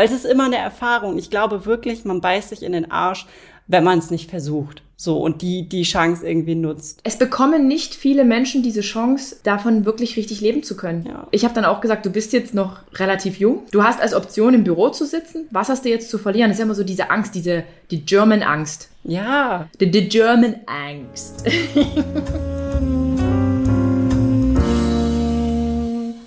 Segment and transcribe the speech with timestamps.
[0.00, 1.18] Weil es ist immer eine Erfahrung.
[1.18, 3.26] Ich glaube wirklich, man beißt sich in den Arsch,
[3.66, 4.80] wenn man es nicht versucht.
[4.96, 7.00] So, und die, die Chance irgendwie nutzt.
[7.04, 11.04] Es bekommen nicht viele Menschen diese Chance, davon wirklich richtig leben zu können.
[11.06, 11.26] Ja.
[11.32, 13.64] Ich habe dann auch gesagt, du bist jetzt noch relativ jung.
[13.72, 15.46] Du hast als Option im Büro zu sitzen.
[15.50, 16.48] Was hast du jetzt zu verlieren?
[16.48, 18.88] Das ist ja immer so diese Angst, diese, die German Angst.
[19.04, 19.68] Ja.
[19.78, 21.44] The, the German Angst.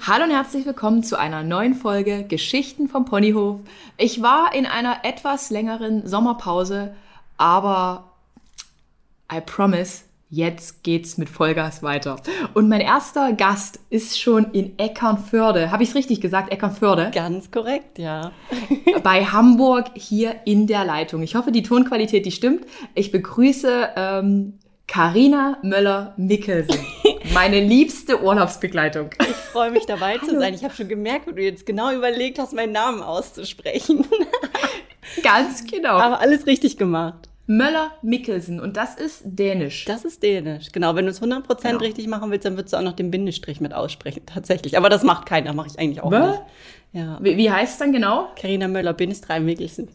[0.06, 3.62] Hallo und herzlich willkommen zu einer neuen Folge Geschichten vom Ponyhof.
[3.96, 6.94] Ich war in einer etwas längeren Sommerpause,
[7.38, 8.12] aber
[9.34, 12.18] I promise, jetzt geht's mit Vollgas weiter.
[12.54, 15.72] Und mein erster Gast ist schon in Eckernförde.
[15.72, 16.52] Habe ich es richtig gesagt?
[16.52, 17.12] Eckernförde?
[17.16, 18.34] Ganz korrekt, ja.
[19.04, 21.22] Bei Hamburg hier in der Leitung.
[21.22, 22.66] Ich hoffe, die Tonqualität, die stimmt.
[22.94, 26.78] Ich begrüße ähm, Carina Möller-Mickelsen,
[27.34, 29.10] meine liebste Urlaubsbegleitung.
[29.22, 30.54] Ich freue mich dabei zu sein.
[30.54, 34.06] Ich habe schon gemerkt, wie du jetzt genau überlegt hast, meinen Namen auszusprechen.
[35.24, 35.98] Ganz genau.
[35.98, 37.30] Aber alles richtig gemacht.
[37.46, 39.84] Möller-Mickelsen und das ist Dänisch.
[39.86, 40.96] Das ist Dänisch, genau.
[40.96, 41.78] Wenn du es 100% Genau.
[41.80, 44.78] richtig machen willst, dann würdest du auch noch den Bindestrich mit aussprechen, tatsächlich.
[44.78, 46.30] Aber das macht keiner, mache ich eigentlich auch Was?
[46.38, 46.42] nicht.
[46.94, 47.18] Ja.
[47.22, 48.30] Wie, wie heißt es dann genau?
[48.40, 49.90] Carina Möller, Bindestrei Mikkelsen.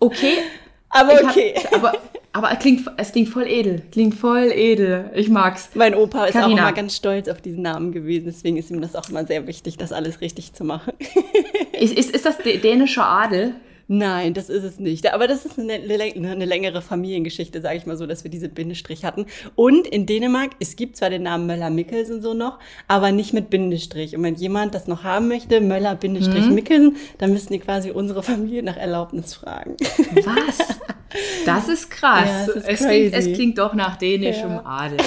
[0.00, 0.38] Okay.
[0.92, 1.54] Aber ich hab- okay.
[1.72, 1.92] aber
[2.32, 3.82] aber es, klingt, es klingt voll edel.
[3.90, 5.10] Klingt voll edel.
[5.14, 5.70] Ich mag's.
[5.74, 6.62] Mein Opa ist auch Carina.
[6.62, 9.76] immer ganz stolz auf diesen Namen gewesen, deswegen ist ihm das auch immer sehr wichtig,
[9.78, 10.92] das alles richtig zu machen.
[11.72, 13.54] Ist, ist, ist das dä- dänischer Adel?
[13.92, 15.12] Nein, das ist es nicht.
[15.12, 19.04] Aber das ist eine, eine, längere Familiengeschichte, sage ich mal so, dass wir diese Bindestrich
[19.04, 19.26] hatten.
[19.56, 24.14] Und in Dänemark, es gibt zwar den Namen Möller-Mikkelsen so noch, aber nicht mit Bindestrich.
[24.16, 28.76] Und wenn jemand das noch haben möchte, Möller-Mikkelsen, dann müssen die quasi unsere Familie nach
[28.76, 29.76] Erlaubnis fragen.
[30.24, 30.58] Was?
[31.44, 32.46] Das ist krass.
[32.46, 34.62] Ja, ist es, klingt, es klingt doch nach dänischem Ja.
[34.64, 34.98] Adel.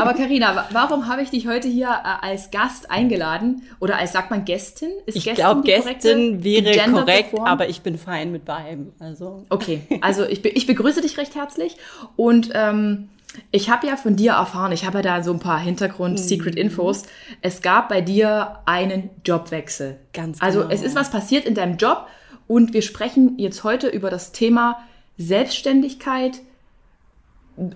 [0.00, 3.62] Aber Karina, wa- warum habe ich dich heute hier äh, als Gast eingeladen?
[3.78, 4.90] Oder als, sagt man Gästin?
[5.06, 8.92] Ist Ich glaube, Gästin wäre korrekt, aber ich bin fein mit beidem.
[8.98, 9.44] Also.
[9.50, 11.76] Okay, also ich, be- ich begrüße dich recht herzlich
[12.16, 13.08] und ähm,
[13.50, 15.64] ich habe ja von dir erfahren, ich habe ja da so ein paar Mhm.
[15.66, 17.04] Hintergrund-Secret-Infos.
[17.40, 19.98] Es gab bei dir einen Jobwechsel.
[20.12, 20.70] Ganz Also genau.
[20.72, 22.06] es ist was passiert in deinem Job
[22.48, 24.82] und wir sprechen jetzt heute über das Thema
[25.16, 26.40] Selbstständigkeit.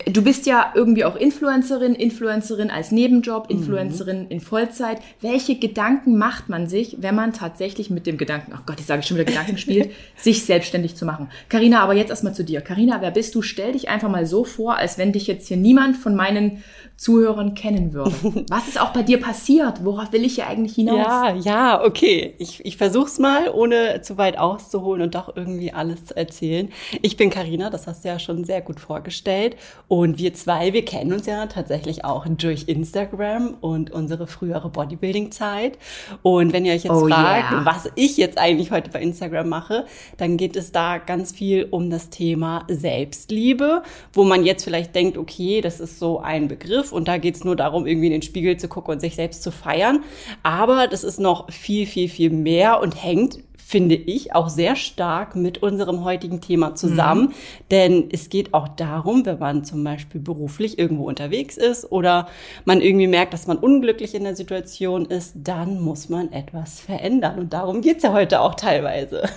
[0.06, 3.56] Du bist ja irgendwie auch Influencerin, Influencerin als Nebenjob, Mhm.
[3.58, 5.00] Influencerin in Vollzeit.
[5.20, 9.02] Welche Gedanken macht man sich, wenn man tatsächlich mit dem Gedanken, ach Gott, ich sage
[9.02, 11.28] schon wieder Gedanken spielt, sich selbstständig zu machen?
[11.50, 12.62] Karina, aber jetzt erstmal zu dir.
[12.62, 13.42] Karina, wer bist du?
[13.42, 16.64] Stell dich einfach mal so vor, als wenn dich jetzt hier niemand von meinen
[16.96, 18.12] Zuhörern kennen würde.
[18.48, 19.84] Was ist auch bei dir passiert?
[19.84, 20.96] Worauf will ich hier eigentlich hinaus?
[20.96, 22.34] Ja, ja, okay.
[22.38, 26.70] Ich, ich versuch's mal, ohne zu weit auszuholen und doch irgendwie alles zu erzählen.
[27.02, 29.56] Ich bin Karina, das hast du ja schon sehr gut vorgestellt.
[29.88, 35.78] Und wir zwei, wir kennen uns ja tatsächlich auch durch Instagram und unsere frühere Bodybuilding-Zeit.
[36.22, 37.64] Und wenn ihr euch jetzt Oh fragt, yeah.
[37.64, 41.90] was ich jetzt eigentlich heute bei Instagram mache, dann geht es da ganz viel um
[41.90, 43.82] das Thema Selbstliebe,
[44.12, 47.44] wo man jetzt vielleicht denkt, okay, das ist so ein Begriff und da geht es
[47.44, 50.02] nur darum, irgendwie in den Spiegel zu gucken und sich selbst zu feiern.
[50.42, 55.34] Aber das ist noch viel, viel, viel mehr und hängt finde ich, auch sehr stark
[55.34, 57.34] mit unserem heutigen Thema zusammen.
[57.72, 62.28] Denn es geht auch darum, wenn man zum Beispiel beruflich irgendwo unterwegs ist oder
[62.64, 67.40] man irgendwie merkt, dass man unglücklich in der Situation ist, dann muss man etwas verändern.
[67.40, 69.28] Und darum geht's ja heute auch teilweise.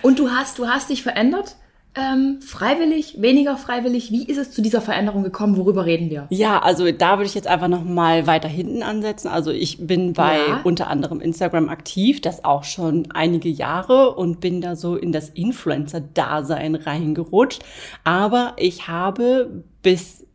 [0.00, 1.56] Und du hast, du hast dich verändert?
[1.98, 4.10] Ähm, freiwillig, weniger freiwillig?
[4.10, 5.56] Wie ist es zu dieser Veränderung gekommen?
[5.56, 6.26] Worüber reden wir?
[6.30, 9.28] Ja, also da würde ich jetzt einfach noch mal weiter hinten ansetzen.
[9.28, 10.60] Also ich bin bei Ja.
[10.64, 15.30] unter anderem Instagram aktiv, das auch schon einige Jahre und bin da so in das
[15.30, 17.64] Influencer-Dasein reingerutscht.
[18.04, 20.26] Aber ich habe bis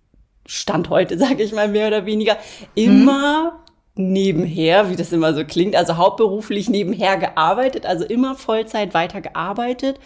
[0.48, 2.38] Stand heute, sage ich mal mehr oder weniger,
[2.74, 3.60] immer
[3.96, 10.00] nebenher, wie das immer so klingt, also hauptberuflich nebenher gearbeitet, also immer Vollzeit weiter gearbeitet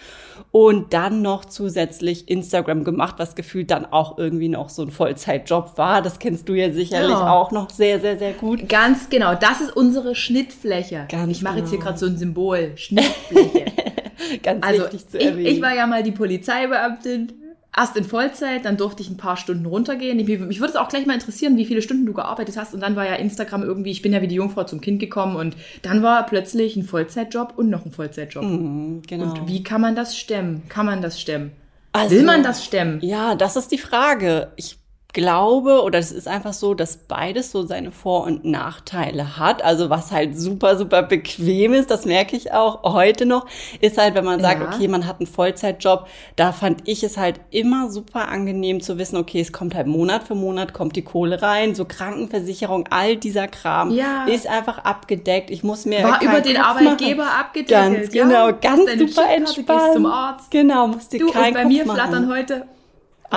[0.51, 5.78] und dann noch zusätzlich Instagram gemacht, was gefühlt dann auch irgendwie noch so ein Vollzeitjob
[5.78, 6.01] war.
[6.01, 7.31] Das kennst du ja sicherlich Ja.
[7.31, 8.68] auch noch sehr, sehr, sehr gut.
[8.68, 11.06] Ganz genau, das ist unsere Schnittfläche.
[11.09, 11.90] Ganz ich mache jetzt hier genau.
[11.90, 12.72] gerade so ein Symbol.
[12.75, 13.66] Schnittfläche.
[14.43, 15.46] Ganz also wichtig zu ich, erwähnen.
[15.47, 17.34] ich war ja mal die Polizeibeamtin.
[17.78, 20.18] Erst in Vollzeit, dann durfte ich ein paar Stunden runtergehen.
[20.20, 22.74] Ich, mich würde es auch gleich mal interessieren, wie viele Stunden du gearbeitet hast.
[22.74, 25.36] Und dann war ja Instagram irgendwie, ich bin ja wie die Jungfrau zum Kind gekommen
[25.36, 28.44] und dann war plötzlich ein Vollzeitjob und noch ein Vollzeitjob.
[28.46, 29.26] Mhm, genau.
[29.26, 30.64] Und wie kann man das stemmen?
[30.70, 31.52] Kann man das stemmen?
[31.92, 33.00] Also- Will man das stemmen?
[33.02, 34.52] Ja, das ist die Frage.
[34.56, 34.78] Ich
[35.16, 39.64] glaube, oder es ist einfach so, dass beides so seine Vor- und Nachteile hat.
[39.64, 43.47] Also was halt super, super bequem ist, das merke ich auch heute noch,
[43.82, 44.67] ist halt, wenn man sagt, Ja.
[44.67, 49.16] okay, man hat einen Vollzeitjob, da fand ich es halt immer super angenehm zu wissen,
[49.17, 53.47] okay, es kommt halt Monat für Monat, kommt die Kohle rein, so Krankenversicherung, all dieser
[53.47, 54.26] Kram Ja.
[54.26, 55.50] ist einfach abgedeckt.
[55.50, 57.40] Ich muss mir War über den Kopf Arbeitgeber machen.
[57.40, 57.70] abgedeckelt.
[58.03, 58.23] Ganz ja?
[58.26, 59.67] genau, Hast ganz super entspannt.
[59.79, 60.52] Gehst zum Arzt.
[60.52, 61.96] Genau, musst dir Du, keinen und bei Kopf mir machen.
[62.00, 62.66] flattern heute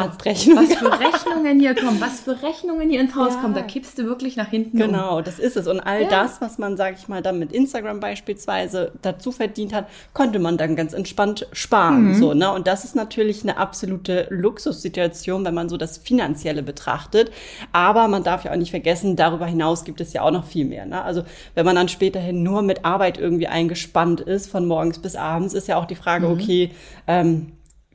[0.02, 0.56] Arztrechnung.
[0.58, 3.40] Was für Rechnungen hier kommen, was für Rechnungen hier ins Haus Ja.
[3.40, 4.86] kommen, da kippst du wirklich nach hinten um.
[4.88, 5.66] Genau, das ist es.
[5.66, 6.08] Und all Ja.
[6.08, 10.56] das, was man, sag ich mal, dann mit Instagram beispielsweise dazu verdient hat, konnte man
[10.56, 12.08] dann ganz entspannt sparen.
[12.08, 12.14] Mhm.
[12.14, 12.52] So, ne?
[12.52, 17.30] Und das ist natürlich eine absolute Luxussituation, wenn man so das Finanzielle betrachtet.
[17.72, 20.64] Aber man darf ja auch nicht vergessen, darüber hinaus gibt es ja auch noch viel
[20.64, 20.86] mehr.
[20.86, 21.02] Ne?
[21.02, 21.22] Also
[21.54, 25.68] wenn man dann späterhin nur mit Arbeit irgendwie eingespannt ist, von morgens bis abends, ist
[25.68, 26.32] ja auch die Frage, Mhm.
[26.32, 26.70] okay,
[27.06, 27.52] ähm,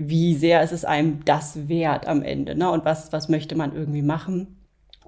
[0.10, 2.56] wie sehr ist es einem das wert am Ende?
[2.56, 2.70] Ne?
[2.70, 4.58] Und was, was möchte man irgendwie machen?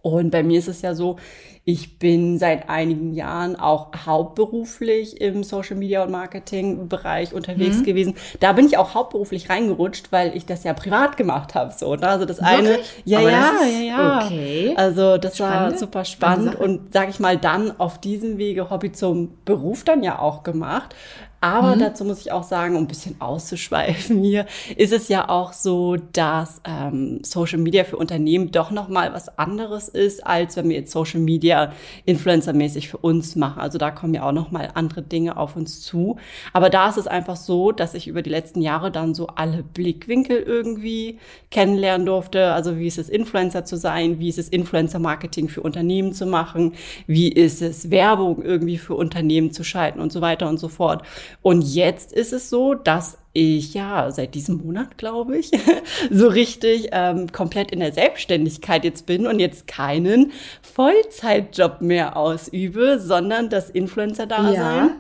[0.02, 1.16] Und bei mir ist es ja so,
[1.64, 8.14] ich bin seit einigen Jahren auch hauptberuflich im Social Media und Marketing Bereich unterwegs gewesen.
[8.40, 11.74] Da bin ich auch hauptberuflich reingerutscht, weil ich das ja privat gemacht habe.
[11.76, 12.08] So, ne?
[12.08, 13.02] Also das eine, Wirklich?
[13.06, 14.26] ja, Aber ja, ja, ja.
[14.26, 14.74] okay.
[14.78, 15.80] Also das war Spannend.
[15.80, 20.04] super Spannende spannend und sage ich mal dann auf diesem Wege Hobby zum Beruf dann
[20.04, 20.94] ja auch gemacht.
[21.42, 21.48] Mhm.
[21.48, 24.46] Aber dazu muss ich auch sagen, um ein bisschen auszuschweifen hier,
[24.76, 29.38] ist es ja auch so, dass ähm, Social Media für Unternehmen doch noch mal was
[29.38, 31.74] anderes ist, als wenn wir jetzt Social Media
[32.06, 33.60] influencermäßig für uns machen.
[33.60, 36.18] Also da kommen ja auch noch mal andere Dinge auf uns zu.
[36.54, 39.64] Aber da ist es einfach so, dass ich über die letzten Jahre dann so alle
[39.64, 41.20] Blickwinkel irgendwie
[41.52, 42.54] kennenlernen durfte.
[42.54, 44.20] Also wie ist es, Influencer zu sein?
[44.20, 46.74] Wie ist es, Influencer-Marketing für Unternehmen zu machen?
[47.08, 51.04] Wie ist es, Werbung irgendwie für Unternehmen zu schalten und so weiter und so fort.
[51.42, 55.52] Und jetzt ist es so, dass ich ja seit diesem Monat, glaube ich,
[56.12, 63.00] so richtig ähm, komplett in der Selbstständigkeit jetzt bin und jetzt keinen Vollzeitjob mehr ausübe,
[63.00, 64.56] sondern das Influencer-Dasein.
[64.56, 64.92] Ja.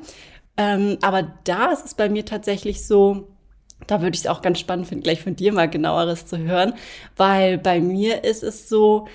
[0.58, 3.28] Ähm, aber da ist es bei mir tatsächlich so,
[3.88, 6.74] da würde ich es auch ganz spannend finden, gleich von dir mal genaueres zu hören,
[7.18, 9.08] weil bei mir ist es so,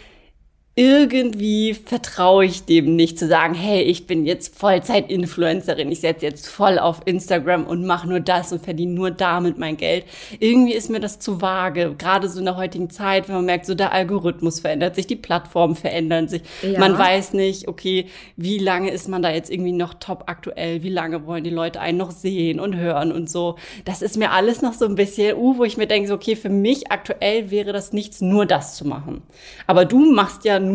[0.81, 6.49] irgendwie vertraue ich dem nicht zu sagen, hey, ich bin jetzt Vollzeit-Influencerin, ich setze jetzt
[6.49, 10.06] voll auf Instagram und mache nur das und verdiene nur damit mein Geld.
[10.38, 13.67] Irgendwie ist mir das zu vage, gerade so in der heutigen Zeit, wenn man merkt,
[13.67, 16.41] so der Algorithmus verändert sich, die Plattformen verändern sich.
[16.62, 16.81] Ja.
[16.81, 18.06] Man weiß nicht, okay,
[18.37, 21.83] wie lange ist man da jetzt irgendwie noch top aktuell, wie lange wollen die Leute
[21.83, 23.56] einen noch sehen und hören und so.
[23.85, 26.37] Das ist mir alles noch so ein bisschen, uh, wo ich mir denke, so, okay,
[26.37, 29.21] für mich aktuell wäre das nichts, nur das zu machen.
[29.67, 30.70] Aber du machst ja nur,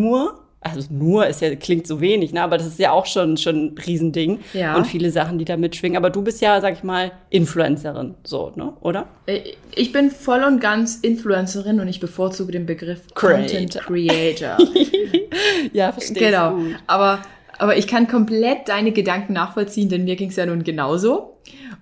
[0.62, 2.42] also nur ist ja, klingt so wenig, ne?
[2.42, 4.76] aber das ist ja auch schon, schon ein Riesending Ja.
[4.76, 5.96] und viele Sachen, die da mitschwingen.
[5.96, 8.74] Aber du bist ja, sag ich mal, Influencerin, so, ne?
[8.82, 9.06] Oder?
[9.28, 9.42] Äh,
[9.76, 14.58] Ich bin voll und ganz Influencerin und ich bevorzuge den Begriff Content Creator.
[15.74, 16.28] Ja, verstehe.
[16.32, 16.56] genau.
[16.56, 16.76] Gut.
[16.88, 17.20] Aber,
[17.58, 21.34] aber ich kann komplett deine Gedanken nachvollziehen, denn mir ging es ja nun genauso.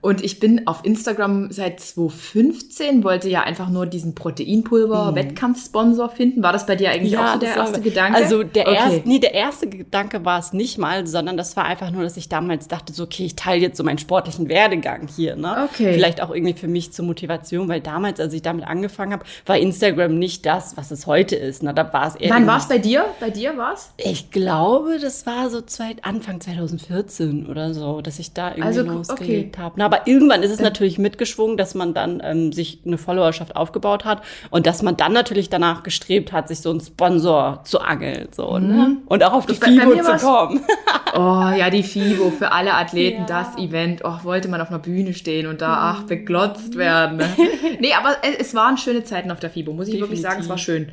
[0.04, 6.44] Und ich bin auf Instagram seit 2015, wollte ja einfach nur diesen Proteinpulver-Wettkampfsponsor finden.
[6.44, 7.54] War das bei dir eigentlich auch so der Mhm.
[7.54, 8.18] das war- erste Gedanke?
[8.18, 8.76] Also der Okay.
[8.76, 12.18] erste, nee, der erste Gedanke war es nicht mal, sondern das war einfach nur, dass
[12.18, 15.70] ich damals dachte, so okay, ich teile jetzt so meinen sportlichen Werdegang hier, ne?
[15.72, 15.94] Okay.
[15.94, 19.58] Vielleicht auch irgendwie für mich zur Motivation, weil damals, als ich damit angefangen habe, war
[19.58, 21.64] Instagram nicht das, was es heute ist.
[21.64, 21.74] Ne?
[21.74, 22.32] Da war es eher.
[22.34, 23.06] Wann war es bei dir?
[23.22, 23.92] Bei dir war es?
[23.98, 28.82] Ich glaube, das war so zwei, Anfang 2014 oder so, dass ich da irgendwie Also,
[28.84, 29.64] losgelegt okay.
[29.64, 29.80] habe.
[29.94, 34.24] Aber irgendwann ist es natürlich mitgeschwungen, dass man dann ähm, sich eine Followerschaft aufgebaut hat
[34.50, 38.28] und dass man dann natürlich danach gestrebt hat, sich so einen Sponsor zu angeln.
[38.32, 38.98] So, ne?
[39.06, 39.80] Und auch auf die Mhm.
[39.80, 40.62] FIBO zu kommen.
[41.16, 43.44] Oh, ja, die FIBO für alle Athleten, Ja.
[43.44, 44.02] das Event.
[44.04, 47.18] Oh, wollte man auf einer Bühne stehen und da, ach, beglotzt werden.
[47.18, 47.30] Ne?
[47.80, 50.50] Nee, aber es, es waren schöne Zeiten auf der FIBO, muss ich wirklich sagen, es
[50.50, 50.90] war schön.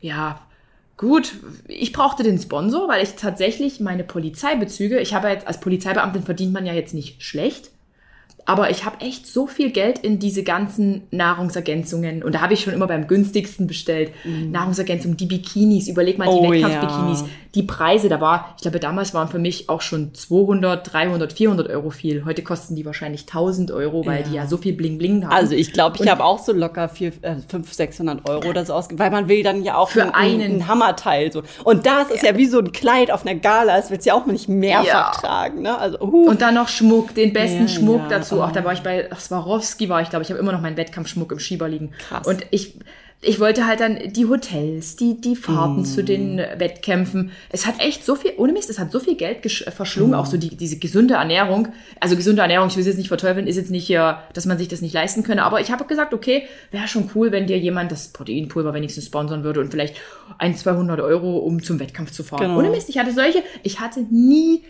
[0.00, 0.40] Ja,
[0.96, 1.32] gut.
[1.68, 6.54] Ich brauchte den Sponsor, weil ich tatsächlich meine Polizeibezüge, ich habe jetzt, als Polizeibeamtin verdient
[6.54, 7.70] man ja jetzt nicht schlecht.
[8.50, 12.60] Aber ich habe echt so viel Geld in diese ganzen Nahrungsergänzungen und da habe ich
[12.62, 14.10] schon immer beim günstigsten bestellt.
[14.24, 17.26] Nahrungsergänzungen, die Bikinis, überleg mal die Oh, Wettkampfbikinis, ja.
[17.54, 21.68] die Preise, da war, ich glaube damals waren für mich auch schon 200, 300, 400
[21.68, 22.24] Euro viel.
[22.24, 24.26] Heute kosten die wahrscheinlich 1000 Euro, weil Ja.
[24.28, 25.32] die ja so viel Bling Bling haben.
[25.32, 28.72] Also ich glaube, ich habe auch so locker vier, äh, 500, 600 Euro oder so
[28.74, 30.42] ausgegeben, weil man will dann ja auch Für einen, einen.
[30.42, 31.42] einen Hammerteil so.
[31.64, 34.14] Und das ist ja wie so ein Kleid auf einer Gala, das willst du ja
[34.14, 35.10] auch nicht mehrfach Ja.
[35.20, 35.78] tragen, ne?
[35.78, 36.28] Also, uh.
[36.28, 38.08] Und dann noch Schmuck, den besten Ja, Schmuck ja.
[38.18, 38.39] dazu.
[38.40, 40.76] So, auch da war ich bei Swarovski, war ich glaube, ich habe immer noch meinen
[40.76, 41.92] Wettkampfschmuck im Schieber liegen.
[41.98, 42.26] Krass.
[42.26, 42.74] Und ich,
[43.20, 47.32] ich wollte halt dann die Hotels, die, die Fahrten zu den Wettkämpfen.
[47.50, 50.24] Es hat echt so viel, ohne Mist, es hat so viel Geld äh, verschlungen, auch
[50.24, 51.68] so die, diese gesunde Ernährung.
[52.00, 54.56] Also gesunde Ernährung, ich will es jetzt nicht verteufeln, ist jetzt nicht hier, dass man
[54.56, 55.42] sich das nicht leisten könne.
[55.42, 59.44] Aber ich habe gesagt, okay, wäre schon cool, wenn dir jemand das Proteinpulver wenigstens sponsern
[59.44, 59.96] würde und vielleicht
[60.38, 62.40] ein, 200 Euro, um zum Wettkampf zu fahren.
[62.40, 62.58] Genau.
[62.58, 64.62] Ohne Mist, ich hatte solche, ich hatte nie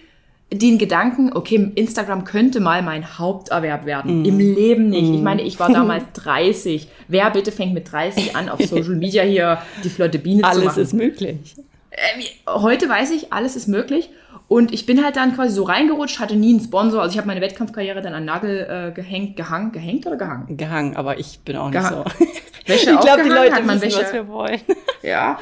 [0.52, 4.24] den Gedanken, okay, Instagram könnte mal mein Haupterwerb werden.
[4.24, 5.08] Im Leben nicht.
[5.14, 6.88] Ich meine, ich war damals 30.
[7.08, 10.64] Wer bitte fängt mit 30 an, auf Social Media hier die flotte Biene zu Alles
[10.64, 10.82] machen?
[10.82, 11.54] ist möglich.
[11.92, 14.10] Ähm, heute weiß ich, alles ist möglich.
[14.48, 17.00] Und ich bin halt dann quasi so reingerutscht, hatte nie einen Sponsor.
[17.02, 20.56] Also ich habe meine Wettkampfkarriere dann an Nagel äh, gehängt, gehangen, gehängt oder gehangen?
[20.56, 22.04] Gehangen, aber ich bin auch nicht Gehangen.
[22.18, 22.24] so.
[22.66, 24.60] Wäsche ich glaube, die Leute hat man wissen, Wäsche- was wir wollen.
[25.02, 25.38] Ja.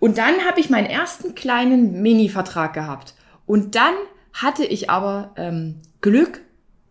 [0.00, 3.14] Und dann habe ich meinen ersten kleinen Mini-Vertrag gehabt.
[3.46, 3.94] Und dann
[4.34, 6.42] hatte ich aber ähm, Glück.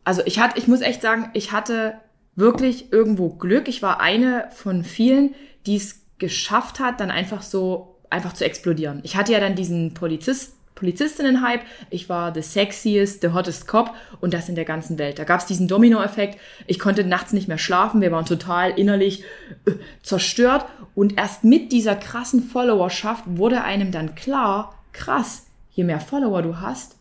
[0.03, 1.95] Also ich hatte, ich muss echt sagen, ich hatte
[2.35, 3.67] wirklich irgendwo Glück.
[3.67, 5.35] Ich war eine von vielen,
[5.65, 9.01] die es geschafft hat, dann einfach so einfach zu explodieren.
[9.03, 11.61] Ich hatte ja dann diesen Polizist, Polizistinnen-Hype.
[11.89, 15.19] Ich war the sexiest, the hottest cop und das in der ganzen Welt.
[15.19, 16.39] Da gab es diesen Domino-Effekt.
[16.65, 18.01] Ich konnte nachts nicht mehr schlafen.
[18.01, 19.23] Wir waren total innerlich
[19.65, 19.71] äh,
[20.01, 20.65] zerstört.
[20.95, 26.59] Und erst mit dieser krassen Followerschaft wurde einem dann klar, krass, je mehr Follower du
[26.59, 26.95] hast,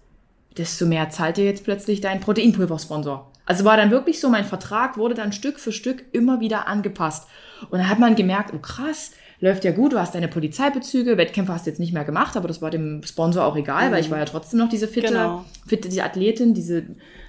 [0.59, 3.30] desto mehr zahlt dir jetzt plötzlich dein Proteinpulversponsor.
[3.44, 7.28] Also war dann wirklich so, mein Vertrag wurde dann Stück für Stück immer wieder angepasst.
[7.71, 11.52] Und dann hat man gemerkt, oh krass, läuft ja gut, du hast deine Polizeibezüge, Wettkämpfe
[11.52, 14.11] hast du jetzt nicht mehr gemacht, aber das war dem Sponsor auch egal, weil ich
[14.11, 15.44] war ja trotzdem noch diese fitte, Genau.
[15.66, 16.85] fitte diese Athletin, diese,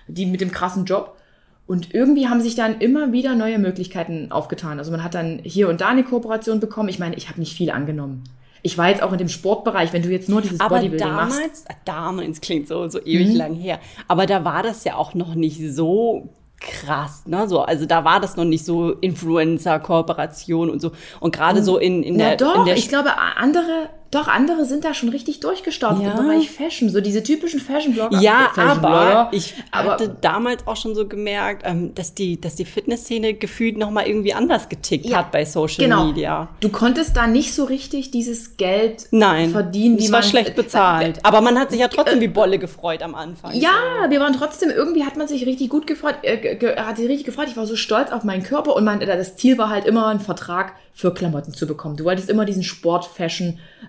[0.08, 1.18] die mit dem krassen Job.
[1.66, 4.78] Und irgendwie haben sich dann immer wieder neue Möglichkeiten aufgetan.
[4.80, 6.90] Also man hat dann hier und da eine Kooperation bekommen.
[6.90, 8.24] Ich meine, ich habe nicht viel angenommen.
[8.64, 11.38] Ich war jetzt auch in dem Sportbereich, wenn du jetzt nur dieses Aber Bodybuilding machst.
[11.38, 15.14] damals, äh, damals klingt so, so ewig lang her, aber da war das ja auch
[15.14, 16.30] noch nicht so
[16.60, 17.48] krass, ne?
[17.48, 20.92] So, also da war das noch nicht so Influencer-Kooperation und so.
[21.20, 24.66] Und gerade so in, in Na der, doch, in der ich glaube, andere, doch, andere
[24.66, 26.12] sind da schon richtig durchgestartet Ja.
[26.12, 26.90] im Bereich Fashion.
[26.90, 28.20] So diese typischen Fashion-Blogger.
[28.20, 28.88] Ja, Fashion-Blogger.
[29.20, 33.34] aber ich aber hatte damals auch schon so gemerkt, ähm, dass die, dass die Fitnessszene
[33.34, 36.06] gefühlt noch mal irgendwie anders getickt Ja, hat bei Social genau.
[36.06, 36.50] Media.
[36.60, 40.56] Du konntest da nicht so richtig dieses Geld Nein, verdienen, wie es war man schlecht
[40.56, 41.20] bezahlt.
[41.24, 43.54] Aber man hat sich ja trotzdem wie Bolle gefreut am Anfang.
[43.56, 43.72] Ja,
[44.10, 47.26] wir waren trotzdem, irgendwie hat man sich richtig gut gefreut, äh, ge- hat sich richtig
[47.26, 47.48] gefreut.
[47.50, 50.08] Ich war so stolz auf meinen Körper und mein, äh, das Ziel war halt immer,
[50.08, 51.98] einen Vertrag für Klamotten zu bekommen.
[51.98, 52.64] Du wolltest immer diesen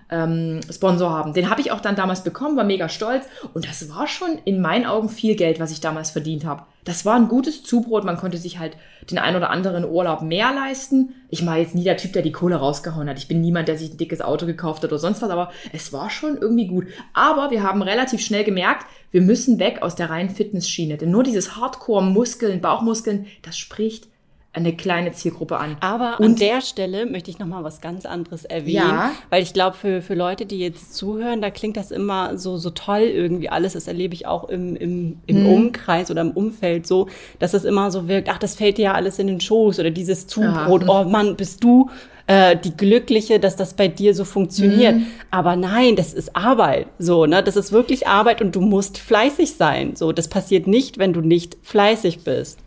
[0.09, 1.33] Sport-Fashion-Sponsor haben.
[1.33, 3.25] Den habe ich auch dann damals bekommen, war mega stolz.
[3.53, 6.63] Und das war schon in meinen Augen viel Geld, was ich damals verdient habe.
[6.83, 8.03] Das war ein gutes Zubrot.
[8.03, 8.77] Man konnte sich halt
[9.09, 11.15] den ein oder anderen Urlaub mehr leisten.
[11.29, 13.17] Ich war jetzt nie der Typ, der die Kohle rausgehauen hat.
[13.17, 15.91] Ich bin niemand, der sich ein dickes Auto gekauft hat oder sonst was, aber es
[15.93, 16.87] war schon irgendwie gut.
[17.13, 20.97] Aber wir haben relativ schnell gemerkt, wir müssen weg aus der reinen Fitnessschiene.
[20.97, 24.07] Denn nur dieses Hardcore-Muskeln, Bauchmuskeln, das spricht
[24.55, 25.77] eine kleine Zielgruppe an.
[25.81, 29.11] Aber an Und- der Stelle möchte ich noch mal was ganz anderes erwähnen, Ja.
[29.29, 32.69] weil ich glaube für, für Leute, die jetzt zuhören, da klingt das immer so so
[32.69, 33.73] toll irgendwie alles.
[33.73, 35.45] Das erlebe ich auch im, im, im Hm.
[35.47, 37.07] Umkreis oder im Umfeld so,
[37.39, 38.29] dass es immer so wirkt.
[38.29, 40.85] Ach, das fällt dir ja alles in den Schoß oder dieses Zubrot.
[40.87, 41.89] Oh Mann, bist du
[42.27, 44.95] äh, die Glückliche, dass das bei dir so funktioniert.
[44.95, 45.05] Hm.
[45.31, 46.87] Aber nein, das ist Arbeit.
[46.97, 49.95] So, ne, das ist wirklich Arbeit und du musst fleißig sein.
[49.95, 52.59] So, das passiert nicht, wenn du nicht fleißig bist.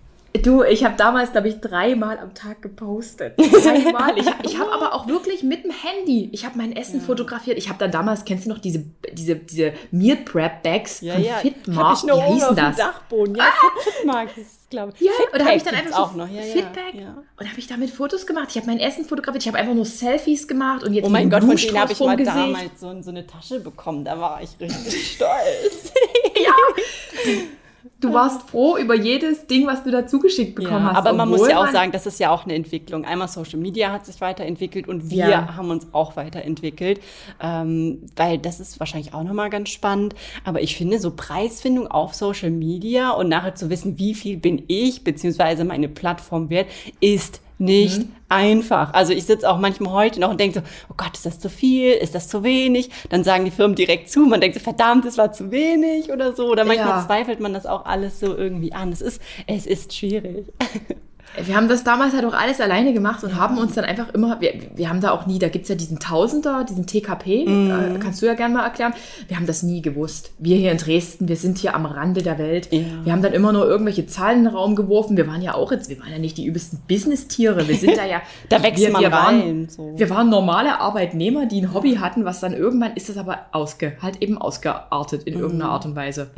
[0.42, 3.34] Du, ich habe damals, glaube ich, dreimal am Tag gepostet.
[3.38, 4.16] Dreimal.
[4.18, 7.56] Ich, ich habe aber auch wirklich mit dem Handy, ich habe mein Essen fotografiert.
[7.58, 11.40] Ich habe dann damals, kennst du noch diese, diese, diese Meal Prep Bags von Hab
[11.40, 11.98] Fitmark?
[11.98, 12.76] ich noch Wie hießen das?
[12.76, 13.34] Dachboden.
[13.34, 15.00] Ja, Fit, Fitmark ist glaube ich.
[15.00, 16.28] Ja, Fitpack und da habe ich dann einfach so noch.
[16.28, 17.22] Ja, ja, Fitback ja.
[17.38, 18.48] und habe ich damit Fotos gemacht.
[18.50, 19.42] Ich habe mein Essen fotografiert.
[19.42, 22.00] Ich habe einfach nur Selfies gemacht und jetzt Oh mein Gott, von denen habe ich
[22.00, 24.04] mal damals so, so eine Tasche bekommen.
[24.04, 25.92] Da war ich richtig stolz.
[28.08, 30.96] Du warst froh über jedes Ding, was du dazu geschickt bekommen Ja, hast.
[30.98, 33.04] aber man muss ja auch sagen, das ist ja auch eine Entwicklung.
[33.04, 35.56] Einmal Social Media hat sich weiterentwickelt und wir Ja.
[35.56, 37.00] haben uns auch weiterentwickelt,
[37.40, 40.14] ähm, weil das ist wahrscheinlich auch nochmal ganz spannend.
[40.44, 44.62] Aber ich finde so Preisfindung auf Social Media und nachher zu wissen, wie viel bin
[44.68, 46.68] ich beziehungsweise meine Plattform wert,
[47.00, 48.12] ist nicht Mhm.
[48.28, 48.92] einfach.
[48.94, 51.48] Also ich sitze auch manchmal heute noch und denke so, oh Gott, ist das zu
[51.50, 51.92] viel?
[51.92, 52.90] Ist das zu wenig?
[53.10, 54.20] Dann sagen die Firmen direkt zu.
[54.20, 56.46] Man denkt so, verdammt, es war zu wenig oder so.
[56.50, 57.06] Oder manchmal Ja.
[57.06, 58.92] zweifelt man das auch alles so irgendwie an.
[58.92, 60.46] Es ist, es ist schwierig.
[61.44, 64.40] Wir haben das damals halt auch alles alleine gemacht und haben uns dann einfach immer,
[64.40, 67.70] wir, wir haben da auch nie, da gibt's ja diesen Tausender, diesen TKP, Mhm.
[67.70, 68.92] äh, kannst du ja gerne mal erklären.
[69.28, 70.32] Wir haben das nie gewusst.
[70.38, 72.68] Wir hier in Dresden, wir sind hier am Rande der Welt.
[72.72, 72.80] Ja.
[73.04, 75.16] Wir haben dann immer nur irgendwelche Zahlen in den Raum geworfen.
[75.16, 77.68] Wir waren ja auch jetzt, wir waren ja nicht die übelsten Business-Tiere.
[77.68, 78.20] Wir sind da ja.
[78.48, 79.92] Da wächst wir, man wir waren, rein, so.
[79.96, 83.92] Wir waren normale Arbeitnehmer, die ein Hobby hatten, was dann irgendwann ist das aber ausge,
[84.02, 85.40] halt eben ausgeartet in Mhm.
[85.40, 86.30] irgendeiner Art und Weise.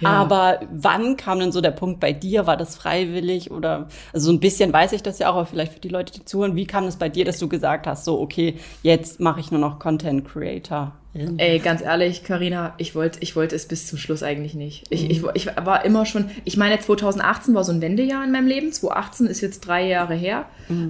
[0.00, 0.08] Ja.
[0.10, 2.46] Aber wann kam denn so der Punkt bei dir?
[2.46, 5.72] War das freiwillig oder, also so ein bisschen weiß ich das ja auch, aber vielleicht
[5.72, 8.20] für die Leute, die zuhören, wie kam es bei dir, dass du gesagt hast, so,
[8.20, 10.92] okay, jetzt mache ich nur noch Content Creator?
[11.38, 14.84] Ey, ganz ehrlich, Karina, ich wollte ich wollte es bis zum Schluss eigentlich nicht.
[14.90, 18.46] Ich, ich, ich war immer schon, ich meine, 2018 war so ein Wendejahr in meinem
[18.46, 18.70] Leben.
[18.70, 20.44] 2018 ist jetzt drei Jahre her.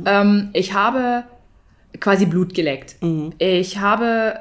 [0.04, 1.24] Ähm, ich habe
[2.00, 2.96] quasi Blut geleckt.
[3.38, 4.40] Ich habe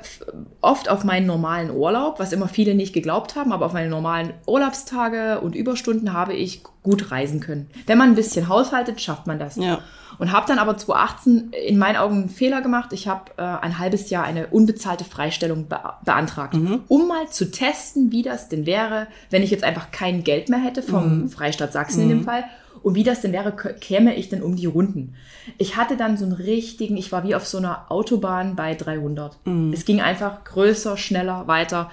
[0.62, 4.34] oft auf meinen normalen Urlaub, was immer viele nicht geglaubt haben, aber auf meine normalen
[4.46, 7.68] Urlaubstage und Überstunden habe ich gut reisen können.
[7.88, 9.56] Wenn man ein bisschen haushaltet, schafft man das.
[9.56, 9.80] Ja.
[10.18, 12.94] Und habe dann aber 2018 in meinen Augen einen Fehler gemacht.
[12.94, 16.56] Ich habe äh, ein halbes Jahr eine unbezahlte Freistellung be beantragt,
[16.88, 20.60] um mal zu testen, wie das denn wäre, wenn ich jetzt einfach kein Geld mehr
[20.60, 22.46] hätte vom Freistaat Sachsen in dem Fall.
[22.86, 25.16] Und wie das denn wäre, käme ich denn um die Runden.
[25.58, 29.40] Ich hatte dann so einen richtigen, ich war wie auf so einer Autobahn bei 300.
[29.74, 31.90] Es ging einfach größer, schneller, weiter.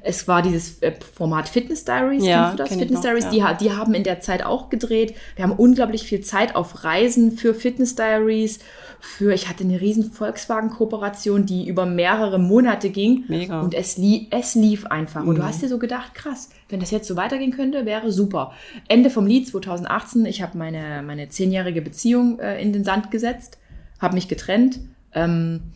[0.00, 2.68] Es war dieses äh, Format Fitness Diaries, Ja, kennst du das?
[2.70, 3.54] Fitness noch, Diaries, ja.
[3.54, 5.14] die, die haben in der Zeit auch gedreht.
[5.34, 8.58] Wir haben unglaublich viel Zeit auf Reisen für Fitness Diaries.
[9.00, 13.24] Für, ich hatte eine riesen Volkswagen-Kooperation, die über mehrere Monate ging.
[13.28, 13.60] Mega.
[13.60, 15.24] Und es, lie es lief einfach.
[15.24, 18.52] Und du hast dir so gedacht, krass, wenn das jetzt so weitergehen könnte, wäre super.
[18.88, 23.58] Ende vom Lied 2018, ich habe meine, meine zehnjährige Beziehung äh, in den Sand gesetzt,
[24.00, 24.80] habe mich getrennt.
[25.12, 25.72] Ähm,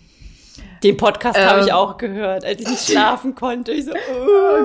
[0.83, 1.75] Den Podcast habe ich Ähm.
[1.75, 3.73] auch gehört, als ich nicht schlafen konnte.
[3.73, 4.65] Ich so, oh.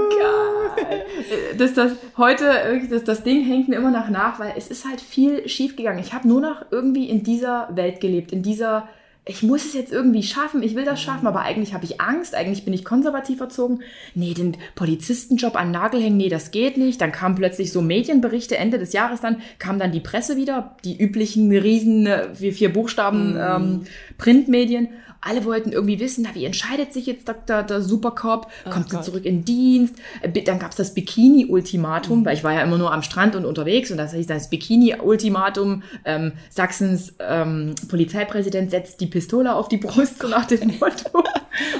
[1.57, 4.85] das, das, heute, wirklich, das, das Ding hängt mir immer noch nach, weil es ist
[4.87, 5.99] halt viel schief gegangen.
[5.99, 8.87] Ich habe nur noch irgendwie in dieser Welt gelebt, in dieser,
[9.27, 12.35] ich muss es jetzt irgendwie schaffen, ich will das schaffen, aber eigentlich habe ich Angst,
[12.35, 13.79] eigentlich bin ich konservativ erzogen.
[14.13, 17.01] Nee, den Polizistenjob an den Nagel hängen, nee, das geht nicht.
[17.01, 21.01] Dann kamen plötzlich so Medienberichte, Ende des Jahres dann, kam dann die Presse wieder, die
[21.01, 23.81] üblichen riesen, äh, vier, vier Buchstaben ähm,
[24.19, 24.89] Printmedien.
[25.27, 27.63] Alle wollten irgendwie wissen, na, wie entscheidet sich jetzt Dr.
[27.63, 28.47] der Supercop?
[28.69, 29.05] Kommt sie Gott.
[29.05, 29.95] zurück in Dienst?
[30.21, 33.43] Äh, Dann gab es das Bikini-Ultimatum, weil ich war ja immer nur am Strand und
[33.43, 35.81] unterwegs und das hieß dann das Bikini-Ultimatum.
[36.05, 41.23] Ähm, Sachsens ähm, Polizeipräsident setzt die Pistole auf die Brust, so nach dem Motto.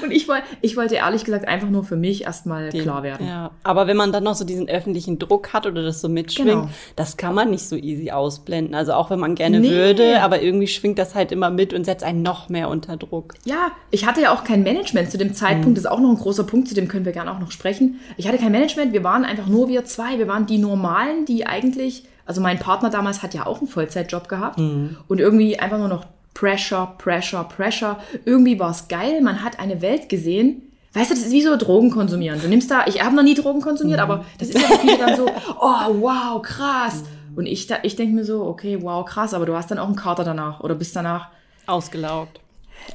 [0.02, 3.28] Und ich, woll, ich wollte ehrlich gesagt einfach nur für mich erstmal klar werden.
[3.28, 6.48] Ja, aber wenn man dann noch so diesen öffentlichen Druck hat oder das so mitschwingt,
[6.50, 6.70] Genau.
[6.96, 8.74] das kann man nicht so easy ausblenden.
[8.74, 9.70] Also auch wenn man gerne Nee.
[9.70, 13.34] würde, aber irgendwie schwingt das halt immer mit und setzt einen noch mehr unter Druck.
[13.44, 15.78] Ja, ich hatte ja auch kein Management zu dem Zeitpunkt.
[15.78, 18.00] Das ist auch noch ein großer Punkt, zu dem können wir gerne auch noch sprechen.
[18.16, 20.18] Ich hatte kein Management, wir waren einfach nur wir zwei.
[20.18, 24.30] Wir waren die Normalen, die eigentlich, also mein Partner damals hat ja auch einen Vollzeitjob
[24.30, 27.98] gehabt und irgendwie einfach nur noch Pressure, Pressure, Pressure.
[28.26, 30.62] Irgendwie war es geil, man hat eine Welt gesehen.
[30.94, 32.40] Weißt du, das ist wie so Drogen konsumieren.
[32.40, 34.98] Du nimmst da, ich habe noch nie Drogen konsumiert, aber das ist ja für viele
[34.98, 35.26] dann so,
[35.60, 37.04] oh wow, krass.
[37.36, 39.88] Und ich, da- ich denke mir so, okay, wow, krass, aber du hast dann auch
[39.88, 41.28] einen Kater danach oder bist danach
[41.68, 42.40] Ausgelaugt.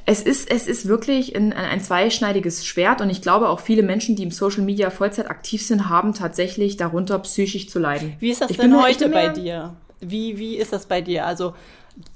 [0.05, 4.15] es ist, es ist wirklich ein, ein, zweischneidiges Schwert und ich glaube auch viele Menschen,
[4.15, 8.13] die im Social Media Vollzeit aktiv sind, haben tatsächlich darunter psychisch zu leiden.
[8.19, 9.75] Wie ist das Ich denn heute bei dir?
[9.99, 11.27] Wie, wie ist das bei dir?
[11.27, 11.53] Also,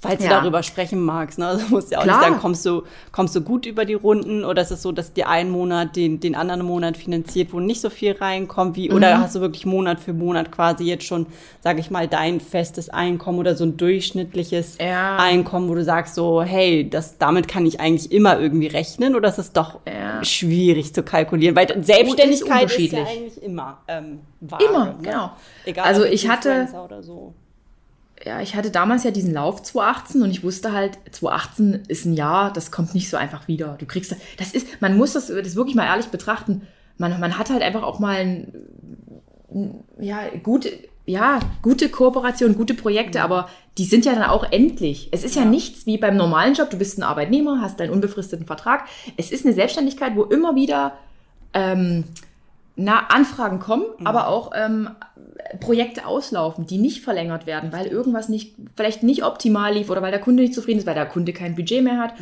[0.02, 0.40] falls du Ja.
[0.40, 1.48] darüber sprechen magst, ne?
[1.48, 2.18] Also musst ja auch Klar.
[2.20, 5.14] nicht sagen, kommst du, kommst du gut über die Runden oder ist es so, dass
[5.14, 8.76] dir ein Monat den, den anderen Monat finanziert, wo nicht so viel reinkommt?
[8.76, 8.96] Wie, Mhm.
[8.96, 11.26] Oder hast du wirklich Monat für Monat quasi jetzt schon,
[11.62, 15.18] sage ich mal, dein festes Einkommen oder so ein durchschnittliches Ja.
[15.18, 19.30] Einkommen, wo du sagst so, hey, das, damit kann ich eigentlich immer irgendwie rechnen oder
[19.30, 20.24] ist es doch Ja.
[20.24, 21.56] schwierig zu kalkulieren?
[21.56, 22.54] Weil Selbstständigkeit ist, ja
[23.00, 23.08] unterschiedlich.
[23.08, 24.96] eigentlich immer ähm, vage, Immer, ne?
[25.02, 25.32] genau.
[25.66, 26.68] Egal, Also ich hatte-
[27.02, 27.34] so.
[28.24, 32.14] Ja, ich hatte damals ja diesen Lauf 2018 und ich wusste halt, 2018 ist ein
[32.14, 33.76] Jahr, das kommt nicht so einfach wieder.
[33.78, 36.62] Du kriegst, das ist, man muss das, das wirklich mal ehrlich betrachten.
[36.98, 38.54] Man, man hat halt einfach auch mal ein,
[40.00, 40.72] ja, gute,
[41.06, 45.10] ja, gute Kooperation, gute Projekte, aber die sind ja dann auch endlich.
[45.12, 45.46] Es ist ja.
[45.46, 46.70] nichts wie beim normalen Job.
[46.70, 48.86] Du bist ein Arbeitnehmer, hast deinen unbefristeten Vertrag.
[49.18, 50.98] Es ist eine Selbstständigkeit, wo immer wieder
[51.54, 52.06] ähm,
[52.76, 54.90] na, Anfragen kommen, aber auch ähm,
[55.60, 60.12] Projekte auslaufen, die nicht verlängert werden, weil irgendwas nicht, vielleicht nicht optimal lief oder weil
[60.12, 62.14] der Kunde nicht zufrieden ist, weil der Kunde kein Budget mehr hat.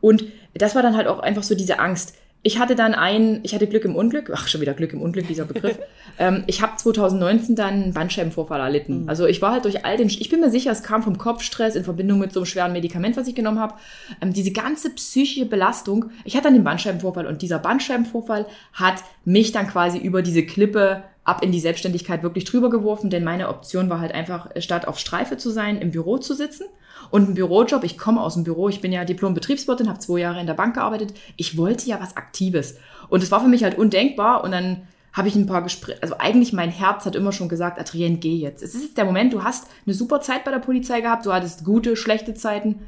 [0.00, 2.14] Und das war dann halt auch einfach so diese Angst.
[2.46, 5.26] Ich hatte dann ein, ich hatte Glück im Unglück, ach schon wieder Glück im Unglück,
[5.26, 5.78] dieser Begriff.
[6.18, 9.08] ähm, ich habe 2019 dann einen Bandscheibenvorfall erlitten.
[9.08, 11.74] Also ich war halt durch all den, ich bin mir sicher, es kam vom Kopfstress
[11.74, 13.74] in Verbindung mit so einem schweren Medikament, was ich genommen habe.
[14.20, 16.10] Ähm, diese ganze psychische Belastung.
[16.24, 21.02] Ich hatte dann den Bandscheibenvorfall und dieser Bandscheibenvorfall hat mich dann quasi über diese Klippe
[21.24, 24.98] ab in die Selbstständigkeit wirklich drüber geworfen, denn meine Option war halt einfach, statt auf
[24.98, 26.64] Streife zu sein, im Büro zu sitzen.
[27.10, 30.40] Und ein Bürojob, ich komme aus dem Büro, ich bin ja Diplom-Betriebswirtin, habe zwei Jahre
[30.40, 31.14] in der Bank gearbeitet.
[31.36, 32.76] Ich wollte ja was Aktives.
[33.08, 34.44] Und es war für mich halt undenkbar.
[34.44, 34.82] Und dann
[35.14, 38.36] habe ich ein paar Gespräche, also eigentlich mein Herz hat immer schon gesagt, Adrienne, geh
[38.36, 38.62] jetzt.
[38.62, 41.32] Es ist jetzt der Moment, du hast eine super Zeit bei der Polizei gehabt, du
[41.32, 42.80] hattest gute, schlechte Zeiten.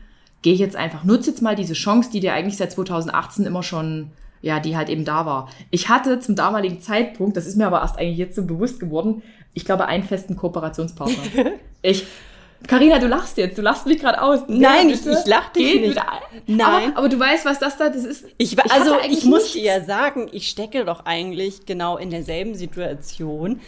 [0.43, 4.11] Geh jetzt einfach, nutze jetzt mal diese Chance, die dir eigentlich seit 2018 immer schon
[4.43, 5.49] ja, die halt eben da war.
[5.71, 9.23] Ich hatte zum damaligen Zeitpunkt, das ist mir aber erst eigentlich jetzt so bewusst geworden,
[9.55, 11.53] ich glaube, einen festen Kooperationspartner.
[11.83, 12.07] ich,
[12.67, 14.41] Carina, du lachst jetzt, du lachst mich gerade aus.
[14.49, 16.01] Nein, ich, ich lach dich nicht.
[16.47, 16.61] Nein.
[16.61, 18.27] Aber, aber, du weißt, was das da, das ist.
[18.39, 22.55] Ich, also, ich, ich muss dir ja sagen, ich stecke doch eigentlich genau in derselben
[22.55, 23.61] Situation.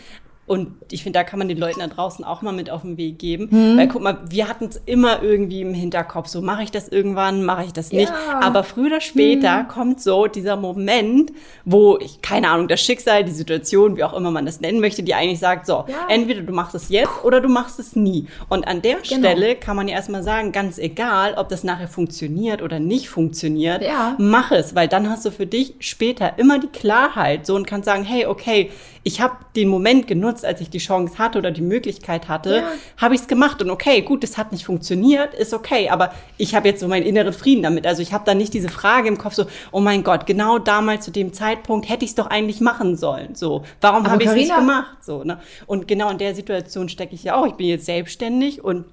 [0.48, 2.96] Und ich finde, da kann man den Leuten da draußen auch mal mit auf den
[2.96, 3.50] Weg geben.
[3.50, 3.76] Hm.
[3.76, 6.28] Weil guck mal, wir hatten es immer irgendwie im Hinterkopf.
[6.28, 8.10] So, mache ich das irgendwann, mache ich das nicht.
[8.10, 8.40] Ja.
[8.40, 9.68] Aber früher oder später hm.
[9.68, 11.32] kommt so dieser Moment,
[11.64, 15.02] wo ich, keine Ahnung, das Schicksal, die Situation, wie auch immer man das nennen möchte,
[15.02, 16.06] die eigentlich sagt, so, ja.
[16.08, 18.26] entweder du machst es jetzt oder du machst es nie.
[18.48, 19.04] Und an der genau.
[19.04, 23.82] Stelle kann man ja erstmal sagen, ganz egal, ob das nachher funktioniert oder nicht funktioniert,
[23.82, 24.16] ja.
[24.18, 27.84] mach es, weil dann hast du für dich später immer die Klarheit so und kannst
[27.86, 28.70] sagen, hey, okay,
[29.08, 32.72] ich habe den Moment genutzt, als ich die Chance hatte oder die Möglichkeit hatte, ja.
[32.98, 36.54] habe ich es gemacht und okay, gut, es hat nicht funktioniert, ist okay, aber ich
[36.54, 37.86] habe jetzt so meinen inneren Frieden damit.
[37.86, 41.06] Also ich habe da nicht diese Frage im Kopf so, oh mein Gott, genau damals
[41.06, 43.34] zu dem Zeitpunkt hätte ich es doch eigentlich machen sollen.
[43.34, 45.02] So, warum habe ich es nicht gemacht?
[45.02, 45.40] So, ne?
[45.64, 47.46] Und genau in der Situation stecke ich ja auch.
[47.46, 48.84] Ich bin jetzt selbstständig und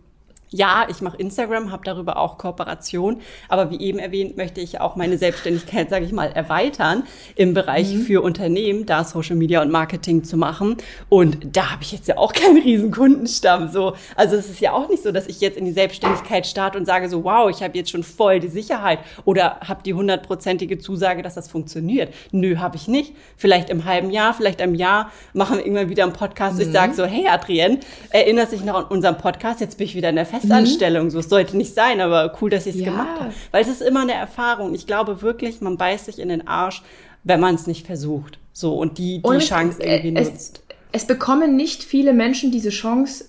[0.50, 4.96] ja, ich mache Instagram, habe darüber auch Kooperation, aber wie eben erwähnt, möchte ich auch
[4.96, 7.04] meine Selbstständigkeit, sage ich mal, erweitern
[7.36, 8.02] im Bereich mhm.
[8.02, 10.78] für Unternehmen, da Social Media und Marketing zu machen.
[11.10, 13.70] Und da habe ich jetzt ja auch keinen riesen Kundenstamm.
[13.70, 16.78] So, also es ist ja auch nicht so, dass ich jetzt in die Selbstständigkeit starte
[16.78, 20.78] und sage so, wow, ich habe jetzt schon voll die Sicherheit oder habe die hundertprozentige
[20.78, 22.14] Zusage, dass das funktioniert.
[22.32, 23.14] Nö, habe ich nicht.
[23.38, 26.56] Vielleicht im halben Jahr, vielleicht im Jahr machen wir irgendwann wieder einen Podcast.
[26.56, 26.62] Mhm.
[26.62, 27.80] Ich sage so, hey Adrienne,
[28.12, 29.60] erinnerst dich noch an unseren Podcast?
[29.60, 31.06] Jetzt bin ich wieder in der Festanstellung.
[31.06, 31.10] Mhm.
[31.12, 32.92] So, es sollte nicht sein, aber cool, dass ich es ja.
[32.92, 33.34] gemacht habe.
[33.52, 34.74] Weil es ist immer eine Erfahrung.
[34.74, 36.82] Ich glaube wirklich, man beißt sich in den Arsch,
[37.24, 38.40] wenn man es nicht versucht.
[38.54, 40.64] So, und die, die und Chance es, irgendwie es, nutzt.
[40.92, 43.26] Es bekommen nicht viele Menschen diese Chance,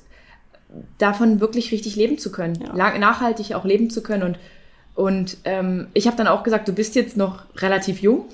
[0.98, 2.60] davon wirklich richtig leben zu können.
[2.60, 2.74] Ja.
[2.74, 4.22] Lang, nachhaltig auch leben zu können.
[4.22, 4.38] Und,
[4.94, 8.24] und ähm, ich habe dann auch gesagt, du bist jetzt noch relativ jung.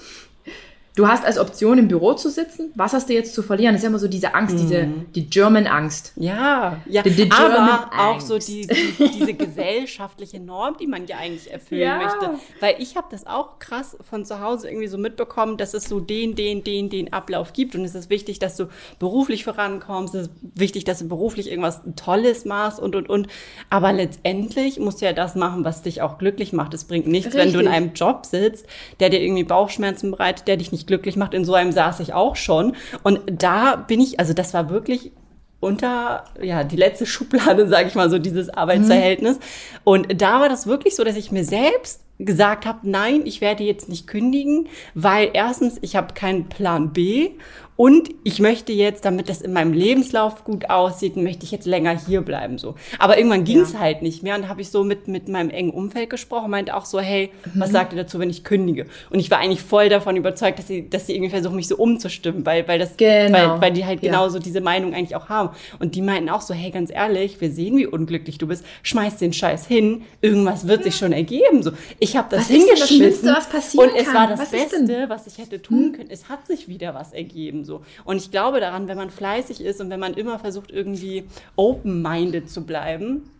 [0.95, 2.71] Du hast als Option im Büro zu sitzen.
[2.75, 3.73] Was hast du jetzt zu verlieren?
[3.73, 4.59] Das ist ja immer so diese Angst, mhm.
[4.59, 6.13] diese die German Angst.
[6.17, 7.03] Ja, ja.
[7.03, 11.81] Die, die aber auch so die, die, diese gesellschaftliche Norm, die man ja eigentlich erfüllen
[11.81, 11.97] ja.
[11.97, 12.31] möchte.
[12.61, 15.99] Weil ich habe das auch krass von zu Hause irgendwie so mitbekommen, dass es so
[15.99, 17.75] den, den, den, den Ablauf gibt.
[17.75, 18.67] Und es ist wichtig, dass du
[18.99, 20.15] beruflich vorankommst.
[20.15, 23.29] Es ist wichtig, dass du beruflich irgendwas Tolles machst und und und.
[23.71, 26.75] Aber letztendlich musst du ja das machen, was dich auch glücklich macht.
[26.75, 27.41] Es bringt nichts, Richtig.
[27.41, 28.67] wenn du in einem Job sitzt,
[29.01, 31.35] der dir irgendwie Bauchschmerzen bereitet, der dich nicht richtig glücklich macht.
[31.35, 32.75] In so einem saß ich auch schon.
[33.03, 35.13] Und da bin ich, also das war wirklich
[35.61, 39.37] unter ja die letzte Schublade, sage ich mal so, dieses Arbeitsverhältnis.
[39.37, 39.43] Mhm.
[39.85, 43.65] Und da war das wirklich so, dass ich mir selbst gesagt habe, nein, ich werde
[43.65, 47.31] jetzt nicht kündigen, weil erstens, ich habe keinen Plan B
[47.77, 51.99] und ich möchte jetzt, damit das in meinem Lebenslauf gut aussieht, möchte ich jetzt länger
[51.99, 52.59] hier bleiben.
[52.59, 52.75] So.
[52.99, 53.79] Aber irgendwann ging es ja.
[53.79, 54.37] halt nicht mehr.
[54.37, 57.61] Und habe ich so mit, mit meinem engen Umfeld gesprochen, meinte auch so, hey, mhm.
[57.61, 58.87] was sagt ihr dazu, wenn ich kündige?
[59.11, 61.77] Und ich war eigentlich voll davon überzeugt, dass sie, dass sie irgendwie versuchen, mich so
[61.77, 63.33] umzustimmen, weil, weil das, genau.
[63.33, 64.11] weil, weil die halt ja.
[64.11, 65.51] genauso diese Meinung eigentlich auch haben.
[65.79, 69.17] Und die meinten auch so, hey, ganz ehrlich, wir sehen, wie unglücklich du bist, schmeiß
[69.17, 71.63] den Scheiß hin, irgendwas wird sich schon ergeben.
[71.63, 73.27] So, ich habe das was hingeschmissen.
[73.27, 74.15] Das was passieren und es kann?
[74.15, 75.93] war das was Beste, was ich hätte tun hm?
[75.95, 76.11] können.
[76.11, 77.65] Es hat sich wieder was ergeben.
[77.73, 77.83] So.
[78.05, 81.25] Und ich glaube daran, wenn man fleißig ist und wenn man immer versucht, irgendwie
[81.57, 83.31] open-minded zu bleiben,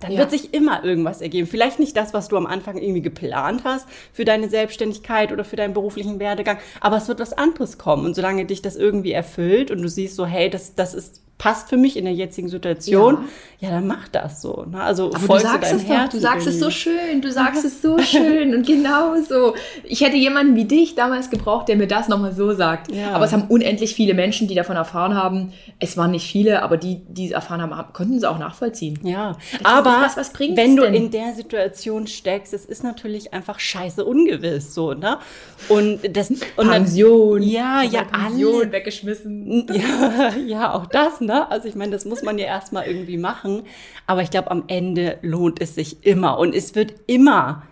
[0.00, 0.18] dann ja.
[0.18, 1.46] wird sich immer irgendwas ergeben.
[1.48, 5.56] Vielleicht nicht das, was du am Anfang irgendwie geplant hast für deine Selbstständigkeit oder für
[5.56, 8.04] deinen beruflichen Werdegang, aber es wird was anderes kommen.
[8.04, 11.68] Und solange dich das irgendwie erfüllt und du siehst so, hey, das, das ist passt
[11.68, 13.28] für mich in der jetzigen Situation,
[13.60, 14.66] ja, ja dann mach das so.
[14.68, 14.82] Ne?
[14.82, 17.96] Also Aber du sagst es doch, du sagst es so schön, du sagst es so
[17.98, 19.54] schön und genau so.
[19.84, 22.92] Ich hätte jemanden wie dich damals gebraucht, der mir das nochmal so sagt.
[22.92, 23.12] Ja.
[23.12, 25.52] Aber es haben unendlich viele Menschen, die davon erfahren haben.
[25.78, 28.98] Es waren nicht viele, aber die, die es erfahren haben, konnten es auch nachvollziehen.
[29.04, 30.94] Ja, das aber was, was wenn du denn?
[30.94, 35.18] in der Situation steckst, es ist natürlich einfach scheiße ungewiss so, ne?
[35.68, 39.66] Und das und Pension, dann, ja, ja, Pension alle, weggeschmissen.
[39.78, 41.27] Ja, ja, auch das, ne?
[41.28, 43.62] Also ich meine, das muss man ja erstmal irgendwie machen.
[44.06, 46.38] Aber ich glaube, am Ende lohnt es sich immer.
[46.38, 47.62] Und es wird immer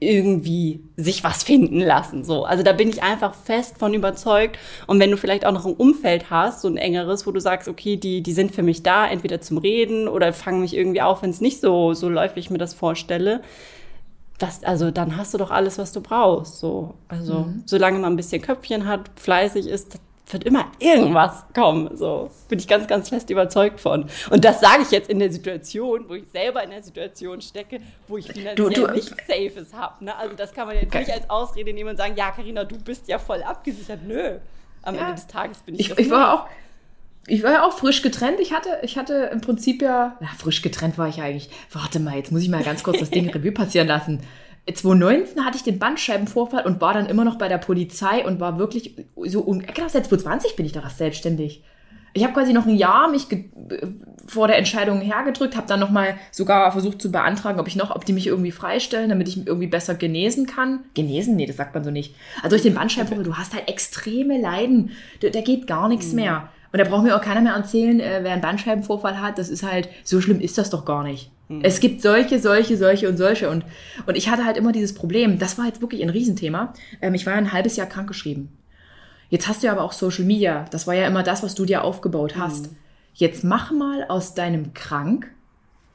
[0.00, 2.24] irgendwie sich was finden lassen.
[2.24, 4.58] So, also da bin ich einfach fest von überzeugt.
[4.86, 7.68] Und wenn du vielleicht auch noch ein Umfeld hast, so ein engeres, wo du sagst,
[7.68, 11.22] okay, die die sind für mich da, entweder zum Reden oder fangen mich irgendwie auf,
[11.22, 13.42] wenn es nicht so so läuft, wie ich mir das vorstelle.
[14.38, 16.60] Das, also dann hast du doch alles, was du brauchst.
[16.60, 17.62] So, also mhm.
[17.66, 19.98] solange man ein bisschen Köpfchen hat, fleißig ist,
[20.32, 21.96] wird immer irgendwas kommen.
[21.96, 24.06] So bin ich ganz, ganz fest überzeugt von.
[24.30, 27.80] Und das sage ich jetzt in der Situation, wo ich selber in der Situation stecke,
[28.08, 30.04] wo ich finanziell du, du, nicht Safes habe.
[30.04, 30.16] Ne?
[30.16, 33.08] Also das kann man jetzt nicht als Ausrede nehmen und sagen, ja, Karina, du bist
[33.08, 34.00] ja voll abgesichert.
[34.06, 34.38] Nö,
[34.82, 35.02] am ja.
[35.02, 35.90] Ende des Tages bin ich.
[35.90, 36.46] Ich, ich war auch.
[37.26, 38.40] Ich war ja auch frisch getrennt.
[38.40, 41.50] Ich hatte, ich hatte im Prinzip ja, na, frisch getrennt war ich eigentlich.
[41.70, 44.20] Warte mal, jetzt muss ich mal ganz kurz das Ding Revue passieren lassen.
[44.66, 48.58] 2019 hatte ich den Bandscheibenvorfall und war dann immer noch bei der Polizei und war
[48.58, 48.94] wirklich
[49.24, 51.62] so, genau seit 2020 bin ich da selbstständig.
[52.12, 53.26] Ich habe quasi noch ein Jahr mich
[54.26, 57.94] vor der Entscheidung hergedrückt, habe dann noch mal sogar versucht zu beantragen, ob ich noch,
[57.94, 60.80] ob die mich irgendwie freistellen, damit ich irgendwie besser genesen kann.
[60.94, 61.36] Genesen?
[61.36, 62.16] Nee, das sagt man so nicht.
[62.38, 66.16] Also durch den Bandscheibenvorfall, du hast halt extreme Leiden, da, da geht gar nichts mhm.
[66.16, 66.48] mehr.
[66.72, 69.62] Und da braucht mir auch keiner mehr erzählen, äh, wer einen Bandscheibenvorfall hat, das ist
[69.62, 71.30] halt, so schlimm ist das doch gar nicht.
[71.48, 71.60] Mhm.
[71.62, 73.50] Es gibt solche, solche, solche und solche.
[73.50, 73.64] Und,
[74.06, 76.72] und ich hatte halt immer dieses Problem, das war jetzt wirklich ein Riesenthema.
[77.02, 78.48] Ähm, ich war ein halbes Jahr krankgeschrieben.
[79.30, 80.64] Jetzt hast du ja aber auch Social Media.
[80.70, 82.70] Das war ja immer das, was du dir aufgebaut hast.
[82.70, 82.76] Mhm.
[83.14, 85.30] Jetzt mach mal aus deinem Krank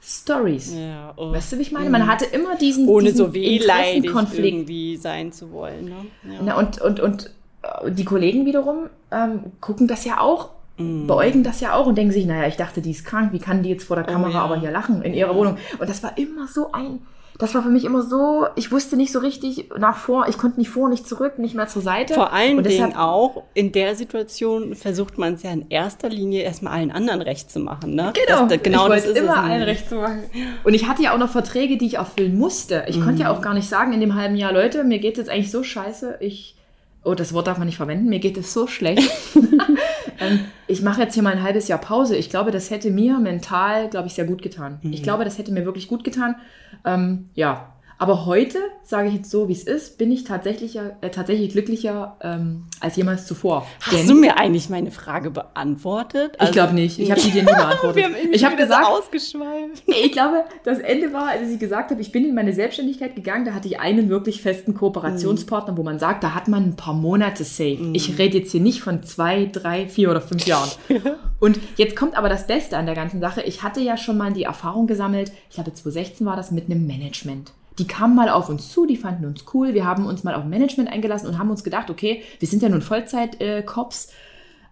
[0.01, 0.73] Stories.
[0.75, 1.31] Ja, oh.
[1.31, 1.89] Weißt du, wie ich meine?
[1.89, 2.07] Man mhm.
[2.07, 5.85] hatte immer diesen, Ohne diesen so wehleidig irgendwie sein zu wollen.
[5.85, 6.05] Ne?
[6.23, 6.39] Ja.
[6.43, 7.31] Na, und, und, und
[7.63, 11.07] äh, die Kollegen wiederum ähm, gucken das ja auch mm.
[11.07, 13.63] beäugen das ja auch und denken sich, naja, ich dachte, die ist krank, wie kann
[13.63, 14.41] die jetzt vor der oh Kamera oh, ja.
[14.41, 15.57] aber hier lachen in ihrer Wohnung?
[15.79, 16.99] Und das war immer so ein,
[17.37, 20.57] das war für mich immer so, ich wusste nicht so richtig nach vor, ich konnte
[20.57, 22.13] nicht vor, nicht zurück, nicht mehr zur Seite.
[22.13, 26.43] Vor allen und Dingen auch, in der Situation versucht man es ja in erster Linie
[26.43, 27.93] erstmal allen anderen recht zu machen.
[27.93, 28.13] Ne?
[28.25, 30.23] Genau, das, genau ich das ist immer allen recht zu machen.
[30.63, 32.85] Und ich hatte ja auch noch Verträge, die ich erfüllen musste.
[32.87, 33.03] Ich mhm.
[33.03, 33.37] konnte ja mhm.
[33.37, 36.17] auch gar nicht sagen in dem halben Jahr, Leute, mir geht jetzt eigentlich so scheiße,
[36.21, 36.55] ich
[37.05, 39.09] oh, das Wort darf man nicht verwenden, mir geht es so schlecht.
[40.19, 42.15] ähm, ich mache jetzt hier mal ein halbes Jahr Pause.
[42.15, 44.79] Ich glaube, das hätte mir mental, glaube ich, sehr gut getan.
[44.81, 44.93] Mhm.
[44.93, 46.35] Ich glaube, das hätte mir wirklich gut getan.
[46.83, 51.09] Ähm, ja, aber heute, sage ich jetzt so, wie es ist, bin ich tatsächlich, äh,
[51.11, 53.65] tatsächlich glücklicher ähm, als jemals zuvor.
[53.79, 56.33] Hast Denn, du mir eigentlich meine Frage beantwortet?
[56.37, 56.99] Also, ich glaube nicht.
[56.99, 57.95] Ich habe die dir nie beantwortet.
[57.95, 59.83] Wir haben ich habe gesagt, ausgeschweift.
[59.85, 63.45] Ich glaube, das Ende war, als ich gesagt habe, ich bin in meine Selbstständigkeit gegangen.
[63.45, 65.77] Da hatte ich einen wirklich festen Kooperationspartner, mhm.
[65.77, 67.77] wo man sagt, da hat man ein paar Monate safe.
[67.77, 67.95] Mhm.
[67.95, 70.69] Ich rede jetzt hier nicht von zwei, drei, vier oder fünf Jahren.
[71.39, 73.41] Und jetzt kommt aber das Beste an der ganzen Sache.
[73.41, 75.31] Ich hatte ja schon mal die Erfahrung gesammelt.
[75.49, 77.53] Ich glaube, 2016 war das mit einem Management.
[77.77, 79.73] Die kamen mal auf uns zu, die fanden uns cool.
[79.73, 82.69] Wir haben uns mal auf Management eingelassen und haben uns gedacht, okay, wir sind ja
[82.69, 84.09] nun Vollzeit-Cops.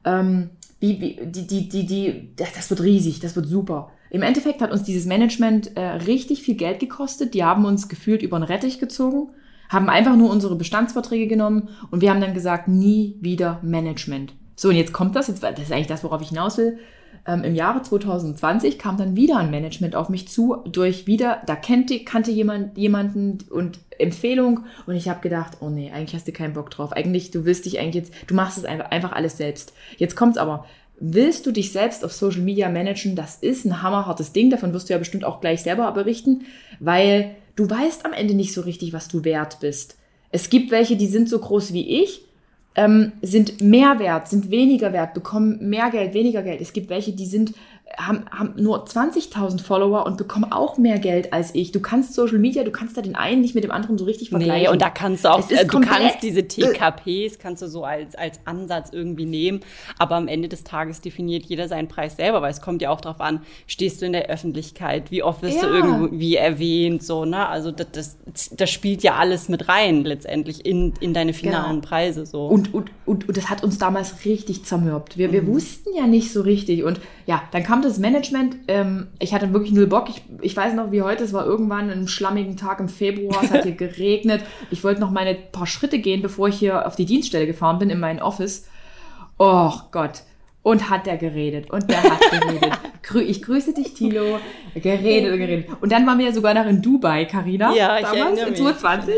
[0.05, 3.91] ähm, wie, die, die, die, die, das wird riesig, das wird super.
[4.09, 7.33] Im Endeffekt hat uns dieses Management äh, richtig viel Geld gekostet.
[7.33, 9.29] Die haben uns gefühlt über den Rettich gezogen,
[9.69, 14.33] haben einfach nur unsere Bestandsverträge genommen und wir haben dann gesagt, nie wieder Management.
[14.55, 16.77] So, und jetzt kommt das, jetzt, das ist eigentlich das, worauf ich hinaus will.
[17.25, 21.55] Ähm, Im Jahre 2020 kam dann wieder ein Management auf mich zu, durch wieder, da
[21.55, 26.33] kannte, kannte jemand jemanden und Empfehlung und ich habe gedacht, oh nee, eigentlich hast du
[26.33, 26.91] keinen Bock drauf.
[26.91, 29.73] Eigentlich, du willst dich eigentlich jetzt, du machst es einfach, einfach alles selbst.
[29.97, 30.65] Jetzt kommt's aber,
[30.99, 33.15] willst du dich selbst auf Social Media managen?
[33.15, 36.43] Das ist ein hammerhartes Ding, davon wirst du ja bestimmt auch gleich selber berichten,
[36.79, 39.97] weil du weißt am Ende nicht so richtig, was du wert bist.
[40.31, 42.25] Es gibt welche, die sind so groß wie ich
[42.75, 46.61] ähm, sind mehr wert, sind weniger wert, bekommen mehr Geld, weniger Geld.
[46.61, 47.53] Es gibt welche, die sind
[47.97, 51.71] haben, haben nur 20.000 Follower und bekommen auch mehr Geld als ich.
[51.71, 54.29] Du kannst Social Media, du kannst da den einen nicht mit dem anderen so richtig
[54.29, 54.63] vergleichen.
[54.63, 58.15] Nee, und da kannst du auch, äh, du kannst diese TKPs, kannst du so als,
[58.15, 59.59] als Ansatz irgendwie nehmen,
[59.99, 63.01] aber am Ende des Tages definiert jeder seinen Preis selber, weil es kommt ja auch
[63.01, 65.67] darauf an, stehst du in der Öffentlichkeit, wie oft wirst ja.
[65.67, 67.47] du irgendwie erwähnt, so, ne?
[67.47, 68.17] Also das, das,
[68.55, 71.87] das spielt ja alles mit rein letztendlich in, in deine finalen genau.
[71.87, 72.47] Preise, so.
[72.47, 75.17] Und, und, und, und das hat uns damals richtig zermürbt.
[75.17, 75.47] Wir, wir mhm.
[75.47, 78.57] wussten ja nicht so richtig und ja, dann kam das Management.
[78.67, 80.09] Ähm, ich hatte wirklich null Bock.
[80.09, 83.51] Ich, ich weiß noch wie heute, es war irgendwann ein schlammigen Tag im Februar, es
[83.51, 84.43] hat hier geregnet.
[84.71, 87.89] Ich wollte noch meine paar Schritte gehen, bevor ich hier auf die Dienststelle gefahren bin
[87.89, 88.67] in mein Office.
[89.37, 90.23] Oh Gott.
[90.63, 92.79] Und hat der geredet und der hat geredet.
[93.27, 94.39] ich grüße dich, Tilo.
[94.73, 95.67] Geredet und geredet.
[95.81, 97.75] Und dann waren wir ja sogar noch in Dubai, Karina.
[97.75, 99.13] Ja, ich damals, in 2020.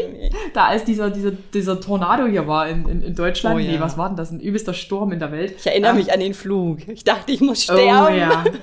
[0.53, 3.57] Da als dieser, dieser, dieser Tornado hier war in, in, in Deutschland.
[3.57, 3.73] Oh, ja.
[3.73, 4.31] Nee, was war denn das?
[4.31, 5.53] Ein übelster Sturm in der Welt.
[5.59, 6.79] Ich erinnere ähm, mich an den Flug.
[6.87, 8.15] Ich dachte, ich muss sterben.
[8.15, 8.43] Oh ja.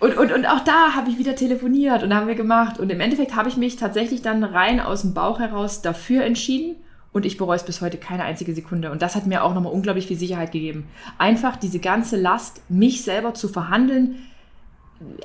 [0.00, 2.78] Und, und, und auch da habe ich wieder telefoniert und haben wir gemacht.
[2.78, 6.76] Und im Endeffekt habe ich mich tatsächlich dann rein aus dem Bauch heraus dafür entschieden
[7.12, 8.90] und ich bereue es bis heute keine einzige Sekunde.
[8.90, 10.86] Und das hat mir auch nochmal unglaublich viel Sicherheit gegeben.
[11.16, 14.16] Einfach diese ganze Last, mich selber zu verhandeln,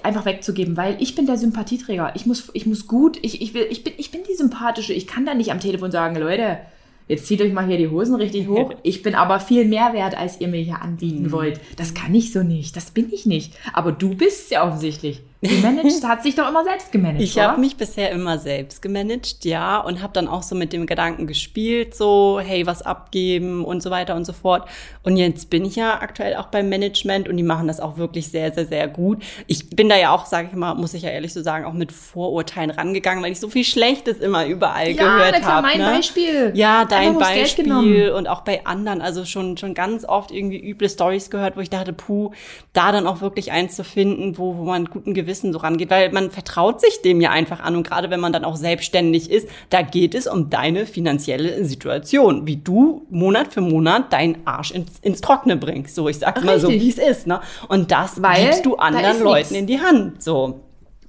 [0.01, 2.13] einfach wegzugeben, weil ich bin der Sympathieträger.
[2.15, 4.93] Ich muss, ich muss gut, ich, ich, will, ich, bin, ich bin die Sympathische.
[4.93, 6.59] Ich kann da nicht am Telefon sagen, Leute,
[7.07, 8.73] jetzt zieht euch mal hier die Hosen richtig hoch.
[8.83, 11.31] Ich bin aber viel mehr wert, als ihr mir hier anbieten mhm.
[11.31, 11.59] wollt.
[11.75, 12.75] Das kann ich so nicht.
[12.75, 13.55] Das bin ich nicht.
[13.73, 15.21] Aber du bist ja offensichtlich.
[15.43, 17.21] Du managst, hat sich doch immer selbst gemanagt.
[17.21, 20.85] Ich habe mich bisher immer selbst gemanagt, ja, und habe dann auch so mit dem
[20.85, 24.67] Gedanken gespielt, so, hey, was abgeben und so weiter und so fort.
[25.03, 28.29] Und jetzt bin ich ja aktuell auch beim Management und die machen das auch wirklich
[28.29, 29.21] sehr, sehr, sehr gut.
[29.47, 31.73] Ich bin da ja auch, sage ich mal, muss ich ja ehrlich so sagen, auch
[31.73, 35.67] mit Vorurteilen rangegangen, weil ich so viel Schlechtes immer überall ja, gehört habe.
[35.67, 35.85] mein ne?
[35.97, 36.51] Beispiel.
[36.53, 41.29] Ja, dein Beispiel und auch bei anderen, also schon schon ganz oft irgendwie üble Stories
[41.29, 42.31] gehört, wo ich dachte, puh,
[42.71, 45.89] da dann auch wirklich eins zu finden, wo wo man guten Gewissen Wissen so rangeht,
[45.89, 49.31] weil man vertraut sich dem ja einfach an und gerade wenn man dann auch selbstständig
[49.31, 54.69] ist, da geht es um deine finanzielle Situation, wie du Monat für Monat deinen Arsch
[54.69, 55.95] ins, ins Trockene bringst.
[55.95, 57.41] So, ich sag's mal so, wie es ist, ne?
[57.67, 59.61] Und das weil gibst du anderen Leuten nix.
[59.61, 60.59] in die Hand, so.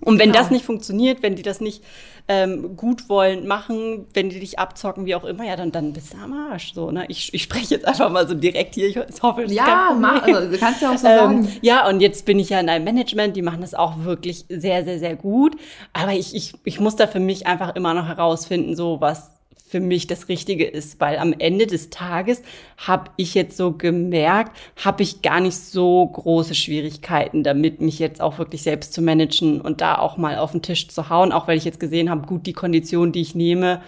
[0.04, 0.42] Und wenn genau.
[0.42, 1.82] das nicht funktioniert, wenn die das nicht
[2.26, 6.14] ähm, gut wollen machen, wenn die dich abzocken, wie auch immer, ja, dann, dann bist
[6.14, 6.72] du am Arsch.
[6.72, 7.04] So, ne?
[7.08, 8.88] ich, ich spreche jetzt einfach mal so direkt hier.
[8.88, 11.48] Ich hoffe, das Ja, mach, also, du kannst ja auch so ähm, sagen.
[11.60, 14.84] Ja, und jetzt bin ich ja in einem Management, die machen das auch wirklich sehr,
[14.84, 15.56] sehr, sehr gut.
[15.92, 19.33] Aber ich, ich, ich muss da für mich einfach immer noch herausfinden, so was
[19.74, 22.42] für mich das Richtige ist, weil am Ende des Tages
[22.78, 28.20] habe ich jetzt so gemerkt, habe ich gar nicht so große Schwierigkeiten damit, mich jetzt
[28.20, 31.48] auch wirklich selbst zu managen und da auch mal auf den Tisch zu hauen, auch
[31.48, 33.82] weil ich jetzt gesehen habe, gut, die Konditionen, die ich nehme,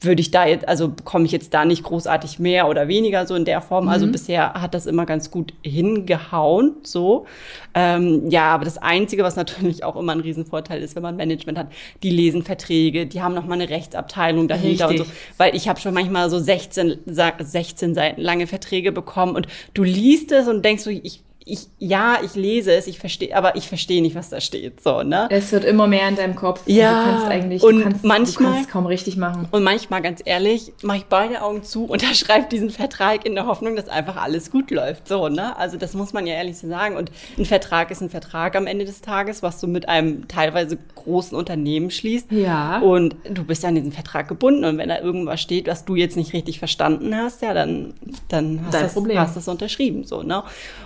[0.00, 3.34] würde ich da jetzt, also bekomme ich jetzt da nicht großartig mehr oder weniger so
[3.34, 3.88] in der Form.
[3.88, 4.12] Also mhm.
[4.12, 7.26] Bisher hat das immer ganz gut hingehauen, so.
[7.74, 11.58] Ähm, ja, aber das Einzige, was natürlich auch immer ein Riesenvorteil ist, wenn man Management
[11.58, 11.68] hat,
[12.04, 15.06] die lesen Verträge, die haben nochmal eine Rechtsabteilung dahinter Richtig.
[15.06, 15.12] und so.
[15.36, 20.30] Weil ich habe schon manchmal so 16, 16 Seiten lange Verträge bekommen und du liest
[20.30, 24.02] es und denkst so, ich ich, ja, ich lese es, ich verstehe, aber ich verstehe
[24.02, 25.28] nicht, was da steht, so, ne?
[25.30, 26.60] Es wird immer mehr in deinem Kopf.
[26.66, 27.04] Ja.
[27.04, 29.48] Du kannst eigentlich, und du kannst, manchmal, du kannst kaum richtig machen.
[29.50, 33.76] Und manchmal, ganz ehrlich, mache ich beide Augen zu, unterschreibe diesen Vertrag in der Hoffnung,
[33.76, 35.56] dass einfach alles gut läuft, so, ne?
[35.56, 36.96] Also, das muss man ja ehrlich so sagen.
[36.96, 40.76] Und ein Vertrag ist ein Vertrag am Ende des Tages, was du mit einem teilweise
[40.96, 42.30] großen Unternehmen schließt.
[42.30, 42.80] Ja.
[42.80, 44.64] Und du bist ja an diesen Vertrag gebunden.
[44.64, 47.94] Und wenn da irgendwas steht, was du jetzt nicht richtig verstanden hast, ja, dann,
[48.28, 50.42] dann hast, das, hast das unterschrieben, so, ne?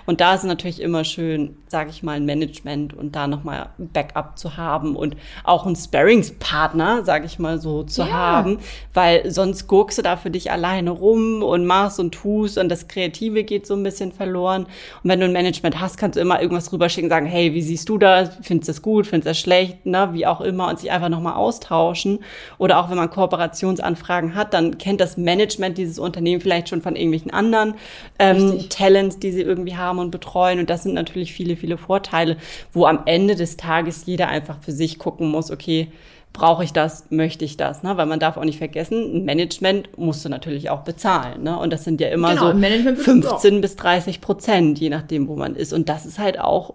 [0.06, 4.38] Und da ist natürlich immer schön, sage ich mal, ein Management und da nochmal Backup
[4.38, 8.10] zu haben und auch einen Sparringspartner, sage ich mal so, zu ja.
[8.10, 8.58] haben,
[8.94, 12.88] weil sonst guckst du da für dich alleine rum und machst und tust und das
[12.88, 14.64] Kreative geht so ein bisschen verloren.
[15.02, 17.88] Und wenn du ein Management hast, kannst du immer irgendwas rüberschicken, sagen, hey, wie siehst
[17.88, 18.30] du das?
[18.42, 19.06] Findest du das gut?
[19.06, 19.86] Findest du das schlecht?
[19.86, 20.10] Ne?
[20.12, 22.20] Wie auch immer und sich einfach nochmal austauschen.
[22.58, 26.96] Oder auch wenn man Kooperationsanfragen hat, dann kennt das Management dieses Unternehmen vielleicht schon von
[26.96, 27.74] irgendwelchen anderen
[28.18, 30.31] ähm, Talents, die sie irgendwie haben und betreuen.
[30.60, 32.36] Und das sind natürlich viele, viele Vorteile,
[32.72, 35.88] wo am Ende des Tages jeder einfach für sich gucken muss, okay,
[36.32, 37.96] brauche ich das, möchte ich das, ne?
[37.96, 41.58] Weil man darf auch nicht vergessen, ein Management musst du natürlich auch bezahlen, ne?
[41.58, 42.58] Und das sind ja immer genau, so
[42.94, 45.72] 15 bis 30 Prozent, je nachdem, wo man ist.
[45.72, 46.74] Und das ist halt auch,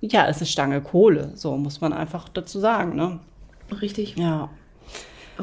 [0.00, 3.18] ja, es ist Stange Kohle, so muss man einfach dazu sagen, ne?
[3.80, 4.16] Richtig.
[4.16, 4.50] Ja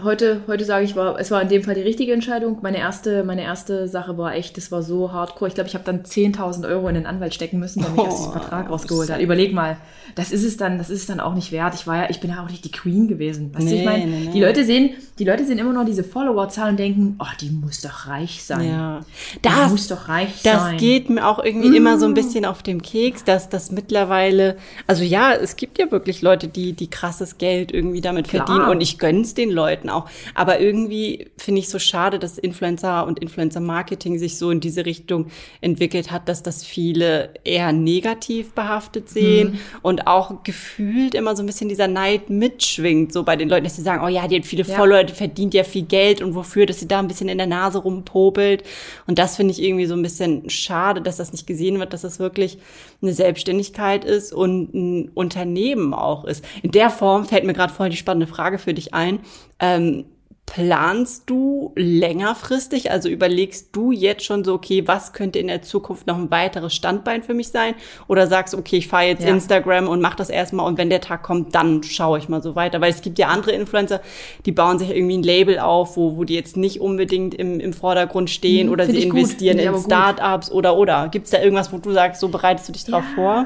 [0.04, 2.60] heute, heute sage ich, war, es war in dem Fall die richtige Entscheidung.
[2.62, 5.50] Meine erste, meine erste Sache war echt, das war so hardcore.
[5.50, 8.24] Ich glaube, ich habe dann 10.000 Euro in den Anwalt stecken müssen, damit ich oh,
[8.24, 9.22] den Vertrag rausgeholt habe.
[9.22, 9.78] Überleg mal,
[10.16, 11.76] das ist es dann, das ist es dann auch nicht wert.
[11.76, 13.54] Ich war ja, ich bin ja auch nicht die Queen gewesen.
[13.54, 14.32] Weißt nee, du, ich meine, nee, nee.
[14.32, 17.82] die Leute sehen, die Leute sehen immer noch diese Follower-Zahlen und denken, oh, die muss
[17.82, 18.70] doch reich sein.
[18.70, 19.02] Ja.
[19.42, 20.74] Das, die muss doch reich das sein.
[20.74, 21.76] Das geht mir auch irgendwie mm.
[21.76, 25.92] immer so ein bisschen auf dem Keks, dass das mittlerweile, also ja, es gibt ja
[25.92, 28.46] wirklich Leute, die, die krasses Geld irgendwie damit Klar.
[28.46, 30.10] verdienen und ich gönn's den Leuten Leuten auch.
[30.34, 35.28] Aber irgendwie finde ich so schade, dass Influencer und Influencer-Marketing sich so in diese Richtung
[35.62, 39.60] entwickelt hat, dass das viele eher negativ behaftet sehen mhm.
[39.82, 43.76] und auch gefühlt immer so ein bisschen dieser Neid mitschwingt, so bei den Leuten, dass
[43.76, 44.76] sie sagen, oh ja, die hat viele ja.
[44.76, 47.48] Follower, die verdient ja viel Geld und wofür, dass sie da ein bisschen in der
[47.48, 48.64] Nase rumpopelt.
[49.08, 52.02] Und das finde ich irgendwie so ein bisschen schade, dass das nicht gesehen wird, dass
[52.02, 52.58] das wirklich
[53.06, 56.44] eine Selbstständigkeit ist und ein Unternehmen auch ist.
[56.62, 59.20] In der Form fällt mir gerade voll die spannende Frage für dich ein.
[59.60, 60.06] Ähm,
[60.46, 62.92] planst du längerfristig?
[62.92, 66.74] Also überlegst du jetzt schon so, okay, was könnte in der Zukunft noch ein weiteres
[66.74, 67.74] Standbein für mich sein?
[68.08, 69.30] Oder sagst, okay, ich fahre jetzt ja.
[69.30, 72.56] Instagram und mach das erstmal und wenn der Tag kommt, dann schaue ich mal so
[72.56, 72.80] weiter.
[72.80, 74.02] Weil es gibt ja andere Influencer,
[74.46, 77.74] die bauen sich irgendwie ein Label auf, wo, wo die jetzt nicht unbedingt im, im
[77.74, 81.10] Vordergrund stehen hm, oder sie investieren in Startups oder oder.
[81.10, 83.16] Gibt es da irgendwas, wo du sagst, so bereitest du dich drauf ja.
[83.16, 83.46] vor?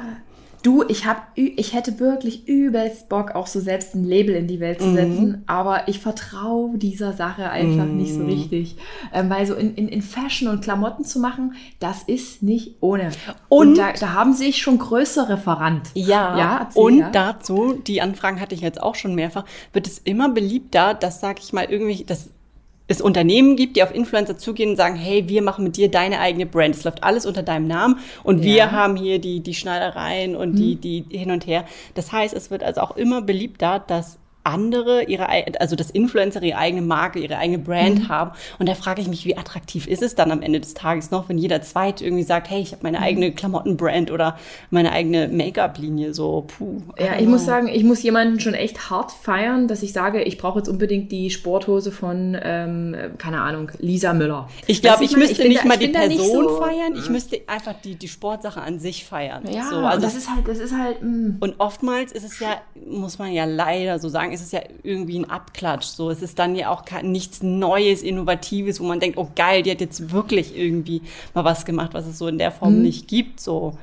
[0.61, 4.59] Du, ich hab, ich hätte wirklich übelst Bock, auch so selbst ein Label in die
[4.59, 5.43] Welt zu setzen, mhm.
[5.47, 7.97] aber ich vertraue dieser Sache einfach mhm.
[7.97, 8.29] nicht so mhm.
[8.29, 8.75] richtig.
[9.13, 13.11] Ähm, weil so in, in, in Fashion und Klamotten zu machen, das ist nicht ohne.
[13.47, 15.91] Und, und da, da, haben sich schon größere verrannt.
[15.93, 17.09] Ja, ja erzähl, und ja.
[17.09, 21.39] dazu, die Anfragen hatte ich jetzt auch schon mehrfach, wird es immer beliebter, dass, sag
[21.39, 22.31] ich mal, irgendwie, das
[22.89, 26.19] es Unternehmen gibt, die auf Influencer zugehen und sagen, hey, wir machen mit dir deine
[26.19, 26.75] eigene Brand.
[26.75, 28.71] Es läuft alles unter deinem Namen und wir Ja.
[28.71, 31.65] haben hier die, die Schneidereien und die, die hin und her.
[31.93, 34.17] Das heißt, es wird also auch immer beliebter, dass
[34.49, 35.27] andere ihre,
[35.59, 38.31] also das Influencer ihre eigene Marke, ihre eigene Brand haben.
[38.59, 41.29] Und da frage ich mich, wie attraktiv ist es dann am Ende des Tages noch,
[41.29, 44.37] wenn jeder Zweite irgendwie sagt, hey, ich habe meine eigene Klamottenbrand oder
[44.69, 46.13] meine eigene Make-up-Linie.
[46.13, 46.81] So, puh.
[46.99, 50.37] Ja, ich muss sagen, ich muss jemanden schon echt hart feiern, dass ich sage, ich
[50.37, 54.49] brauche jetzt unbedingt die Sporthose von, ähm, keine Ahnung, Lisa Müller.
[54.67, 57.09] Ich glaube, ich meine, müsste bin nicht da- mal ich die Person so- feiern, ich
[57.09, 59.43] müsste einfach die, die Sportsache an sich feiern.
[59.51, 61.35] Ja, so, also das ist halt, das ist halt, mh.
[61.39, 65.19] Und oftmals ist es ja, muss man ja leider so sagen, ist es ja irgendwie
[65.19, 65.85] ein Abklatsch.
[65.85, 69.71] So, es ist dann ja auch nichts Neues, Innovatives, wo man denkt, oh geil, die
[69.71, 71.01] hat jetzt wirklich irgendwie
[71.33, 73.39] mal was gemacht, was es so in der Form nicht gibt.
[73.39, 73.77] So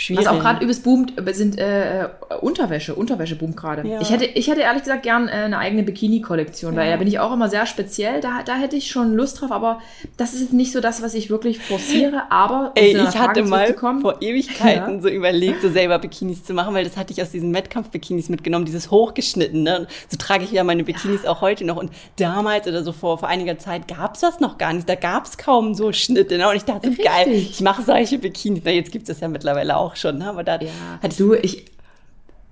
[0.00, 0.24] schwierig.
[0.26, 2.08] Was auch gerade übelst boomt, sind äh, äh,
[2.40, 2.94] Unterwäsche.
[2.94, 3.86] Unterwäsche boomt gerade.
[3.88, 4.00] Ja.
[4.00, 6.92] Ich, hätte, ich hätte ehrlich gesagt gern äh, eine eigene Bikini-Kollektion, weil Ja.
[6.92, 8.20] da bin ich auch immer sehr speziell.
[8.20, 9.80] Da, da hätte ich schon Lust drauf, aber
[10.16, 12.22] das ist jetzt nicht so das, was ich wirklich forciere.
[12.30, 15.00] Aber Ey, ich hatte mal vor Ewigkeiten Ja.
[15.02, 18.64] so überlegt, so selber Bikinis zu machen, weil das hatte ich aus diesen Wettkampf-Bikinis mitgenommen,
[18.64, 19.86] dieses hochgeschnittene.
[20.08, 21.76] So trage ich ja meine Bikinis auch heute noch.
[21.76, 24.88] Und damals oder so vor, vor einiger Zeit gab es das noch gar nicht.
[24.88, 26.38] Da gab es kaum so Schnitte.
[26.38, 26.48] Ne?
[26.48, 27.04] Und ich dachte, Richtig.
[27.04, 28.62] geil, ich mache solche Bikinis.
[28.64, 30.18] Na, jetzt gibt es das ja mittlerweile auch schon.
[30.18, 30.28] Ne?
[30.28, 30.68] Aber da Ja,
[31.02, 31.64] hatte ich, du, ich,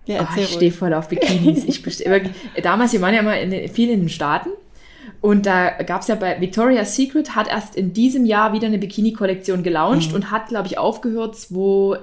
[0.06, 1.64] ja, Oh, ich stehe voll auf Bikinis.
[1.64, 1.82] Ich
[2.62, 4.50] damals, wir waren ja mal in, den- viel in den Staaten.
[5.20, 8.78] Und da gab es ja bei Victoria's Secret, hat erst in diesem Jahr wieder eine
[8.78, 11.98] Bikini-Kollektion gelauncht und hat, glaube ich, aufgehört 2,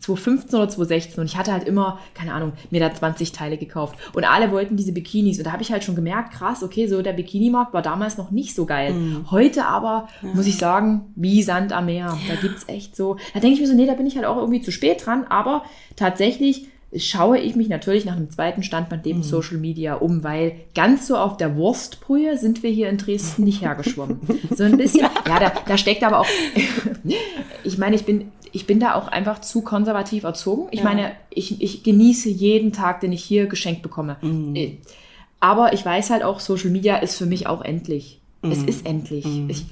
[0.00, 1.20] 2015 oder 2016.
[1.20, 3.96] Und ich hatte halt immer, keine Ahnung, mir da 20 Teile gekauft.
[4.12, 5.38] Und alle wollten diese Bikinis.
[5.38, 8.30] Und da habe ich halt schon gemerkt, krass, okay, so der Bikini-Markt war damals noch
[8.30, 8.94] nicht so geil.
[9.30, 12.16] Heute aber, muss ich sagen, wie Sand am Meer.
[12.28, 14.36] Da gibt's echt so, da denke ich mir so, nee, da bin ich halt auch
[14.36, 15.24] irgendwie zu spät dran.
[15.28, 15.64] Aber
[15.96, 21.06] tatsächlich schaue ich mich natürlich nach einem zweiten Standbein neben Social Media um, weil ganz
[21.06, 24.20] so auf der Wurstbrühe sind wir hier in Dresden nicht hergeschwommen.
[24.56, 26.26] So ein bisschen, ja, da, da steckt aber auch,
[27.64, 30.68] ich meine, ich bin, ich bin da auch einfach zu konservativ erzogen.
[30.70, 30.84] Ich Ja.
[30.84, 34.16] meine, ich, ich genieße jeden Tag, den ich hier geschenkt bekomme.
[34.54, 34.72] Äh,
[35.40, 38.18] Aber ich weiß halt auch, Social Media ist für mich auch endlich.
[38.42, 39.26] Es ist endlich.
[39.48, 39.66] Ich,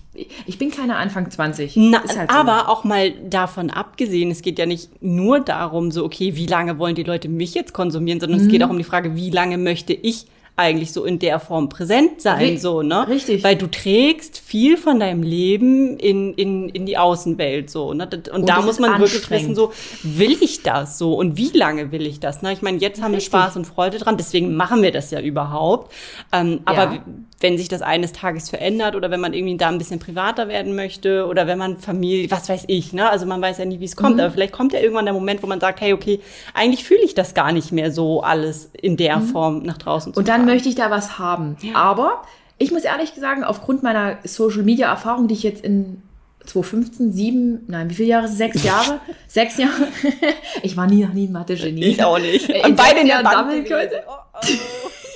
[0.47, 1.73] ich bin keine Anfang 20.
[1.77, 2.37] Na, halt so.
[2.37, 6.79] aber auch mal davon abgesehen, es geht ja nicht nur darum, so, okay, wie lange
[6.79, 8.47] wollen die Leute mich jetzt konsumieren, sondern Mhm.
[8.47, 10.27] es geht auch um die Frage, wie lange möchte ich
[10.59, 13.07] eigentlich so in der Form präsent sein, Ri- so, ne?
[13.09, 13.45] richtig.
[13.45, 18.09] Weil du trägst viel von deinem Leben in, in, in die Außenwelt, so, ne?
[18.13, 21.51] Und, Und da das muss man wirklich wissen, so, will ich das so und wie
[21.57, 22.53] lange will ich das, ne?
[22.53, 23.33] Ich meine, jetzt haben Richtig.
[23.33, 25.93] wir Spaß und Freude dran, deswegen machen wir das ja überhaupt.
[26.33, 27.05] Ähm, aber Ja.
[27.41, 30.75] Wenn sich das eines Tages verändert oder wenn man irgendwie da ein bisschen privater werden
[30.75, 33.09] möchte oder wenn man Familie, was weiß ich, ne?
[33.09, 34.21] Also man weiß ja nie, wie es kommt, Mhm.
[34.23, 36.21] aber vielleicht kommt ja irgendwann der Moment, wo man sagt, hey, okay,
[36.55, 40.19] eigentlich fühle ich das gar nicht mehr so alles in der Form nach draußen zu
[40.19, 40.23] Mhm.
[40.23, 40.51] Und dann tragen.
[40.53, 41.57] möchte ich da was haben.
[41.75, 42.23] Aber
[42.59, 46.03] ich muss ehrlich sagen, aufgrund meiner Social Media Erfahrung, die ich jetzt in
[46.45, 48.27] 2015, sieben, nein, wie viele Jahre?
[48.27, 49.01] Sechs Jahre?
[49.29, 49.87] Sechs Jahre?
[50.63, 51.85] ich war nie noch nie ein Mathe-Genie.
[51.85, 52.49] ich auch nicht.
[52.51, 53.99] Äh, Und in beide in der gewesen.
[54.09, 54.39] Oh, oh.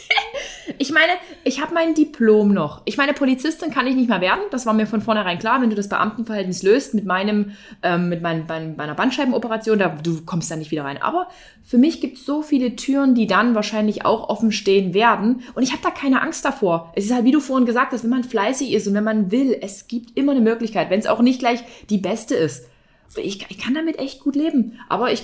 [0.83, 1.13] Ich meine,
[1.45, 2.83] ich habe mein Diplom noch.
[2.87, 4.41] Ich meine, Polizistin kann ich nicht mehr werden.
[4.51, 5.63] Das war mir von vornherein klar.
[5.63, 7.53] Wenn du das Beamtenverhältnis löst mit meinem,
[7.85, 11.01] ähm, mit mein, mein, meiner Bandscheibenoperation, da, du kommst da nicht wieder rein.
[11.01, 11.29] Aber
[11.63, 15.45] für mich gibt es so viele Türen, die dann wahrscheinlich auch offen stehen werden.
[15.55, 16.93] Und ich habe da keine Angst davor.
[16.97, 19.31] Es ist halt, wie du vorhin gesagt hast, wenn man fleißig ist und wenn man
[19.31, 22.67] will, es gibt immer eine Möglichkeit, wenn es auch nicht gleich die beste ist.
[23.15, 24.81] Ich, ich kann damit echt gut leben.
[24.89, 25.23] Aber ich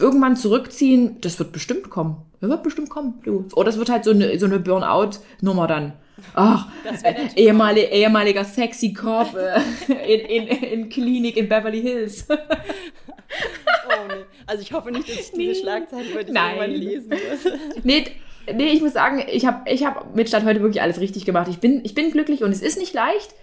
[0.00, 2.16] irgendwann zurückziehen, das wird bestimmt kommen.
[2.40, 3.20] Das wird bestimmt kommen.
[3.24, 3.46] Du.
[3.54, 5.92] Oder es wird halt so eine, so eine Burnout-Nummer dann.
[6.34, 6.66] Ach,
[7.02, 12.26] natürlich ehemalig, ehemaliger Sexy Cop äh, in, in, in Klinik in Beverly Hills.
[12.28, 14.24] Oh, nee.
[14.46, 15.54] Also ich hoffe nicht, dass ich diese Nee.
[15.54, 16.56] Schlagzeile über die Nein.
[16.56, 17.52] irgendwann lesen muss.
[17.84, 18.04] nee,
[18.52, 21.48] nee, ich muss sagen, ich habe ich hab mit Stadt heute wirklich alles richtig gemacht.
[21.48, 23.34] Ich bin, ich bin glücklich und es ist nicht leicht,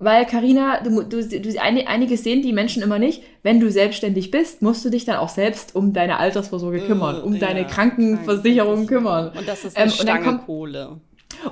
[0.00, 3.22] weil Karina, du, du, du ein- einiges sehen die Menschen immer nicht.
[3.42, 7.34] Wenn du selbstständig bist, musst du dich dann auch selbst um deine Altersvorsorge kümmern, um
[7.34, 9.30] Ja, deine Krankenversicherung kümmern.
[9.36, 11.00] Und das ist eine Ähm, und dann Stange kommt- Kohle.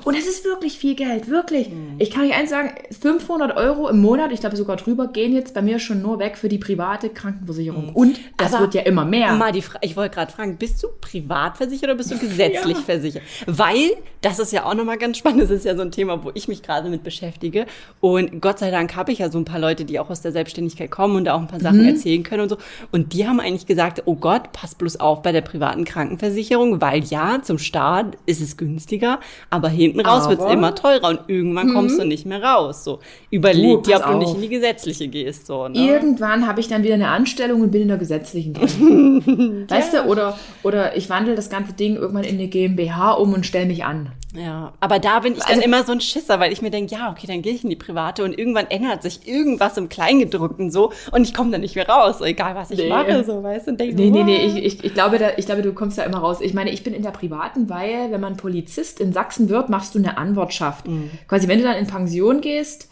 [0.05, 1.71] Und es ist wirklich viel Geld, wirklich.
[1.71, 1.95] Mhm.
[1.99, 5.55] Ich kann euch eins sagen, 500 Euro im Monat, ich glaube sogar drüber, gehen jetzt
[5.55, 7.91] bei mir schon nur weg für die private Krankenversicherung.
[7.95, 8.55] Und das Mhm.
[8.57, 9.33] Aber wird ja immer mehr.
[9.35, 12.77] Mal die Fra ich wollte gerade fragen, bist du privat versichert oder bist du gesetzlich
[12.87, 13.23] versichert?
[13.47, 16.33] Weil, das ist ja auch nochmal ganz spannend, das ist ja so ein Thema, wo
[16.35, 17.65] ich mich gerade mit beschäftige.
[18.01, 20.33] Und Gott sei Dank habe ich ja so ein paar Leute, die auch aus der
[20.33, 21.63] Selbstständigkeit kommen und da auch ein paar Mhm.
[21.65, 22.59] Sachen erzählen können und so.
[22.93, 27.05] Und die haben eigentlich gesagt, oh Gott, pass bloß auf bei der privaten Krankenversicherung, weil
[27.05, 29.21] ja, zum Start ist es günstiger,
[29.51, 30.59] aber hinten raus wird es Aber- Mhm.
[30.59, 32.85] immer teurer und irgendwann kommst du nicht mehr raus.
[32.85, 32.99] So,
[33.31, 35.47] überleg dir, ob du nicht in die gesetzliche gehst.
[35.47, 35.79] So, ne?
[35.79, 39.67] Irgendwann habe ich dann wieder eine Anstellung und bin in der gesetzlichen drin.
[39.69, 43.47] weißt du, oder, oder ich wandle das ganze Ding irgendwann in eine GmbH um und
[43.47, 44.13] stelle mich an.
[44.37, 46.95] Ja, aber da bin ich dann Also- immer so ein Schisser, weil ich mir denke,
[46.95, 50.71] ja, okay, dann gehe ich in die private und irgendwann ändert sich irgendwas im Kleingedruckten
[50.71, 52.89] so und ich komme da nicht mehr raus, egal was ich Nee.
[52.91, 53.71] mache, so weißt du.
[53.73, 56.03] Und denk, Nee, nee, nee, ich, ich, ich, glaube, da, ich glaube, du kommst da
[56.03, 56.41] immer raus.
[56.43, 59.95] Ich meine, ich bin in der privaten, weil wenn man Polizist in Sachsen wird, machst
[59.95, 60.87] du eine Anwartschaft.
[61.27, 62.89] Quasi, wenn du dann in Pension gehst,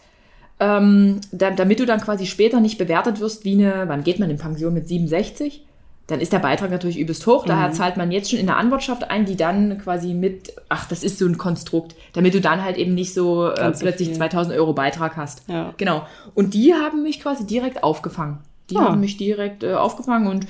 [0.59, 4.29] ähm, da, damit du dann quasi später nicht bewertet wirst wie eine, wann geht man
[4.29, 5.63] in Pension mit 67?
[6.07, 7.45] Dann ist der Beitrag natürlich übelst hoch.
[7.45, 11.03] Daher zahlt man jetzt schon in der Anwartschaft ein, die dann quasi mit, ach, das
[11.03, 14.17] ist so ein Konstrukt, damit du dann halt eben nicht so äh, plötzlich viel.
[14.17, 15.43] 2000 Euro Beitrag hast.
[15.49, 15.73] Ja.
[15.77, 16.07] Genau.
[16.33, 18.37] Und die haben mich quasi direkt aufgefangen.
[18.69, 18.85] Die Ah.
[18.85, 20.47] haben mich direkt äh, aufgefangen und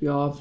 [0.00, 0.34] ja,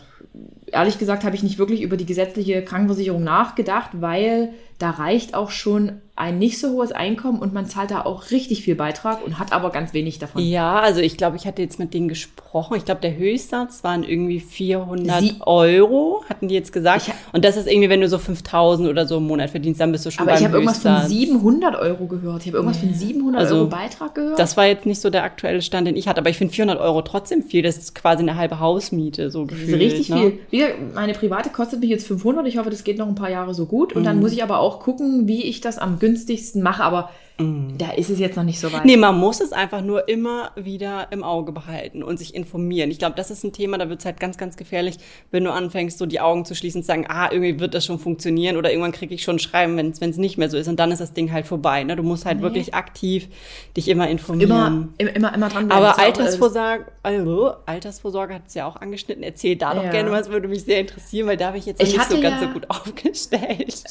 [0.71, 4.49] ehrlich gesagt habe ich nicht wirklich über die gesetzliche Krankenversicherung nachgedacht, weil
[4.79, 8.63] da reicht auch schon ein nicht so hohes Einkommen und man zahlt da auch richtig
[8.63, 10.41] viel Beitrag und hat aber ganz wenig davon.
[10.41, 12.77] Ja, also ich glaube, ich hatte jetzt mit denen gesprochen.
[12.77, 17.11] Ich glaube, der Höchstsatz waren irgendwie 400 Sie- Euro, hatten die jetzt gesagt.
[17.33, 20.05] Und das ist irgendwie, wenn du so 5000 oder so im Monat verdienst, dann bist
[20.05, 21.11] du schon aber beim ich habe irgendwas von Höchstsatz.
[21.11, 22.41] 700 Euro gehört.
[22.43, 24.39] Ich habe irgendwas von 700 Also, Euro Beitrag gehört.
[24.39, 26.79] Das war jetzt nicht so der aktuelle Stand, den ich hatte, aber ich finde 400
[26.79, 27.61] Euro trotzdem viel.
[27.61, 29.81] Das ist quasi eine halbe Hausmiete, so Das gefühlt.
[29.81, 30.15] ist richtig ne?
[30.17, 30.39] viel.
[30.49, 32.47] Wie gesagt, meine private kostet mich jetzt 500.
[32.47, 33.91] Ich hoffe, das geht noch ein paar Jahre so gut.
[33.93, 34.05] Und Mhm.
[34.05, 36.83] dann muss ich aber auch gucken, wie ich das am günstigsten mache.
[36.83, 38.81] Aber da ist es jetzt noch nicht so weit.
[38.83, 38.87] Mhm.
[38.87, 42.89] Nee, man muss es einfach nur immer wieder im Auge behalten und sich informieren.
[42.91, 44.95] Ich glaube, das ist ein Thema, da wird es halt ganz, ganz gefährlich,
[45.31, 47.85] wenn du anfängst, so die Augen zu schließen und zu sagen, ah, irgendwie wird das
[47.85, 50.69] schon funktionieren oder irgendwann kriege ich schon ein Schreiben, wenn es nicht mehr so ist.
[50.69, 51.83] Und dann ist das Ding halt vorbei.
[51.83, 51.97] Ne?
[51.97, 52.43] Du musst halt Nee.
[52.43, 53.27] wirklich aktiv
[53.75, 54.93] dich immer informieren.
[54.97, 55.83] Immer, immer, immer dran bleiben.
[55.83, 59.23] Aber ja Altersvorsorge, also, Altersvorsorge hat es ja auch angeschnitten.
[59.23, 59.91] Erzähl da doch Ja.
[59.91, 62.21] gerne was, würde mich sehr interessieren, weil da habe ich jetzt Ich nicht so hatte
[62.21, 63.83] ganz ja- so gut aufgestellt.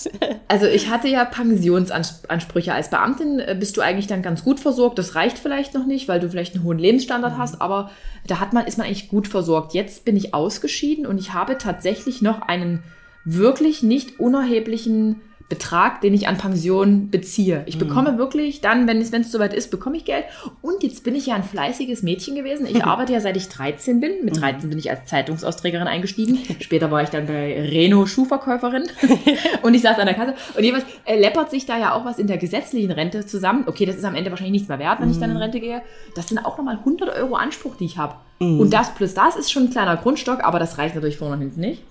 [0.48, 2.72] Also ich hatte ja Pensionsansprüche.
[2.72, 4.98] Als Beamtin äh, bist du eigentlich dann ganz gut versorgt.
[4.98, 7.90] Das reicht vielleicht noch nicht, weil du vielleicht einen hohen Lebensstandard hast, aber
[8.26, 9.74] da hat man, ist man eigentlich gut versorgt.
[9.74, 12.82] Jetzt bin ich ausgeschieden und ich habe tatsächlich noch einen
[13.24, 15.20] wirklich nicht unerheblichen
[15.50, 17.64] Betrag, den ich an Pension beziehe.
[17.66, 20.24] Ich bekomme wirklich dann, wenn es, wenn es soweit ist, bekomme ich Geld.
[20.62, 22.66] Und jetzt bin ich ja ein fleißiges Mädchen gewesen.
[22.66, 24.24] Ich arbeite ja seit ich 13 bin.
[24.24, 26.38] Mit 13 bin ich als Zeitungsausträgerin eingestiegen.
[26.60, 28.84] Später war ich dann bei Renault Schuhverkäuferin.
[29.62, 30.34] und ich saß an der Kasse.
[30.56, 33.64] Und jeweils äh, läppert sich da ja auch was in der gesetzlichen Rente zusammen.
[33.66, 35.82] Okay, das ist am Ende wahrscheinlich nichts mehr wert, wenn ich dann in Rente gehe.
[36.14, 38.14] Das sind auch nochmal 100 Euro Anspruch, die ich habe.
[38.40, 41.40] Und das plus das ist schon ein kleiner Grundstock, aber das reicht natürlich vorne und
[41.40, 41.82] hinten nicht.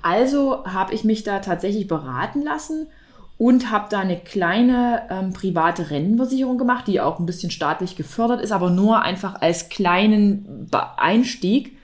[0.00, 2.86] Also habe ich mich da tatsächlich beraten lassen
[3.38, 8.40] und habe da eine kleine ähm, private Rentenversicherung gemacht, die auch ein bisschen staatlich gefördert
[8.40, 11.76] ist, aber nur einfach als kleinen Einstieg.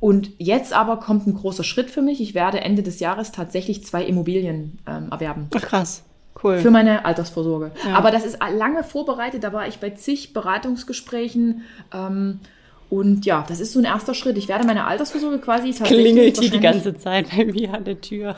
[0.00, 2.20] Und jetzt aber kommt ein großer Schritt für mich.
[2.20, 5.48] Ich werde Ende des Jahres tatsächlich zwei Immobilien ähm, erwerben.
[5.54, 6.02] Ach, krass.
[6.42, 6.58] Cool.
[6.58, 7.70] Für meine Altersvorsorge.
[7.86, 7.96] Ja.
[7.96, 9.44] Aber das ist lange vorbereitet.
[9.44, 11.62] Da war ich bei zig Beratungsgesprächen.
[11.92, 12.40] Ähm,
[12.88, 14.38] und ja, das ist so ein erster Schritt.
[14.38, 18.00] Ich werde meine Altersvorsorge quasi tatsächlich klingelt hier die ganze Zeit bei mir an der
[18.00, 18.36] Tür.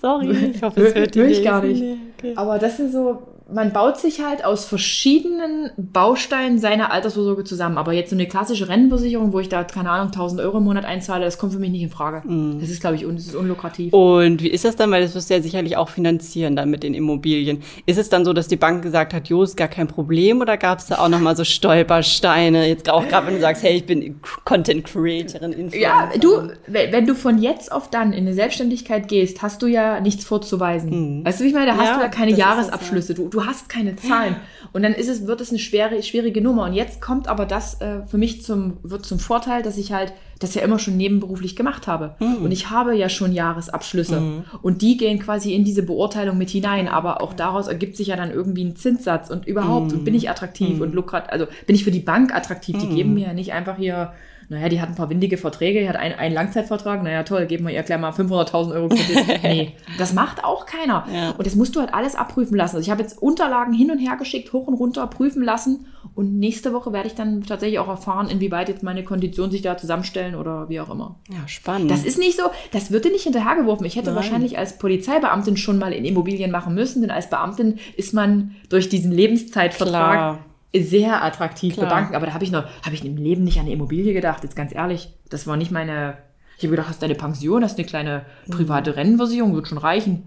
[0.00, 1.80] Sorry, ich hoffe, es Hör- hört die hör ich gar nicht.
[1.80, 2.32] Nee, okay.
[2.36, 3.22] Aber das sind so,
[3.52, 7.78] man baut sich halt aus verschiedenen Bausteinen seine Altersvorsorge zusammen.
[7.78, 10.84] Aber jetzt so eine klassische Rentenversicherung, wo ich da, keine Ahnung, 1000 Euro im Monat
[10.84, 12.22] einzahle, das kommt für mich nicht in Frage.
[12.60, 13.92] Das ist, glaube ich, un das ist unlukrativ.
[13.92, 14.90] Und wie ist das dann?
[14.90, 17.62] Weil das wirst du ja sicherlich auch finanzieren dann mit den Immobilien.
[17.86, 20.56] Ist es dann so, dass die Bank gesagt hat, jo, ist gar kein Problem oder
[20.56, 22.66] gab es da auch nochmal so Stolpersteine?
[22.66, 25.70] Jetzt auch gerade, wenn du sagst, hey, ich bin Content Creatorin, Influencerin.
[25.80, 30.00] Ja, du, wenn du von jetzt auf dann in eine Selbstständigkeit gehst, hast du ja
[30.00, 31.24] nichts vorzuweisen.
[31.24, 31.66] Weißt du, wie ich meine?
[31.66, 33.14] Da hast Ja, du ja keine Jahresabschlüsse.
[33.14, 34.36] Du, du hast keine Zahlen.
[34.72, 36.64] Und dann ist es, wird es eine schwere, schwierige Nummer.
[36.64, 40.14] Und jetzt kommt aber das äh, für mich zum, wird zum Vorteil, dass ich halt
[40.38, 42.14] das ja immer schon nebenberuflich gemacht habe.
[42.44, 44.44] Und ich habe ja schon Jahresabschlüsse.
[44.62, 46.88] Und die gehen quasi in diese Beurteilung mit hinein.
[46.88, 49.92] Aber auch daraus ergibt sich ja dann irgendwie ein Zinssatz und überhaupt.
[49.92, 52.76] Und bin ich attraktiv und lukrat, also bin ich für die Bank attraktiv.
[52.78, 54.12] Die geben mir ja nicht einfach hier
[54.48, 57.66] naja, die hat ein paar windige Verträge, die hat einen, einen Langzeitvertrag, naja, toll, geben
[57.66, 59.42] wir ihr gleich mal 500.000 Euro Kredit.
[59.42, 61.06] Nee, das macht auch keiner.
[61.12, 61.30] Ja.
[61.30, 62.76] Und das musst du halt alles abprüfen lassen.
[62.76, 66.38] Also ich habe jetzt Unterlagen hin und her geschickt, hoch und runter, prüfen lassen und
[66.38, 70.34] nächste Woche werde ich dann tatsächlich auch erfahren, inwieweit jetzt meine Konditionen sich da zusammenstellen
[70.34, 71.20] oder wie auch immer.
[71.28, 71.90] Ja, spannend.
[71.90, 73.84] Das ist nicht so, das wird dir nicht hinterhergeworfen.
[73.84, 74.16] Ich hätte Nein.
[74.16, 78.88] wahrscheinlich als Polizeibeamtin schon mal in Immobilien machen müssen, denn als Beamtin ist man durch
[78.88, 80.38] diesen Lebenszeitvertrag Klar.
[80.82, 81.86] Sehr attraktiv Klar.
[81.86, 82.14] für Banken.
[82.14, 84.56] Aber da habe ich noch, habe ich im Leben nicht an eine Immobilie gedacht, jetzt
[84.56, 85.14] ganz ehrlich.
[85.28, 86.18] Das war nicht meine.
[86.58, 90.24] Ich habe gedacht, hast deine Pension, hast eine kleine private Rennenversicherung, wird schon reichen.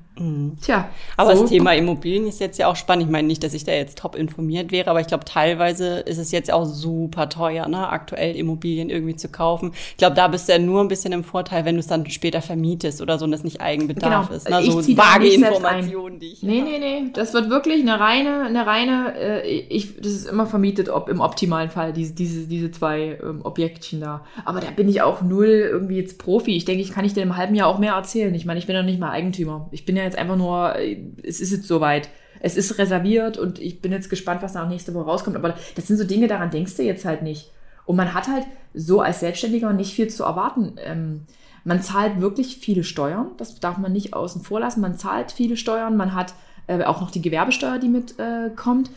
[0.62, 0.90] Tja.
[1.16, 3.06] Aber so- das Thema Immobilien ist jetzt ja auch spannend.
[3.06, 6.18] Ich meine nicht, dass ich da jetzt top informiert wäre, aber ich glaube, teilweise ist
[6.18, 9.72] es jetzt auch super teuer, ne, aktuell Immobilien irgendwie zu kaufen.
[9.92, 12.08] Ich glaube, da bist du ja nur ein bisschen im Vorteil, wenn du es dann
[12.10, 14.36] später vermietest oder so und das nicht Eigenbedarf Genau.
[14.38, 14.50] ist.
[14.50, 14.62] Ne?
[14.64, 15.30] So vage.
[15.30, 17.12] Informationen, die ich Nee, nee, nee.
[17.14, 21.22] Das wird wirklich eine reine, eine reine, äh, ich, das ist immer vermietet, ob im
[21.22, 24.26] optimalen Fall, diese, diese, diese zwei ähm, Objektchen da.
[24.44, 26.56] Aber da bin ich auch null irgendwie jetzt Profi.
[26.56, 28.36] Ich denke, ich kann ich dir im halben Jahr auch mehr erzählen.
[28.36, 29.68] Ich meine, ich bin ja nicht mal Eigentümer.
[29.72, 32.10] Ich bin ja jetzt einfach nur, äh, es ist jetzt soweit.
[32.42, 35.36] Es ist reserviert und ich bin jetzt gespannt, was da nächste Woche rauskommt.
[35.36, 37.52] Aber das sind so Dinge, daran denkst du jetzt halt nicht.
[37.86, 40.76] Und man hat halt so als Selbstständiger nicht viel zu erwarten.
[40.86, 41.26] Ähm,
[41.64, 44.82] man zahlt wirklich viele Steuern, das darf man nicht außen vor lassen.
[44.82, 46.34] Man zahlt viele Steuern, man hat
[46.68, 48.90] äh, auch noch die Gewerbesteuer, die mitkommt.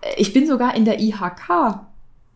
[0.00, 1.80] Äh, ich bin sogar in der IHK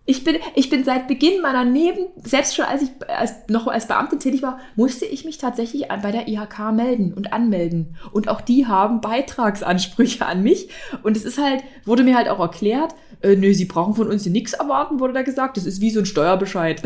[0.06, 3.88] ich bin, ich bin seit Beginn meiner Neben, selbst schon als ich als, noch als
[3.88, 7.96] Beamtin tätig war, musste ich mich tatsächlich bei der IHK melden und anmelden.
[8.12, 10.68] Und auch die haben Beitragsansprüche an mich.
[11.02, 14.26] Und es ist halt, wurde mir halt auch erklärt, äh, nö, sie brauchen von uns
[14.26, 15.56] nichts erwarten, wurde da gesagt.
[15.56, 16.82] Das ist wie so ein Steuerbescheid.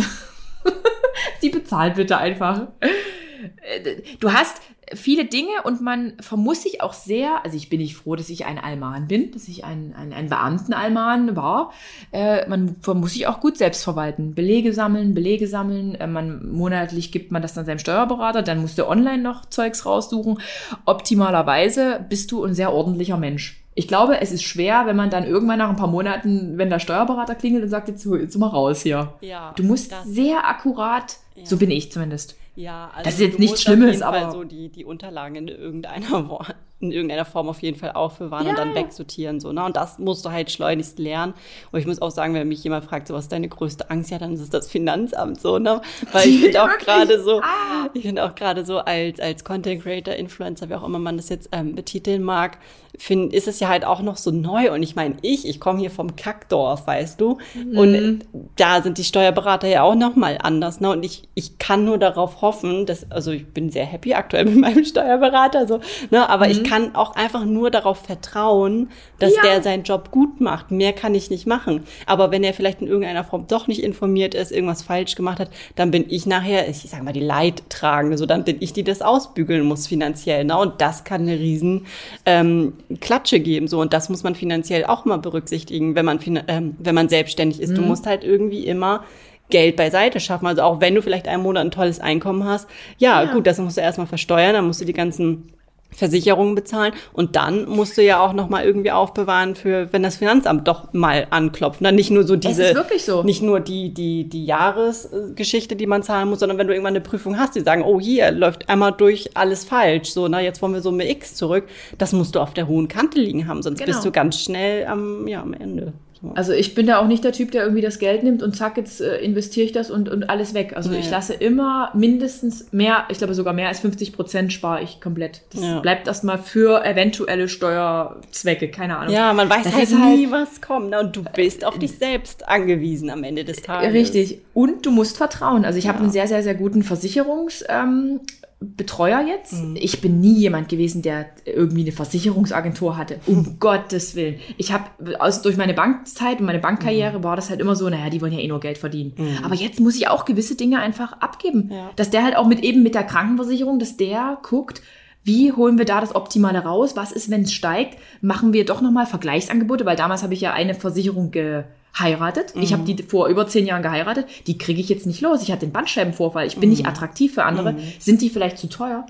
[1.40, 2.68] sie bezahlt bitte einfach.
[2.80, 4.60] Äh, du hast,
[4.94, 8.46] viele Dinge und man vermuss sich auch sehr, also ich bin nicht froh, dass ich
[8.46, 11.72] ein Alman bin, dass ich ein, ein, ein Beamten-Alman war.
[12.12, 14.34] Äh, man muss sich auch gut selbst verwalten.
[14.34, 15.94] Belege sammeln, Belege sammeln.
[15.94, 19.84] Äh, man, monatlich gibt man das dann seinem Steuerberater, dann musst du online noch Zeugs
[19.86, 20.38] raussuchen.
[20.84, 23.62] Optimalerweise bist du ein sehr ordentlicher Mensch.
[23.74, 26.80] Ich glaube, es ist schwer, wenn man dann irgendwann nach ein paar Monaten, wenn der
[26.80, 29.14] Steuerberater klingelt und sagt, jetzt, jetzt mal raus hier.
[29.20, 31.46] Ja, du musst sehr akkurat, ja.
[31.46, 32.36] so bin ich zumindest.
[32.58, 36.40] Ja, also das ist jetzt nichts Schlimmes, aber so die, die Unterlagen in irgendeiner,
[36.80, 38.52] in irgendeiner Form auf jeden Fall aufbewahren ja.
[38.52, 39.40] und dann wegsortieren.
[39.40, 39.64] So, ne?
[39.64, 41.34] Und das musst du halt schleunigst lernen.
[41.72, 44.10] Und ich muss auch sagen, wenn mich jemand fragt, so, was ist deine größte Angst?
[44.10, 45.80] Ja, dann ist es das Finanzamt so, ne?
[46.12, 47.88] Weil ich finde auch gerade so, ah.
[47.94, 51.28] ich finde auch gerade so als, als Content Creator, Influencer, wie auch immer man das
[51.28, 52.58] jetzt ähm, betiteln mag,
[52.96, 54.72] find, ist es ja halt auch noch so neu.
[54.72, 57.38] Und ich meine, ich, ich komme hier vom Kackdorf, weißt du?
[57.54, 57.78] Mhm.
[57.78, 58.18] Und
[58.56, 60.80] da sind die Steuerberater ja auch noch mal anders.
[60.80, 60.90] Ne?
[60.90, 64.56] Und ich, ich kann nur darauf hoffen, dass, also ich bin sehr happy aktuell mit
[64.56, 66.28] meinem Steuerberater, so, ne?
[66.28, 66.52] aber mhm.
[66.52, 69.42] ich kann auch einfach nur darauf vertrauen, dass ja.
[69.42, 70.70] der seinen Job gut macht.
[70.70, 71.84] Mehr kann ich nicht machen.
[72.06, 75.50] Aber wenn er vielleicht in irgendeiner Form doch nicht informiert ist, irgendwas falsch gemacht hat,
[75.76, 78.18] dann bin ich nachher, ich sage mal, die Leidtragende.
[78.18, 80.44] So, dann bin ich die, das ausbügeln muss finanziell.
[80.44, 80.56] Ne?
[80.56, 81.86] Und das kann eine riesen
[82.26, 83.68] ähm, Klatsche geben.
[83.68, 87.60] So, und das muss man finanziell auch mal berücksichtigen, wenn man, ähm, wenn man selbstständig
[87.60, 87.70] ist.
[87.70, 87.76] Mhm.
[87.76, 89.04] Du musst halt irgendwie immer
[89.50, 90.46] Geld beiseite schaffen.
[90.46, 93.32] Also auch wenn du vielleicht einen Monat ein tolles Einkommen hast, ja, ja.
[93.32, 95.52] gut, das musst du erstmal versteuern, dann musst du die ganzen
[95.90, 100.16] Versicherungen bezahlen und dann musst du ja auch noch mal irgendwie aufbewahren für wenn das
[100.16, 103.22] Finanzamt doch mal anklopft, dann nicht nur so diese es ist wirklich so.
[103.22, 107.00] nicht nur die die die Jahresgeschichte, die man zahlen muss, sondern wenn du irgendwann eine
[107.00, 110.74] Prüfung hast, die sagen, oh hier läuft einmal durch alles falsch, so na jetzt wollen
[110.74, 111.64] wir so mit X zurück,
[111.96, 113.92] das musst du auf der hohen Kante liegen haben, sonst genau.
[113.92, 115.94] bist du ganz schnell am ja am Ende.
[116.34, 118.76] Also ich bin da auch nicht der Typ, der irgendwie das Geld nimmt und zack,
[118.76, 120.72] jetzt äh, investiere ich das und, und alles weg.
[120.74, 120.98] Also ja.
[120.98, 125.42] ich lasse immer mindestens mehr, ich glaube sogar mehr als 50 Prozent spare ich komplett.
[125.52, 125.80] Das ja.
[125.80, 129.14] bleibt erstmal für eventuelle Steuerzwecke, keine Ahnung.
[129.14, 130.90] Ja, man weiß das halt nie, halt, was kommt.
[130.90, 131.00] Ne?
[131.00, 133.92] Und du bist auf dich selbst angewiesen am Ende des Tages.
[133.92, 134.40] Richtig.
[134.54, 135.64] Und du musst vertrauen.
[135.64, 135.92] Also ich ja.
[135.92, 138.20] habe einen sehr, sehr, sehr guten Versicherungs- ähm,
[138.60, 139.52] Betreuer jetzt.
[139.52, 139.76] Mhm.
[139.76, 143.20] Ich bin nie jemand gewesen, der irgendwie eine Versicherungsagentur hatte.
[143.26, 143.56] Um.
[143.60, 144.40] Gottes Willen.
[144.56, 144.84] Ich habe
[145.20, 147.24] also durch meine Bankzeit und meine Bankkarriere mhm.
[147.24, 149.12] war das halt immer so, naja, die wollen ja eh nur Geld verdienen.
[149.16, 149.44] Mhm.
[149.44, 151.70] Aber jetzt muss ich auch gewisse Dinge einfach abgeben.
[151.72, 151.90] Ja.
[151.94, 154.82] Dass der halt auch mit eben mit der Krankenversicherung, dass der guckt,
[155.22, 156.96] wie holen wir da das Optimale raus?
[156.96, 157.98] Was ist, wenn es steigt?
[158.22, 161.64] Machen wir doch nochmal Vergleichsangebote, weil damals habe ich ja eine Versicherung ge
[161.98, 162.54] heiratet.
[162.56, 162.62] Mhm.
[162.62, 164.26] Ich habe die vor über zehn Jahren geheiratet.
[164.46, 165.42] Die kriege ich jetzt nicht los.
[165.42, 166.46] Ich hatte den Bandscheibenvorfall.
[166.46, 166.76] Ich bin mhm.
[166.76, 167.72] nicht attraktiv für andere.
[167.72, 167.78] Mhm.
[167.98, 169.06] Sind die vielleicht zu teuer?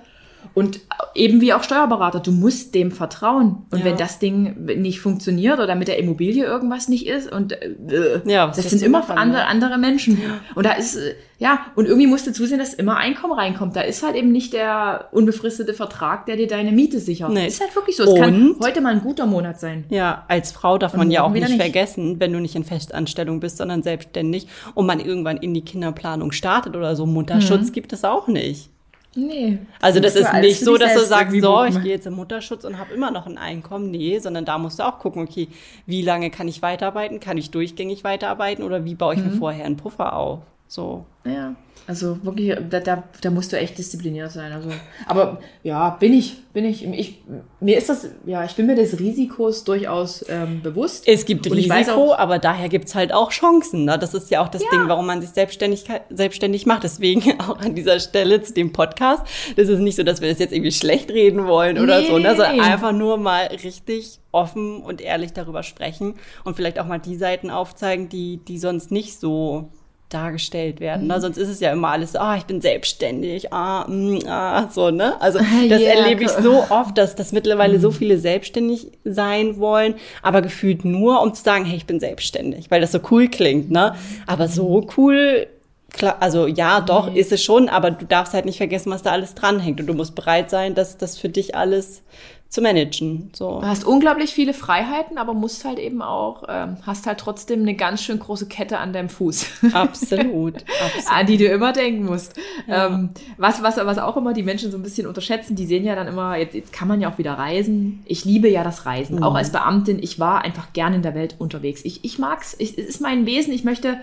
[0.54, 0.80] Und
[1.14, 3.66] eben wie auch Steuerberater, du musst dem vertrauen.
[3.70, 3.84] Und ja.
[3.84, 8.46] wenn das Ding nicht funktioniert oder mit der Immobilie irgendwas nicht ist und äh, ja,
[8.48, 10.20] das sind immer andere, andere Menschen.
[10.20, 10.40] Ja.
[10.54, 13.76] Und da ist, äh, ja, und irgendwie musst du zusehen, dass immer Einkommen reinkommt.
[13.76, 17.30] Da ist halt eben nicht der unbefristete Vertrag, der dir deine Miete sichert.
[17.30, 17.46] Nee.
[17.46, 18.04] Ist halt wirklich so.
[18.04, 19.84] Es und, kann heute mal ein guter Monat sein.
[19.90, 23.40] Ja, als Frau darf man ja auch nicht, nicht vergessen, wenn du nicht in Festanstellung
[23.40, 27.06] bist, sondern selbstständig und man irgendwann in die Kinderplanung startet oder so.
[27.06, 27.72] Mutterschutz mhm.
[27.72, 28.70] gibt es auch nicht.
[29.18, 29.58] Nee.
[29.80, 32.78] Also das ist nicht so, dass du sagst, so, ich gehe jetzt im Mutterschutz und
[32.78, 33.90] habe immer noch ein Einkommen.
[33.90, 35.48] Nee, sondern da musst du auch gucken, okay,
[35.86, 37.18] wie lange kann ich weiterarbeiten?
[37.18, 39.30] Kann ich durchgängig weiterarbeiten oder wie baue ich mhm.
[39.30, 40.40] mir vorher einen Puffer auf?
[40.68, 41.04] So.
[41.24, 41.56] Ja.
[41.88, 44.52] Also wirklich, da, da, da musst du echt diszipliniert sein.
[44.52, 44.68] Also,
[45.06, 47.22] aber ja, bin ich, bin ich, ich,
[47.60, 51.08] mir ist das, ja, ich bin mir des Risikos durchaus ähm, bewusst.
[51.08, 53.86] Es gibt Risiko, auch, aber daher gibt's halt auch Chancen.
[53.86, 53.98] Ne?
[53.98, 54.68] Das ist ja auch das ja.
[54.70, 56.84] Ding, warum man sich selbstständig, selbstständig macht.
[56.84, 59.26] Deswegen auch an dieser Stelle zu dem Podcast.
[59.56, 62.08] Das ist nicht so, dass wir das jetzt irgendwie schlecht reden wollen oder nee.
[62.08, 62.36] so, ne?
[62.36, 67.16] sondern einfach nur mal richtig offen und ehrlich darüber sprechen und vielleicht auch mal die
[67.16, 69.70] Seiten aufzeigen, die, die sonst nicht so
[70.08, 71.06] dargestellt werden.
[71.06, 71.16] Ne?
[71.16, 71.20] Mhm.
[71.20, 74.90] Sonst ist es ja immer alles, ah, ich bin selbstständig, ah, mh, mm, ah, so,
[74.90, 75.20] ne?
[75.20, 75.94] Also das yeah.
[75.94, 77.82] erlebe ich so oft, dass, dass mittlerweile mhm.
[77.82, 82.70] so viele selbstständig sein wollen, aber gefühlt nur, um zu sagen, hey, ich bin selbstständig,
[82.70, 83.94] weil das so cool klingt, ne?
[84.26, 85.46] Aber so cool
[85.90, 89.12] Klar, also ja, doch, ist es schon, aber du darfst halt nicht vergessen, was da
[89.12, 89.80] alles dranhängt.
[89.80, 92.02] Und du musst bereit sein, dass das für dich alles
[92.48, 93.30] zu managen.
[93.34, 93.60] So.
[93.60, 97.74] Du hast unglaublich viele Freiheiten, aber musst halt eben auch, ähm, hast halt trotzdem eine
[97.74, 99.46] ganz schön große Kette an deinem Fuß.
[99.74, 100.54] Absolut.
[100.54, 100.64] absolut.
[101.10, 102.34] an die du immer denken musst.
[102.66, 102.86] Ja.
[102.86, 105.94] Ähm, was, was, was auch immer die Menschen so ein bisschen unterschätzen, die sehen ja
[105.94, 108.02] dann immer, jetzt, jetzt kann man ja auch wieder reisen.
[108.06, 109.16] Ich liebe ja das Reisen.
[109.16, 109.24] Mhm.
[109.24, 111.82] Auch als Beamtin, ich war einfach gerne in der Welt unterwegs.
[111.84, 112.56] Ich, ich mag's.
[112.58, 113.52] Ich, es ist mein Wesen.
[113.52, 113.98] Ich möchte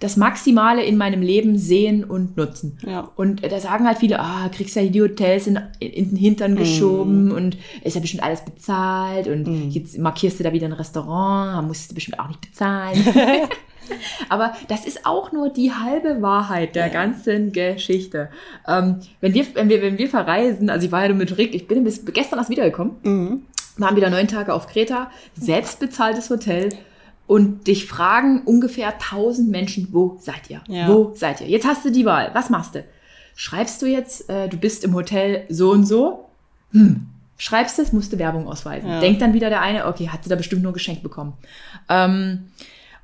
[0.00, 2.78] das Maximale in meinem Leben sehen und nutzen.
[2.86, 3.10] Ja.
[3.16, 6.56] Und da sagen halt viele, ah, kriegst ja die Hotels in, in den Hintern mm.
[6.56, 9.70] geschoben und ist ja bestimmt alles bezahlt und mm.
[9.70, 13.04] jetzt markierst du da wieder ein Restaurant, musst du bestimmt auch nicht bezahlen.
[14.28, 16.92] Aber das ist auch nur die halbe Wahrheit der ja.
[16.92, 18.30] ganzen Geschichte.
[18.66, 21.54] Ähm, wenn, wir, wenn, wir, wenn wir verreisen, also ich war ja nur mit Rick,
[21.54, 23.42] ich bin bis gestern erst wiedergekommen, mhm.
[23.78, 26.70] waren wieder neun Tage auf Kreta, selbstbezahltes Hotel
[27.26, 30.62] und dich fragen ungefähr 1000 Menschen, wo seid ihr?
[30.68, 30.88] Ja.
[30.88, 31.48] Wo seid ihr?
[31.48, 32.30] Jetzt hast du die Wahl.
[32.34, 32.84] Was machst du?
[33.34, 36.28] Schreibst du jetzt, äh, du bist im Hotel so und so?
[36.72, 37.06] Hm.
[37.38, 38.88] Schreibst es, musst du Werbung ausweisen.
[38.88, 39.00] Ja.
[39.00, 41.34] Denkt dann wieder der eine, okay, hat sie da bestimmt nur geschenkt bekommen.
[41.88, 42.50] Ähm,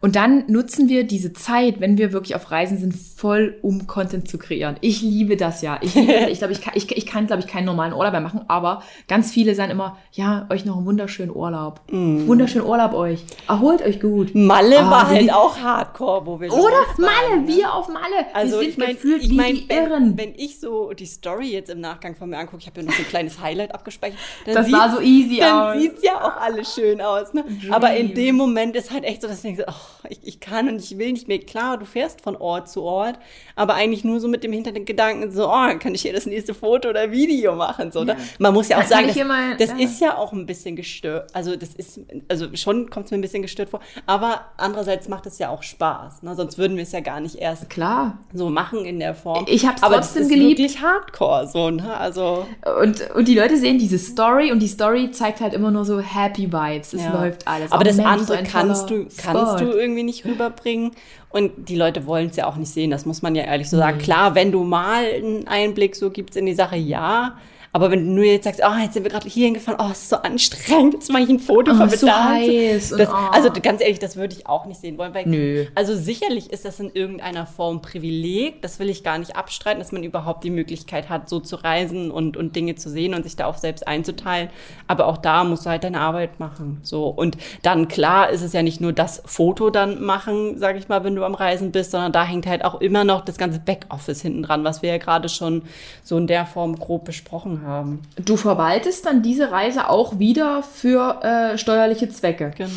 [0.02, 4.26] und dann nutzen wir diese Zeit, wenn wir wirklich auf Reisen sind, voll, um Content
[4.26, 4.74] zu kreieren.
[4.80, 5.78] Ich liebe das ja.
[5.80, 6.28] Ich, liebe das.
[6.28, 8.82] ich glaube, ich kann, ich, ich kann glaube ich, keinen normalen Urlaub mehr machen, aber
[9.06, 11.82] ganz viele sagen immer, ja, euch noch einen wunderschönen Urlaub.
[11.92, 12.26] Mm.
[12.26, 13.24] Wunderschönen Urlaub euch.
[13.46, 14.34] Erholt euch gut.
[14.34, 17.46] Malle ah, war halt auch Hardcore, wo wir Oder Malle, ne?
[17.46, 18.26] wir auf Malle.
[18.34, 20.18] Also wir sind ich mein, gefühlt ich mein, wie die wenn, Irren.
[20.18, 22.92] Wenn ich so die Story jetzt im Nachgang von mir angucke, ich habe ja noch
[22.92, 24.18] so ein kleines Highlight abgespeichert.
[24.46, 25.74] das war so easy dann aus.
[25.74, 27.32] Dann sieht's ja auch alles schön aus.
[27.34, 27.44] Ne?
[27.70, 30.68] Aber in dem Moment ist halt echt so, dass ich denke, oh, ich, ich kann
[30.68, 31.38] und ich will nicht mehr.
[31.38, 33.18] Klar, du fährst von Ort zu Ort,
[33.56, 36.88] aber eigentlich nur so mit dem Hintergedanken, so, oh, kann ich hier das nächste Foto
[36.88, 37.92] oder Video machen?
[37.92, 38.16] So, ja.
[38.38, 39.78] Man muss ja auch sagen, das, mal, das ja.
[39.78, 41.30] ist ja auch ein bisschen gestört.
[41.34, 45.26] Also, das ist, also schon kommt es mir ein bisschen gestört vor, aber andererseits macht
[45.26, 46.22] es ja auch Spaß.
[46.22, 46.34] Ne?
[46.34, 48.18] Sonst würden wir es ja gar nicht erst Klar.
[48.32, 49.44] so machen in der Form.
[49.48, 50.58] Ich habe es trotzdem geliebt.
[50.58, 51.96] wirklich hardcore, so, ne?
[51.96, 52.46] Also.
[52.80, 56.00] Und, und die Leute sehen diese Story und die Story zeigt halt immer nur so
[56.00, 56.92] Happy Vibes.
[56.92, 57.12] Es ja.
[57.12, 57.72] läuft alles.
[57.72, 60.92] Aber oh, das Mensch, andere so kannst du, kannst du irgendwie nicht rüberbringen bringen.
[61.30, 63.76] Und die Leute wollen es ja auch nicht sehen, das muss man ja ehrlich so
[63.76, 63.98] sagen.
[63.98, 64.02] Mhm.
[64.02, 67.36] Klar, wenn du mal einen Einblick so gibst in die Sache, ja.
[67.74, 70.02] Aber wenn du nur jetzt sagst, oh, jetzt sind wir gerade hier hingefahren, oh, es
[70.02, 73.14] ist so anstrengend, jetzt mache ich ein Foto oh, von so heiß das, oh.
[73.32, 75.14] Also ganz ehrlich, das würde ich auch nicht sehen wollen.
[75.14, 75.64] Weil, Nö.
[75.74, 79.90] Also sicherlich ist das in irgendeiner Form Privileg, das will ich gar nicht abstreiten, dass
[79.90, 83.36] man überhaupt die Möglichkeit hat, so zu reisen und, und Dinge zu sehen und sich
[83.36, 84.50] da auch selbst einzuteilen.
[84.86, 86.78] Aber auch da musst du halt deine Arbeit machen.
[86.82, 87.06] So.
[87.06, 91.04] Und dann, klar, ist es ja nicht nur das Foto dann machen, sage ich mal,
[91.04, 94.20] wenn du am Reisen bist, sondern da hängt halt auch immer noch das ganze Backoffice
[94.20, 95.62] hinten dran, was wir ja gerade schon
[96.02, 98.00] so in der Form grob besprochen haben haben.
[98.24, 102.52] Du verwaltest dann diese Reise auch wieder für äh, steuerliche Zwecke.
[102.56, 102.70] Genau,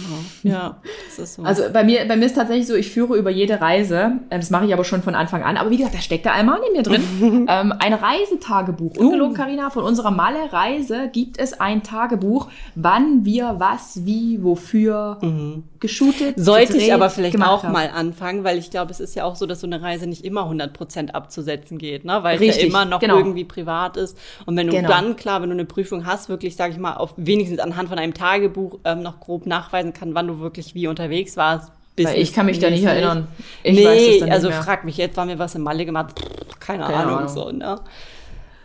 [0.44, 0.78] ja.
[1.18, 1.44] So.
[1.44, 4.50] Also bei mir, bei mir ist tatsächlich so, ich führe über jede Reise, äh, das
[4.50, 6.74] mache ich aber schon von Anfang an, aber wie gesagt, da steckt der Alman in
[6.74, 7.04] mir drin,
[7.50, 8.98] ähm, ein Reisetagebuch.
[8.98, 9.38] Ungelogen, uh.
[9.38, 15.64] Carina, von unserer Malle-Reise gibt es ein Tagebuch, wann wir was, wie, wofür mhm.
[15.80, 17.74] geshootet, Sollte gedreht, ich aber vielleicht auch haben.
[17.74, 20.24] mal anfangen, weil ich glaube, es ist ja auch so, dass so eine Reise nicht
[20.24, 22.20] immer 100% abzusetzen geht, ne?
[22.22, 23.18] weil Richtig, es ja immer noch genau.
[23.18, 24.18] irgendwie privat ist.
[24.46, 24.90] Und wenn du genau.
[24.90, 27.98] dann, klar, wenn du eine Prüfung hast, wirklich, sage ich mal, auf wenigstens anhand von
[27.98, 31.72] einem Tagebuch ähm, noch grob nachweisen kann, wann du wirklich wie unterwegs warst.
[31.98, 33.28] Weil ich kann mich da nicht erinnern.
[33.64, 36.16] Ich nee, also frag mich jetzt, war mir was in Malle gemacht?
[36.60, 37.80] Keine, Keine Ahnung, Ahnung, so, ne?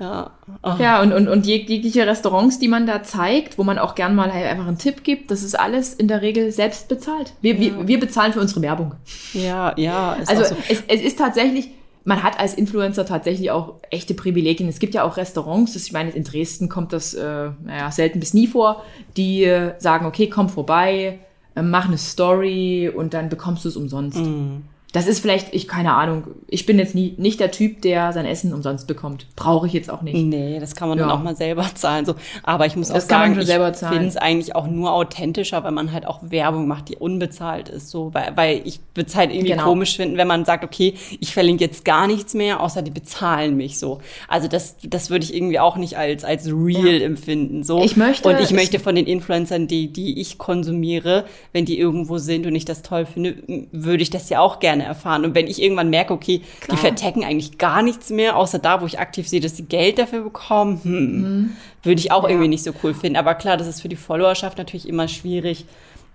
[0.01, 0.31] Ja,
[0.63, 0.73] oh.
[0.79, 4.33] ja und, und, und jegliche Restaurants, die man da zeigt, wo man auch gern mal
[4.33, 7.35] halt einfach einen Tipp gibt, das ist alles in der Regel selbst bezahlt.
[7.43, 7.61] Wir, ja.
[7.61, 8.95] wir, wir bezahlen für unsere Werbung.
[9.35, 10.17] Ja, ja.
[10.27, 10.57] also so.
[10.71, 11.69] es, es ist tatsächlich,
[12.11, 14.69] man hat als Influencer tatsächlich auch echte Privilegien.
[14.69, 18.19] Es gibt ja auch Restaurants, das, ich meine, in Dresden kommt das äh, naja, selten
[18.19, 18.83] bis nie vor,
[19.17, 21.21] die äh, sagen, okay, komm vorbei,
[21.55, 24.19] äh, mach eine Story und dann bekommst du es umsonst.
[24.19, 24.63] Mm.
[24.93, 28.27] Das ist vielleicht, ich keine Ahnung, ich bin jetzt nie, nicht der Typ, der sein
[28.27, 29.27] Essen umsonst bekommt.
[29.37, 30.17] Brauche ich jetzt auch nicht.
[30.17, 31.07] Nee, das kann man ja.
[31.07, 32.05] dann auch mal selber zahlen.
[32.05, 32.15] So.
[32.43, 35.93] Aber ich muss das auch sagen, ich finde es eigentlich auch nur authentischer, wenn man
[35.93, 37.91] halt auch Werbung macht, die unbezahlt ist.
[37.91, 39.65] So, weil, weil ich würde es halt irgendwie genau.
[39.65, 43.57] komisch finden, wenn man sagt, okay, ich verlinke jetzt gar nichts mehr, außer die bezahlen
[43.57, 44.01] mich so.
[44.29, 47.07] Also das, das würde ich irgendwie auch nicht als, als real ja.
[47.07, 47.63] empfinden.
[47.63, 47.83] So.
[47.83, 48.29] Ich möchte.
[48.29, 52.55] Und ich möchte von den Influencern, die, die ich konsumiere, wenn die irgendwo sind und
[52.55, 53.37] ich das toll finde,
[53.71, 55.25] würde ich das ja auch gerne gerne erfahren.
[55.25, 56.77] Und wenn ich irgendwann merke, okay, Klar.
[56.77, 59.99] die vertecken eigentlich gar nichts mehr, außer da, wo ich aktiv sehe, dass sie Geld
[59.99, 61.57] dafür bekommen, hm, mhm.
[61.83, 62.31] würde ich auch ja.
[62.31, 63.17] irgendwie nicht so cool finden.
[63.17, 65.67] Aber klar, das ist für die Followerschaft natürlich immer schwierig,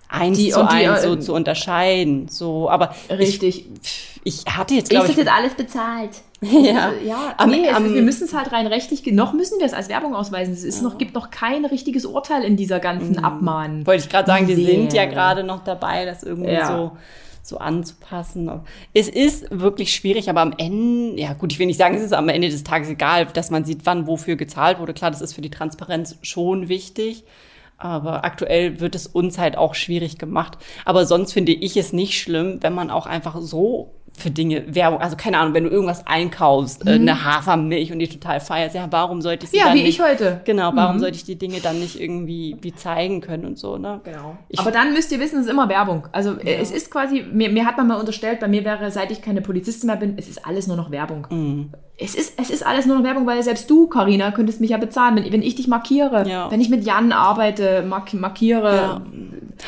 [0.07, 2.28] eins die, zu eins so äh, zu unterscheiden.
[2.30, 3.66] So, aber richtig.
[3.84, 5.11] Ich, ich hatte jetzt glaube ich.
[5.11, 6.22] Ist das jetzt alles bezahlt?
[6.41, 7.34] ja, ja.
[7.38, 9.05] Am, nee, am, wir müssen es halt rein rechtlich.
[9.07, 10.53] Noch müssen wir es als Werbung ausweisen.
[10.53, 10.84] Es ist ja.
[10.84, 13.26] noch, gibt noch kein richtiges Urteil in dieser ganzen mhm.
[13.26, 13.88] Abmahnen.
[13.88, 16.68] Wollte ich gerade sagen, die sind ja gerade noch dabei, das irgendwie ja.
[16.68, 16.91] so
[17.47, 18.49] so anzupassen.
[18.93, 22.13] Es ist wirklich schwierig, aber am Ende, ja gut, ich will nicht sagen, es ist
[22.13, 24.93] am Ende des Tages egal, dass man sieht, wann wofür gezahlt wurde.
[24.93, 27.23] Klar, das ist für die Transparenz schon wichtig.
[27.77, 30.57] Aber aktuell wird es uns halt auch schwierig gemacht.
[30.85, 35.01] Aber sonst finde ich es nicht schlimm, wenn man auch einfach so für Dinge Werbung,
[35.01, 36.91] also keine Ahnung, wenn du irgendwas einkaufst, mhm.
[36.91, 39.99] eine Hafermilch und die total feierst, ja, warum sollte ich sie ja, dann wie nicht,
[39.99, 40.41] ich heute.
[40.45, 40.99] Genau, warum mhm.
[40.99, 44.01] sollte ich die Dinge dann nicht irgendwie wie zeigen können und so, ne?
[44.03, 44.38] Genau.
[44.49, 46.07] Ich, Aber dann müsst ihr wissen, es ist immer Werbung.
[46.11, 46.53] Also ja.
[46.59, 49.41] es ist quasi, mir, mir hat man mal unterstellt, bei mir wäre, seit ich keine
[49.41, 51.28] Polizistin mehr bin, es ist alles nur noch Werbung.
[51.30, 51.70] Mhm.
[51.97, 54.78] Es ist, es ist alles nur noch Werbung, weil selbst du, Karina, könntest mich ja
[54.78, 56.51] bezahlen, wenn, wenn ich dich markiere, ja.
[56.51, 58.76] wenn ich mit Jan arbeite, mark, markiere.
[58.76, 59.01] Ja.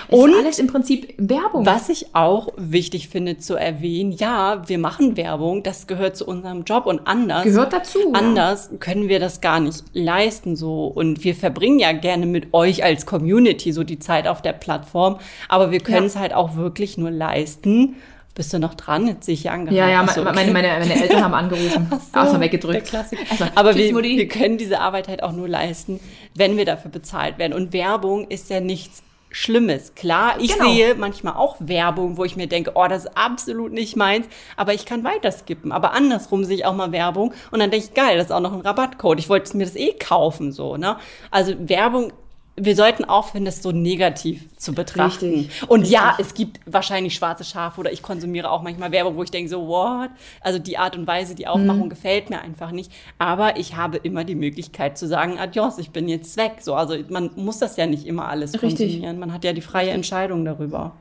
[0.09, 1.65] Und alles im Prinzip Werbung.
[1.65, 6.63] Was ich auch wichtig finde zu erwähnen, ja, wir machen Werbung, das gehört zu unserem
[6.63, 7.43] Job und anders.
[7.43, 7.99] Gehört dazu.
[8.13, 8.77] Anders ja.
[8.77, 10.85] können wir das gar nicht leisten so.
[10.85, 15.19] Und wir verbringen ja gerne mit euch als Community so die Zeit auf der Plattform,
[15.49, 17.95] aber wir können es halt auch wirklich nur leisten,
[18.37, 19.07] bist du noch dran?
[19.07, 19.75] Jetzt sehe ich angerufen.
[19.75, 20.31] Ja, ja, so, okay.
[20.35, 21.87] meine, meine, meine Eltern haben angerufen.
[21.89, 22.93] so, Außer weggedrückt.
[22.93, 25.99] Also, Aber wir, wir können diese Arbeit halt auch nur leisten,
[26.35, 27.53] wenn wir dafür bezahlt werden.
[27.53, 29.01] Und Werbung ist ja nichts
[29.37, 29.93] Schlimmes.
[29.93, 30.67] Klar, ich genau.
[30.67, 34.73] sehe manchmal auch Werbung, wo ich mir denke, oh, das ist absolut nicht meins, aber
[34.73, 35.71] ich kann weiter skippen.
[35.71, 38.39] Aber andersrum sehe ich auch mal Werbung und dann denke ich, geil, das ist auch
[38.39, 39.19] noch ein Rabattcode.
[39.19, 40.97] Ich wollte mir das eh kaufen, so, ne?
[41.29, 42.13] Also Werbung
[42.59, 45.29] wir sollten aufhören, das so negativ zu betrachten.
[45.29, 45.93] Richtig, und richtig.
[45.93, 49.49] ja, es gibt wahrscheinlich schwarze Schafe oder ich konsumiere auch manchmal Werbung, wo ich denke
[49.49, 50.09] so, what?
[50.41, 51.89] Also die Art und Weise, die Aufmachung mhm.
[51.89, 52.91] gefällt mir einfach nicht.
[53.19, 56.57] Aber ich habe immer die Möglichkeit zu sagen, adios, ich bin jetzt weg.
[56.61, 58.89] So, also man muss das ja nicht immer alles richtig.
[58.89, 59.19] konsumieren.
[59.19, 60.95] Man hat ja die freie Entscheidung darüber.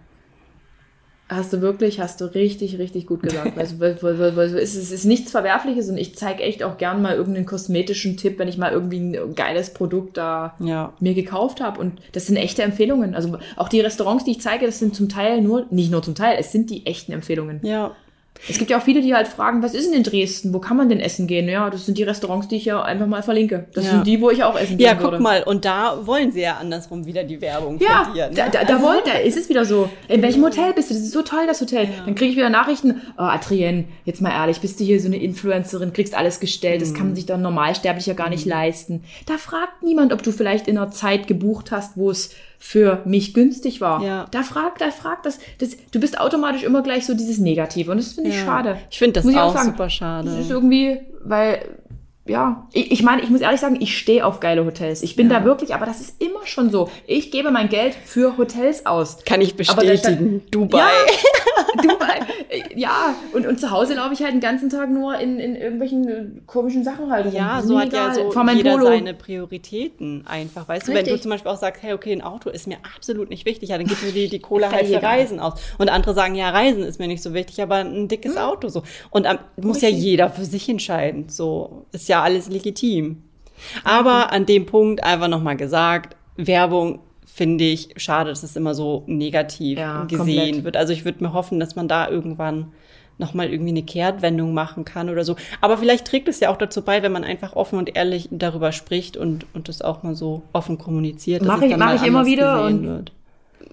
[1.29, 3.59] Hast du wirklich, hast du richtig, richtig gut gesagt.
[3.59, 8.39] Also, es ist nichts Verwerfliches und ich zeige echt auch gern mal irgendeinen kosmetischen Tipp,
[8.39, 10.93] wenn ich mal irgendwie ein geiles Produkt da ja.
[11.01, 11.81] mir gekauft habe.
[11.81, 13.17] Und das sind echte Empfehlungen.
[13.17, 16.15] Also auch die Restaurants, die ich zeige, das sind zum Teil nur, nicht nur zum
[16.15, 17.61] Teil, es sind die echten Empfehlungen.
[17.65, 17.97] Ja.
[18.49, 20.53] Es gibt ja auch viele, die halt fragen, was ist denn in Dresden?
[20.53, 21.49] Wo kann man denn essen gehen?
[21.49, 23.67] Ja, das sind die Restaurants, die ich ja einfach mal verlinke.
[23.75, 23.91] Das ja.
[23.93, 26.57] sind die, wo ich auch essen gehen Ja, guck mal, und da wollen sie ja
[26.57, 28.29] andersrum wieder die Werbung ja, von dir.
[28.29, 28.35] Ne?
[28.35, 29.89] Da, da, da also, wollt, da ist es wieder so.
[30.09, 30.95] In welchem Hotel bist du?
[30.95, 31.85] Das ist so toll, das Hotel.
[31.85, 32.05] Ja.
[32.05, 33.03] Dann kriege ich wieder Nachrichten.
[33.19, 36.95] Oh, Adrienne, jetzt mal ehrlich, bist du hier so eine Influencerin, kriegst alles gestellt, das
[36.95, 37.17] kann man mhm.
[37.17, 38.53] sich doch normalsterblicher gar nicht mhm.
[38.53, 39.05] leisten.
[39.27, 43.35] Da fragt niemand, ob du vielleicht in einer Zeit gebucht hast, wo es für mich
[43.35, 44.03] günstig war.
[44.03, 44.27] Ja.
[44.31, 47.99] Da fragt, da fragt das, das, du bist automatisch immer gleich so dieses Negative und
[47.99, 48.45] das finde ich ja.
[48.45, 48.79] schade.
[48.91, 50.31] Ich finde das Muss auch, auch sagen, super schade.
[50.31, 51.61] Das ist irgendwie, weil
[52.27, 55.03] ja, ich, ich meine, ich muss ehrlich sagen, ich stehe auf geile Hotels.
[55.03, 55.39] Ich bin ja.
[55.39, 56.91] da wirklich, aber das ist immer schon so.
[57.07, 59.19] Ich gebe mein Geld für Hotels aus.
[59.25, 60.43] Kann ich bestätigen.
[60.51, 60.79] Dubai.
[60.79, 62.21] Ja, Dubai.
[62.75, 66.43] Ja, und, und zu Hause laufe ich halt den ganzen Tag nur in, in irgendwelchen
[66.47, 67.33] komischen Sachen halt.
[67.33, 68.87] Ja, so hat ja so jeder Polo.
[68.87, 70.69] seine Prioritäten einfach.
[70.69, 71.05] Weißt Richtig.
[71.05, 73.47] du, wenn du zum Beispiel auch sagst, hey, okay, ein Auto ist mir absolut nicht
[73.47, 75.61] wichtig, ja, dann gibst du die, die Kohle halt für Reisen aus.
[75.79, 78.43] Und andere sagen, ja, Reisen ist mir nicht so wichtig, aber ein dickes hm.
[78.43, 78.83] Auto so.
[79.11, 79.93] Und um, muss Richtig.
[79.93, 81.29] ja jeder für sich entscheiden.
[81.29, 83.23] So ist ja ja alles legitim.
[83.85, 89.05] Aber an dem Punkt einfach nochmal gesagt, Werbung finde ich schade, dass es immer so
[89.07, 90.65] negativ ja, gesehen komplett.
[90.65, 90.77] wird.
[90.77, 92.73] Also ich würde mir hoffen, dass man da irgendwann
[93.19, 95.37] nochmal irgendwie eine Kehrtwendung machen kann oder so.
[95.61, 98.73] Aber vielleicht trägt es ja auch dazu bei, wenn man einfach offen und ehrlich darüber
[98.73, 101.43] spricht und, und das auch mal so offen kommuniziert.
[101.43, 103.13] Mache ich, mach ich immer wieder und wird.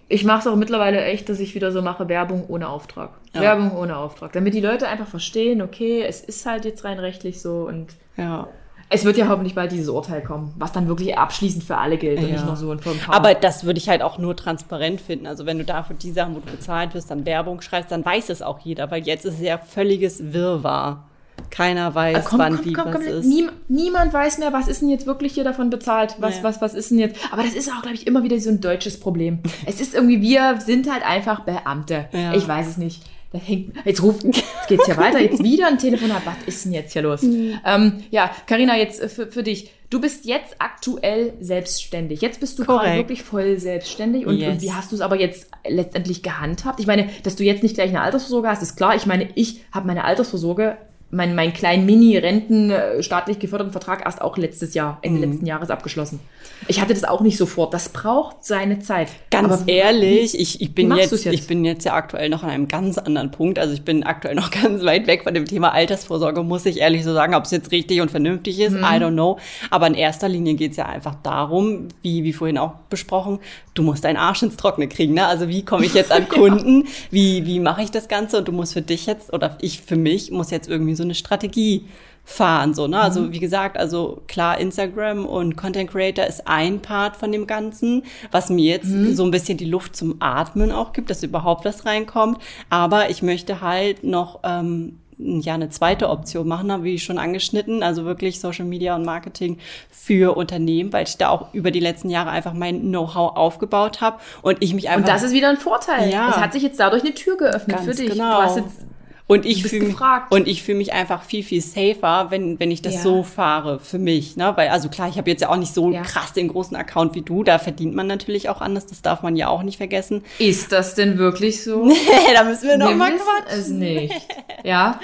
[0.08, 3.12] ich mache es auch mittlerweile echt, dass ich wieder so mache, Werbung ohne Auftrag.
[3.34, 3.42] Ja.
[3.42, 4.32] Werbung ohne Auftrag.
[4.34, 8.48] Damit die Leute einfach verstehen, okay, es ist halt jetzt rein rechtlich so und ja.
[8.90, 12.20] Es wird ja hoffentlich bald dieses Urteil kommen, was dann wirklich abschließend für alle gilt
[12.20, 12.26] ja.
[12.26, 12.94] und nicht nur so ein paar.
[13.08, 15.26] Aber das würde ich halt auch nur transparent finden.
[15.26, 18.30] Also wenn du dafür die Sachen, wo du bezahlt wirst, dann Werbung schreibst, dann weiß
[18.30, 21.06] es auch jeder, weil jetzt ist es ja völliges Wirrwarr.
[21.50, 23.26] Keiner weiß, komm, wann komm, wie komm, was ist.
[23.26, 26.16] Nie, niemand weiß mehr, was ist denn jetzt wirklich hier davon bezahlt?
[26.20, 26.44] Was, nee.
[26.44, 27.18] was, was ist denn jetzt?
[27.32, 29.40] Aber das ist auch, glaube ich, immer wieder so ein deutsches Problem.
[29.66, 32.06] es ist irgendwie, wir sind halt einfach Beamte.
[32.12, 32.34] Ja.
[32.34, 33.02] Ich weiß es nicht
[33.34, 36.22] da hängt, jetzt ruft, jetzt geht's ja weiter, jetzt wieder ein Telefonat.
[36.24, 37.24] Was ist denn jetzt hier los?
[37.24, 37.60] Mhm.
[37.66, 39.72] Ähm, ja, Karina, jetzt äh, für, für dich.
[39.90, 42.22] Du bist jetzt aktuell selbstständig.
[42.22, 44.26] Jetzt bist du gerade wirklich voll selbstständig.
[44.26, 44.54] Und, yes.
[44.54, 46.80] und wie hast du es aber jetzt letztendlich gehandhabt?
[46.80, 48.96] Ich meine, dass du jetzt nicht gleich eine Altersvorsorge hast, ist klar.
[48.96, 50.78] Ich meine, ich habe meine Altersvorsorge
[51.14, 55.32] mein, mein kleinen Mini-Renten staatlich geförderten Vertrag erst auch letztes Jahr, Ende mhm.
[55.32, 56.20] letzten Jahres abgeschlossen.
[56.68, 57.74] Ich hatte das auch nicht sofort.
[57.74, 59.10] Das braucht seine Zeit.
[59.30, 62.50] Ganz Aber ehrlich, ich, ich, bin jetzt, jetzt, ich bin jetzt ja aktuell noch an
[62.50, 63.60] einem ganz anderen Punkt.
[63.60, 67.04] Also ich bin aktuell noch ganz weit weg von dem Thema Altersvorsorge, muss ich ehrlich
[67.04, 67.36] so sagen.
[67.36, 68.84] Ob es jetzt richtig und vernünftig ist, mhm.
[68.84, 69.38] I don't know.
[69.70, 73.40] Aber in erster Linie geht es ja einfach darum, wie, wie vorhin auch besprochen,
[73.74, 75.14] du musst deinen Arsch ins Trockene kriegen.
[75.14, 75.26] Ne?
[75.26, 76.82] Also wie komme ich jetzt an Kunden?
[76.82, 76.92] ja.
[77.12, 78.38] Wie, wie mache ich das Ganze?
[78.38, 81.08] Und du musst für dich jetzt, oder ich für mich, muss jetzt irgendwie so so
[81.08, 81.86] eine Strategie
[82.26, 83.02] fahren, so, ne?
[83.02, 83.34] Also, mhm.
[83.34, 88.50] wie gesagt, also klar, Instagram und Content Creator ist ein Part von dem Ganzen, was
[88.50, 89.14] mir jetzt mhm.
[89.14, 92.40] so ein bisschen die Luft zum Atmen auch gibt, dass überhaupt was reinkommt.
[92.70, 97.84] Aber ich möchte halt noch, ähm, ja, eine zweite Option machen, habe ich schon angeschnitten,
[97.84, 99.60] also wirklich Social Media und Marketing
[99.92, 104.20] für Unternehmen, weil ich da auch über die letzten Jahre einfach mein Know-how aufgebaut habe
[104.42, 105.02] und ich mich einfach.
[105.02, 106.10] Und das ist wieder ein Vorteil.
[106.10, 106.30] Ja.
[106.30, 108.12] Es hat sich jetzt dadurch eine Tür geöffnet Ganz für dich.
[108.12, 108.38] Genau.
[108.38, 108.86] Du hast jetzt
[109.26, 109.98] und ich fühle mich,
[110.30, 113.02] und ich fühle mich einfach viel, viel safer, wenn, wenn ich das ja.
[113.02, 114.36] so fahre für mich.
[114.36, 114.52] Ne?
[114.56, 116.02] Weil, also klar, ich habe jetzt ja auch nicht so ja.
[116.02, 117.44] krass den großen Account wie du.
[117.44, 118.86] Da verdient man natürlich auch anders.
[118.86, 120.24] Das darf man ja auch nicht vergessen.
[120.40, 121.86] Ist das denn wirklich so?
[121.88, 121.96] nee,
[122.34, 123.60] da müssen wir noch wir mal quatschen.
[123.60, 124.14] es nicht.
[124.66, 124.98] Ja.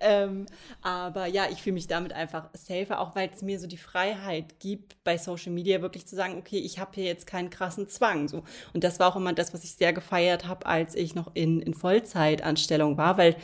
[0.00, 0.46] ähm,
[0.80, 4.58] aber ja, ich fühle mich damit einfach safer, auch weil es mir so die Freiheit
[4.58, 8.26] gibt, bei Social Media wirklich zu sagen, okay, ich habe hier jetzt keinen krassen Zwang.
[8.28, 8.42] So.
[8.72, 11.60] Und das war auch immer das, was ich sehr gefeiert habe, als ich noch in,
[11.60, 13.36] in Vollzeitanstellung war, weil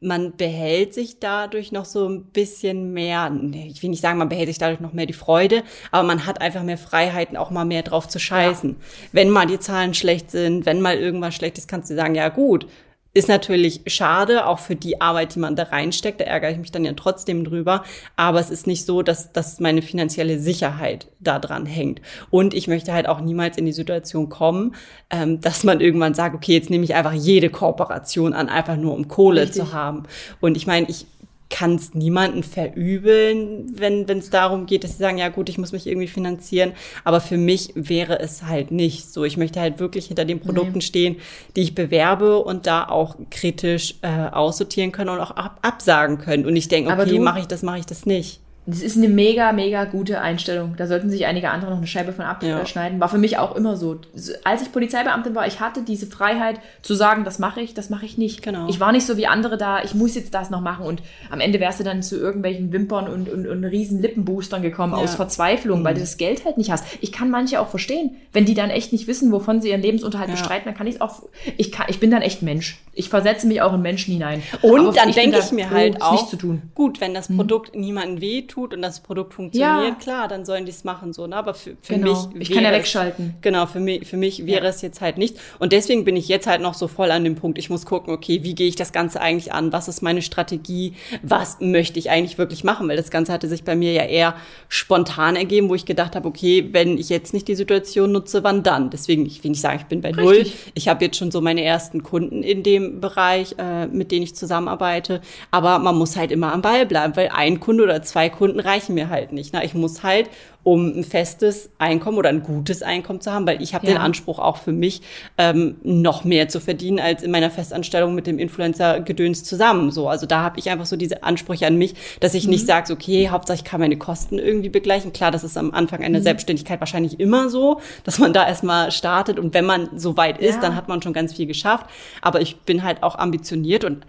[0.00, 4.48] man behält sich dadurch noch so ein bisschen mehr, ich will nicht sagen, man behält
[4.48, 7.82] sich dadurch noch mehr die Freude, aber man hat einfach mehr Freiheiten, auch mal mehr
[7.82, 8.70] drauf zu scheißen.
[8.70, 8.76] Ja.
[9.12, 12.30] Wenn mal die Zahlen schlecht sind, wenn mal irgendwas schlecht ist, kannst du sagen, ja
[12.30, 12.66] gut,
[13.12, 16.20] ist natürlich schade, auch für die Arbeit, die man da reinsteckt.
[16.20, 17.82] Da ärgere ich mich dann ja trotzdem drüber.
[18.14, 22.00] Aber es ist nicht so, dass, dass meine finanzielle Sicherheit da dran hängt.
[22.30, 24.76] Und ich möchte halt auch niemals in die Situation kommen,
[25.10, 28.94] ähm, dass man irgendwann sagt, okay, jetzt nehme ich einfach jede Kooperation an, einfach nur
[28.94, 29.56] um Kohle Richtig.
[29.56, 30.04] zu haben.
[30.40, 31.06] Und ich meine, ich
[31.50, 35.72] kann es niemanden verübeln, wenn es darum geht, dass sie sagen, ja gut, ich muss
[35.72, 36.72] mich irgendwie finanzieren.
[37.04, 39.24] Aber für mich wäre es halt nicht so.
[39.24, 40.80] Ich möchte halt wirklich hinter den Produkten nee.
[40.80, 41.16] stehen,
[41.56, 46.46] die ich bewerbe und da auch kritisch äh, aussortieren können und auch ab absagen können.
[46.46, 48.40] Und ich denke, okay, mache ich das, mache ich das nicht.
[48.66, 50.74] Das ist eine mega, mega gute Einstellung.
[50.76, 52.98] Da sollten sich einige andere noch eine Scheibe von abschneiden.
[52.98, 53.00] Ja.
[53.00, 53.98] War für mich auch immer so.
[54.44, 58.04] Als ich Polizeibeamtin war, ich hatte diese Freiheit zu sagen, das mache ich, das mache
[58.04, 58.42] ich nicht.
[58.42, 58.68] Genau.
[58.68, 60.84] Ich war nicht so wie andere da, ich muss jetzt das noch machen.
[60.84, 64.92] Und am Ende wärst du dann zu irgendwelchen Wimpern und, und, und riesen Lippenboostern gekommen
[64.92, 64.98] ja.
[64.98, 65.84] aus Verzweiflung, mhm.
[65.84, 66.84] weil du das Geld halt nicht hast.
[67.00, 68.16] Ich kann manche auch verstehen.
[68.32, 70.34] Wenn die dann echt nicht wissen, wovon sie ihren Lebensunterhalt ja.
[70.34, 71.22] bestreiten, dann kann ich es auch.
[71.56, 72.78] Ich, kann, ich bin dann echt Mensch.
[72.92, 74.42] Ich versetze mich auch in Menschen hinein.
[74.60, 76.62] Und Aber dann denke ich mir halt auch, nicht zu tun.
[76.74, 77.36] gut, wenn das mhm.
[77.36, 77.80] Produkt mhm.
[77.80, 79.94] niemandem weh tut und das Produkt funktioniert, ja.
[79.94, 81.26] klar, dann sollen die es machen so.
[81.26, 81.36] Ne?
[81.36, 82.28] Aber für, für genau.
[82.34, 82.50] mich.
[82.50, 83.34] Ich kann ja wegschalten.
[83.36, 84.70] Es, genau, für mich, für mich wäre ja.
[84.70, 85.38] es jetzt halt nicht.
[85.58, 88.12] Und deswegen bin ich jetzt halt noch so voll an dem Punkt, ich muss gucken,
[88.12, 89.72] okay, wie gehe ich das Ganze eigentlich an?
[89.72, 90.94] Was ist meine Strategie?
[91.22, 92.88] Was möchte ich eigentlich wirklich machen?
[92.88, 94.34] Weil das Ganze hatte sich bei mir ja eher
[94.68, 98.62] spontan ergeben, wo ich gedacht habe, okay, wenn ich jetzt nicht die Situation nutze, wann
[98.62, 98.90] dann?
[98.90, 100.24] Deswegen, ich will nicht sagen, ich bin bei Richtig.
[100.24, 100.46] null.
[100.74, 104.34] Ich habe jetzt schon so meine ersten Kunden in dem Bereich, äh, mit denen ich
[104.34, 105.20] zusammenarbeite.
[105.50, 108.94] Aber man muss halt immer am Ball bleiben, weil ein Kunde oder zwei Kunden reichen
[108.94, 109.52] mir halt nicht.
[109.52, 109.64] Ne?
[109.64, 110.30] Ich muss halt,
[110.62, 113.94] um ein festes Einkommen oder ein gutes Einkommen zu haben, weil ich habe ja.
[113.94, 115.00] den Anspruch auch für mich,
[115.38, 119.90] ähm, noch mehr zu verdienen als in meiner Festanstellung mit dem Influencer-Gedöns zusammen.
[119.90, 122.50] So, also da habe ich einfach so diese Ansprüche an mich, dass ich mhm.
[122.50, 125.12] nicht sage, okay, Hauptsache ich kann meine Kosten irgendwie begleichen.
[125.12, 126.24] Klar, das ist am Anfang einer mhm.
[126.24, 130.56] Selbstständigkeit wahrscheinlich immer so, dass man da erstmal startet und wenn man so weit ist,
[130.56, 130.60] ja.
[130.60, 131.86] dann hat man schon ganz viel geschafft.
[132.20, 134.04] Aber ich bin halt auch ambitioniert und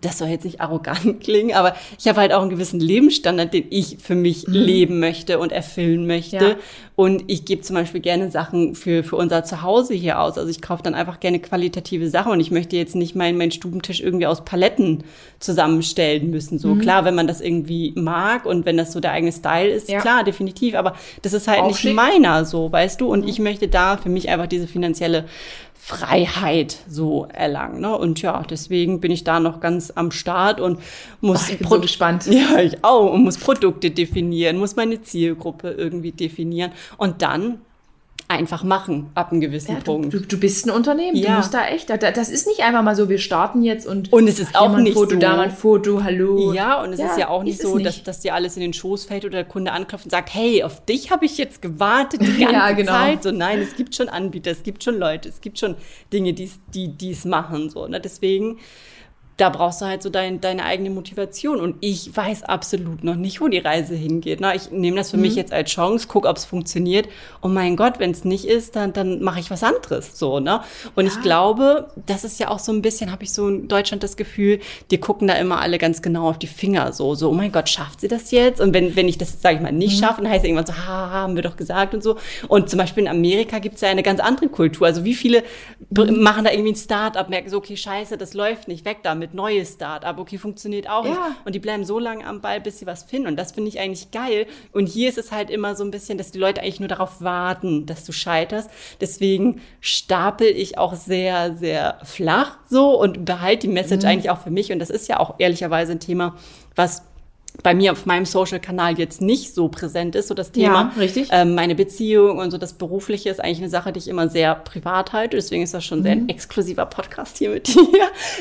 [0.00, 3.66] das soll jetzt nicht arrogant klingen, aber ich habe halt auch einen gewissen Lebensstandard, den
[3.70, 4.54] ich für mich mhm.
[4.54, 6.36] leben möchte und erfüllen möchte.
[6.36, 6.56] Ja.
[6.96, 10.36] Und ich gebe zum Beispiel gerne Sachen für, für unser Zuhause hier aus.
[10.36, 13.50] Also ich kaufe dann einfach gerne qualitative Sachen und ich möchte jetzt nicht meinen mein
[13.50, 15.04] Stubentisch irgendwie aus Paletten
[15.38, 16.58] zusammenstellen müssen.
[16.58, 16.80] So mhm.
[16.80, 20.00] klar, wenn man das irgendwie mag und wenn das so der eigene Style ist, ja.
[20.00, 20.74] klar, definitiv.
[20.74, 21.94] Aber das ist halt auch nicht schick.
[21.94, 23.10] meiner, so, weißt du.
[23.10, 23.28] Und mhm.
[23.28, 25.24] ich möchte da für mich einfach diese finanzielle
[25.82, 27.80] Freiheit so erlangen.
[27.80, 27.96] Ne?
[27.96, 30.78] Und ja, deswegen bin ich da noch ganz am Start und
[31.20, 32.26] muss Ach, ich bin so gespannt.
[32.30, 37.60] Ja, ich auch und muss Produkte definieren, muss meine Zielgruppe irgendwie definieren und dann
[38.30, 40.14] einfach machen ab einem gewissen ja, Punkt.
[40.14, 41.30] Du, du, bist ein Unternehmen, ja.
[41.30, 44.28] du musst da echt, das ist nicht einfach mal so, wir starten jetzt und und
[44.28, 45.16] es ist auch nicht Foto, so.
[45.16, 46.52] da mal ein Foto, hallo.
[46.52, 47.86] Ja, und es ja, ist ja auch nicht so, nicht.
[47.86, 50.62] Dass, dass dir alles in den Schoß fällt oder der Kunde anklopft und sagt, hey,
[50.62, 52.92] auf dich habe ich jetzt gewartet die ganze ja, genau.
[52.92, 53.24] Zeit.
[53.24, 55.74] So, nein, es gibt schon Anbieter, es gibt schon Leute, es gibt schon
[56.12, 57.68] Dinge, die es machen.
[57.68, 58.00] So, ne?
[58.00, 58.58] Deswegen
[59.40, 61.60] da brauchst du halt so dein, deine eigene Motivation.
[61.60, 64.40] Und ich weiß absolut noch nicht, wo die Reise hingeht.
[64.40, 65.22] Na, ich nehme das für mhm.
[65.22, 67.08] mich jetzt als Chance, guck, ob es funktioniert.
[67.40, 70.18] Und mein Gott, wenn es nicht ist, dann, dann mache ich was anderes.
[70.18, 70.60] So, ne?
[70.94, 71.12] Und ja.
[71.12, 74.18] ich glaube, das ist ja auch so ein bisschen, habe ich so in Deutschland das
[74.18, 74.60] Gefühl,
[74.90, 76.92] die gucken da immer alle ganz genau auf die Finger.
[76.92, 78.60] So, so, oh mein Gott, schafft sie das jetzt?
[78.60, 80.04] Und wenn, wenn ich das, sage ich mal, nicht mhm.
[80.04, 82.16] schaffe, dann heißt es irgendwann so, ha, haben wir doch gesagt und so.
[82.48, 84.86] Und zum Beispiel in Amerika gibt es ja eine ganz andere Kultur.
[84.86, 85.44] Also wie viele
[85.88, 86.20] mhm.
[86.20, 89.34] machen da irgendwie ein Start-up, merken so, okay, scheiße, das läuft nicht, weg damit mit
[89.34, 90.18] neues Start-up.
[90.18, 91.10] Okay, funktioniert auch Ja.
[91.10, 91.20] nicht.
[91.44, 93.28] Und die bleiben so lange am Ball, bis sie was finden.
[93.28, 94.46] Und das finde ich eigentlich geil.
[94.72, 97.20] Und hier ist es halt immer so ein bisschen, dass die Leute eigentlich nur darauf
[97.22, 98.70] warten, dass du scheiterst.
[99.00, 104.10] Deswegen stapel ich auch sehr, sehr flach so und behalte die Message Mhm.
[104.10, 104.72] eigentlich auch für mich.
[104.72, 106.36] Und das ist ja auch ehrlicherweise ein Thema,
[106.76, 107.02] was
[107.62, 110.92] bei mir auf meinem Social-Kanal jetzt nicht so präsent ist, so das Thema.
[110.94, 111.28] Ja, richtig.
[111.30, 114.54] Ähm, meine Beziehung und so das Berufliche ist eigentlich eine Sache, die ich immer sehr
[114.54, 115.36] privat halte.
[115.36, 116.02] Deswegen ist das schon Mhm.
[116.04, 117.76] sehr ein exklusiver Podcast hier mit dir,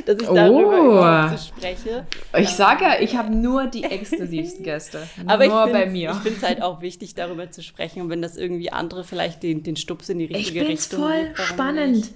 [0.06, 1.38] dass ich darüber Oh.
[1.38, 2.06] spreche.
[2.38, 5.00] Ich sage ja, ich habe nur die exklusivsten Gäste.
[5.28, 6.12] Aber nur ich bei mir.
[6.12, 8.02] Ich finde es halt auch wichtig, darüber zu sprechen.
[8.04, 11.08] Und wenn das irgendwie andere vielleicht den, den Stups in die Ich richtige find's Richtung
[11.08, 11.96] voll gibt, warum spannend.
[11.98, 12.14] nicht?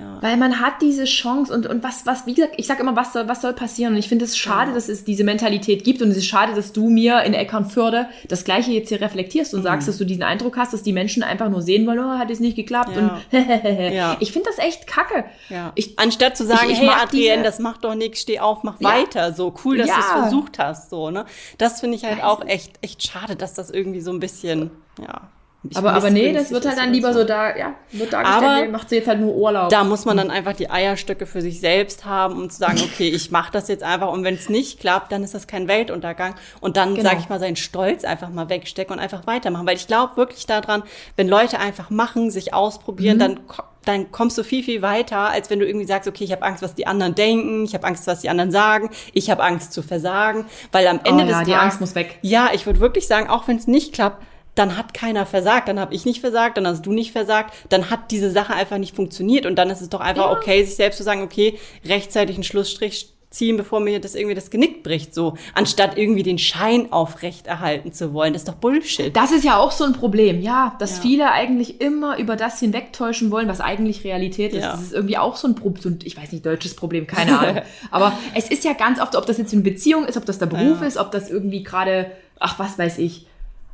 [0.00, 0.18] Ja.
[0.22, 3.12] Weil man hat diese Chance und, und was, was, wie gesagt, ich sage immer, was
[3.12, 3.92] soll, was soll passieren?
[3.92, 6.72] Und ich finde es schade, dass es diese Mentalität gibt und es ist schade, dass
[6.72, 10.56] du mir in Eckernförde das Gleiche jetzt hier reflektierst und sagst, dass du diesen Eindruck
[10.56, 13.20] hast, dass die Menschen einfach nur sehen wollen, oh, hat es nicht geklappt Ja.
[13.32, 14.16] und Ja.
[14.20, 15.24] ich finde das echt kacke.
[15.48, 15.72] Ja.
[15.74, 18.80] Ich, Anstatt zu sagen, ich- hey mag Adrienne, das macht doch nichts, steh auf, mach
[18.80, 18.88] Ja.
[18.88, 19.32] weiter.
[19.34, 19.94] So cool, dass Ja.
[19.96, 20.90] du es versucht hast.
[20.90, 21.26] So, ne?
[21.58, 24.70] Das finde ich halt Weiß auch echt, echt schade, dass das irgendwie so ein bisschen,
[25.00, 25.28] ja.
[25.68, 27.24] Ich aber, aber nee, das wird halt dann lieber so.
[27.24, 29.68] da, ja, wird dargestellt, Aber nee, macht sie jetzt halt nur Urlaub.
[29.68, 33.08] Da muss man dann einfach die Eierstöcke für sich selbst haben, um zu sagen, okay,
[33.08, 36.34] ich mache das jetzt einfach und wenn es nicht klappt, dann ist das kein Weltuntergang
[36.60, 37.08] und dann, Genau.
[37.10, 40.46] sage ich mal, seinen Stolz einfach mal wegstecken und einfach weitermachen, weil ich glaube wirklich
[40.46, 40.82] daran,
[41.16, 43.20] wenn Leute einfach machen, sich ausprobieren, Mhm.
[43.20, 43.40] dann
[43.86, 46.62] dann kommst du viel, viel weiter, als wenn du irgendwie sagst, okay, ich habe Angst,
[46.62, 49.82] was die anderen denken, ich habe Angst, was die anderen sagen, ich habe Angst zu
[49.82, 52.18] versagen, weil am Ende oh, des ja, die Tages Angst muss weg.
[52.20, 54.22] ja, ich würde wirklich sagen, auch wenn es nicht klappt,
[54.60, 57.90] dann hat keiner versagt, dann habe ich nicht versagt, dann hast du nicht versagt, dann
[57.90, 60.36] hat diese Sache einfach nicht funktioniert und dann ist es doch einfach Ja.
[60.36, 64.50] okay, sich selbst zu sagen, okay, rechtzeitig einen Schlussstrich ziehen, bevor mir das irgendwie das
[64.50, 68.32] Genick bricht, so, anstatt irgendwie den Schein aufrecht erhalten zu wollen.
[68.32, 69.14] Das ist doch Bullshit.
[69.16, 71.02] Das ist ja auch so ein Problem, ja, dass Ja.
[71.02, 74.62] viele eigentlich immer über das hinwegtäuschen wollen, was eigentlich Realität ist.
[74.64, 74.72] Ja.
[74.72, 77.62] Das ist irgendwie auch so ein Problem, so ich weiß nicht, deutsches Problem, keine Ahnung.
[77.92, 80.46] Aber es ist ja ganz oft, ob das jetzt eine Beziehung ist, ob das der
[80.46, 80.86] Beruf Ja.
[80.88, 83.26] ist, ob das irgendwie gerade, ach, was weiß ich.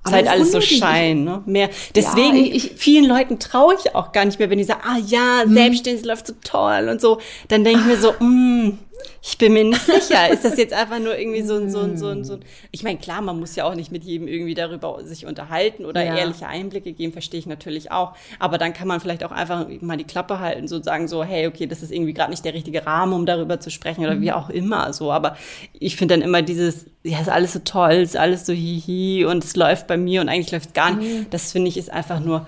[0.06, 0.60] Ist halt alles so.
[0.60, 1.42] Schein, ne?
[1.46, 1.68] Mehr.
[1.94, 4.98] Deswegen, ich- ich- vielen Leuten traue ich auch gar nicht mehr, wenn die sagen, ah
[5.06, 5.54] ja, Mhm.
[5.54, 7.18] selbstständig, läuft so toll und so.
[7.48, 8.78] Dann denke ich mir so, mm,
[9.22, 10.28] ich bin mir nicht sicher.
[10.30, 12.40] Ist das jetzt einfach nur irgendwie so ein, so ein, so ein, so ein.
[12.70, 16.04] Ich meine, klar, man muss ja auch nicht mit jedem irgendwie darüber sich unterhalten oder
[16.04, 16.16] Ja.
[16.16, 18.14] ehrliche Einblicke geben, verstehe ich natürlich auch.
[18.38, 21.46] Aber dann kann man vielleicht auch einfach mal die Klappe halten, so sagen so, hey,
[21.46, 24.32] okay, das ist irgendwie gerade nicht der richtige Rahmen, um darüber zu sprechen oder wie
[24.32, 25.10] auch immer so.
[25.12, 25.36] Aber
[25.78, 29.42] ich finde dann immer dieses, ja, ist alles so toll, ist alles so hihi und
[29.44, 31.32] es läuft bei mir und eigentlich läuft es gar nicht.
[31.34, 32.46] Das finde ich ist einfach nur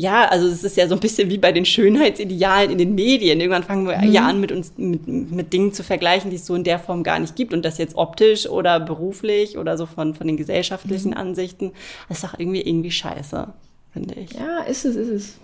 [0.00, 3.40] ja, also es ist ja so ein bisschen wie bei den Schönheitsidealen in den Medien.
[3.40, 6.54] Irgendwann fangen wir ja an, mit uns mit, mit Dingen zu vergleichen, die es so
[6.54, 7.52] in der Form gar nicht gibt.
[7.52, 11.72] Und das jetzt optisch oder beruflich oder so von, von den gesellschaftlichen Ansichten,
[12.08, 13.48] das ist doch irgendwie irgendwie scheiße,
[13.92, 14.34] finde ich.
[14.34, 15.38] Ja, ist es, ist es.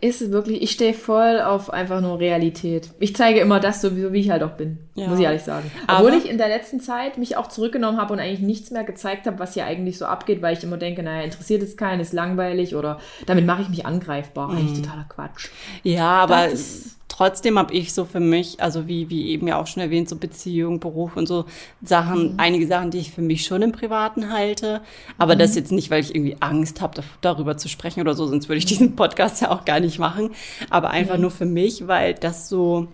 [0.00, 2.90] Ist es wirklich, ich stehe voll auf einfach nur Realität.
[3.00, 5.08] Ich zeige immer das, so wie, ich halt auch bin, Ja.
[5.08, 5.68] muss ich ehrlich sagen.
[5.88, 8.84] Aber- Obwohl ich in der letzten Zeit mich auch zurückgenommen habe und eigentlich nichts mehr
[8.84, 11.98] gezeigt habe, was hier eigentlich so abgeht, weil ich immer denke, naja, interessiert es keinen,
[11.98, 14.50] ist langweilig oder damit mache ich mich angreifbar.
[14.50, 15.48] Eigentlich totaler Quatsch.
[15.82, 19.66] Ja, aber Das trotzdem habe ich so für mich, also wie, wie eben ja auch
[19.66, 21.46] schon erwähnt, so Beziehung, Beruf und so
[21.82, 24.82] Sachen, einige Sachen, die ich für mich schon im Privaten halte.
[25.18, 28.24] Aber das jetzt nicht, weil ich irgendwie Angst habe, da- darüber zu sprechen oder so,
[28.28, 30.30] sonst würde ich diesen Podcast ja auch gar nicht machen.
[30.70, 32.86] Aber einfach nur für mich, weil das so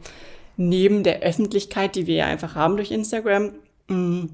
[0.57, 3.51] neben der Öffentlichkeit, die wir ja einfach haben durch Instagram,
[3.89, 4.29] mh,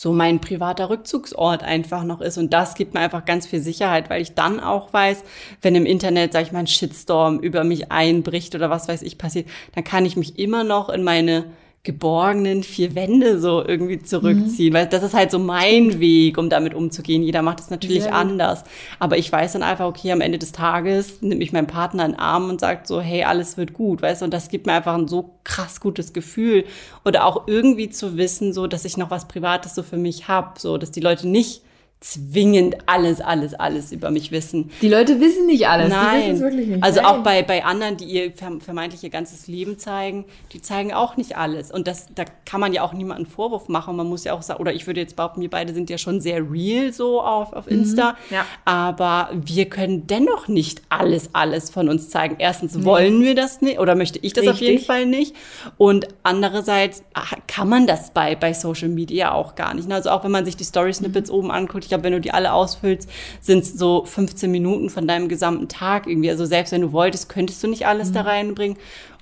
[0.00, 2.38] so mein privater Rückzugsort einfach noch ist.
[2.38, 5.22] Und das gibt mir einfach ganz viel Sicherheit, weil ich dann auch weiß,
[5.60, 9.18] wenn im Internet, sag ich mal, ein Shitstorm über mich einbricht oder was weiß ich
[9.18, 11.44] passiert, dann kann ich mich immer noch in meine
[11.82, 16.74] geborgenen vier Wände so irgendwie zurückziehen, weil das ist halt so mein Weg, um damit
[16.74, 17.22] umzugehen.
[17.22, 18.12] Jeder macht es natürlich gut.
[18.12, 18.64] anders.
[18.98, 22.12] Aber ich weiß dann einfach, okay, am Ende des Tages nimmt mich mein Partner in
[22.12, 24.74] den Arm und sagt so, hey, alles wird gut, weißt du, und das gibt mir
[24.74, 26.64] einfach ein so krass gutes Gefühl.
[27.06, 30.58] Oder auch irgendwie zu wissen, so, dass ich noch was Privates so für mich hab,
[30.58, 31.62] so, dass die Leute nicht
[32.02, 34.70] zwingend alles, alles, alles über mich wissen.
[34.80, 35.88] Die Leute wissen nicht alles.
[35.88, 36.30] Die wissen Nein.
[36.34, 36.82] es wirklich nicht.
[36.82, 37.10] Also Nein.
[37.10, 40.24] auch bei, bei anderen, die ihr verm- vermeintlich ihr ganzes Leben zeigen,
[40.54, 41.70] die zeigen auch nicht alles.
[41.70, 43.96] Und das, da kann man ja auch niemanden Vorwurf machen.
[43.96, 46.22] Man muss ja auch sagen, oder ich würde jetzt behaupten, wir beide sind ja schon
[46.22, 48.12] sehr real so auf, auf Insta.
[48.30, 48.34] Mhm.
[48.34, 48.46] ja.
[48.64, 52.36] Aber wir können dennoch nicht alles, alles von uns zeigen.
[52.38, 54.86] Erstens wollen wir das nicht, oder möchte ich das auf jeden Richtig.
[54.86, 55.36] Fall nicht.
[55.76, 59.90] Und andererseits ah, kann man das bei, bei Social Media auch gar nicht.
[59.92, 61.36] Also auch wenn man sich die Story-Snippets Mhm.
[61.36, 63.08] oben anguckt, glaube, wenn du die alle ausfüllst,
[63.42, 66.30] sind es so 15 Minuten von deinem gesamten Tag irgendwie.
[66.30, 68.14] Also selbst wenn du wolltest, könntest du nicht alles Mhm.
[68.14, 68.76] da reinbringen.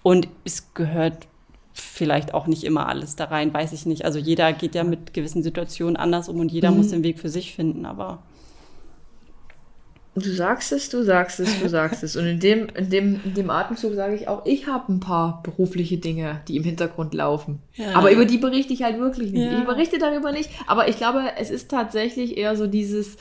[0.05, 1.27] Und es gehört
[1.73, 4.05] vielleicht auch nicht immer alles da rein, weiß ich nicht.
[4.05, 6.77] Also jeder geht ja mit gewissen Situationen anders um und jeder Mhm.
[6.77, 8.19] muss den Weg für sich finden, aber
[10.25, 12.17] du sagst es, du sagst es, du sagst es.
[12.17, 15.43] Und in dem, in dem, in dem Atemzug sage ich auch, ich habe ein paar
[15.43, 17.61] berufliche Dinge, die im Hintergrund laufen.
[17.75, 17.95] Ja.
[17.95, 19.51] Aber über die berichte ich halt wirklich nicht.
[19.51, 19.59] Ja.
[19.59, 20.51] Ich berichte darüber nicht.
[20.67, 23.17] Aber ich glaube, es ist tatsächlich eher so dieses.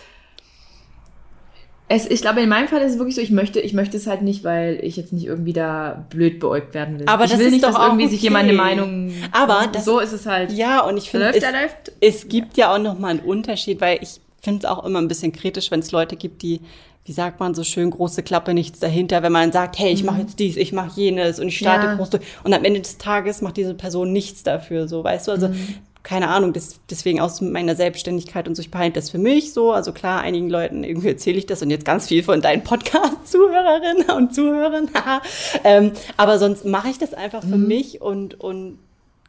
[1.90, 4.08] Es, ich glaube, in meinem Fall ist es wirklich so, ich möchte, ich möchte es
[4.08, 7.08] halt nicht, weil ich jetzt nicht irgendwie da blöd beäugt werden will.
[7.08, 8.26] Aber ich das will ist nicht, doch dass auch irgendwie sich okay.
[8.28, 9.14] jemand eine Meinung.
[9.32, 10.52] Aber das- so ist es halt.
[10.52, 11.94] Ja, und ich finde, es, läuft.
[12.02, 15.08] es gibt ja auch noch mal einen Unterschied, weil ich finde es auch immer ein
[15.10, 16.62] bisschen kritisch, wenn es Leute gibt, die,
[17.06, 20.22] wie sagt man so schön, große Klappe, nichts dahinter, wenn man sagt, hey, ich mache
[20.22, 21.92] jetzt dies, ich mache jenes und ich starte Mhm.
[21.92, 21.98] Ja.
[21.98, 22.24] groß durch.
[22.44, 25.32] Und am Ende des Tages macht diese Person nichts dafür, so, weißt du?
[25.32, 25.76] Also, Mhm.
[26.04, 29.74] keine Ahnung, das, deswegen aus meiner Selbstständigkeit und so, ich behalte das für mich so.
[29.74, 34.10] Also klar, einigen Leuten irgendwie erzähle ich das und jetzt ganz viel von deinen Podcast-Zuhörerinnen
[34.16, 34.90] und Zuhörern.
[35.66, 37.68] ähm, aber sonst mache ich das einfach für Mhm.
[37.68, 38.80] mich und, und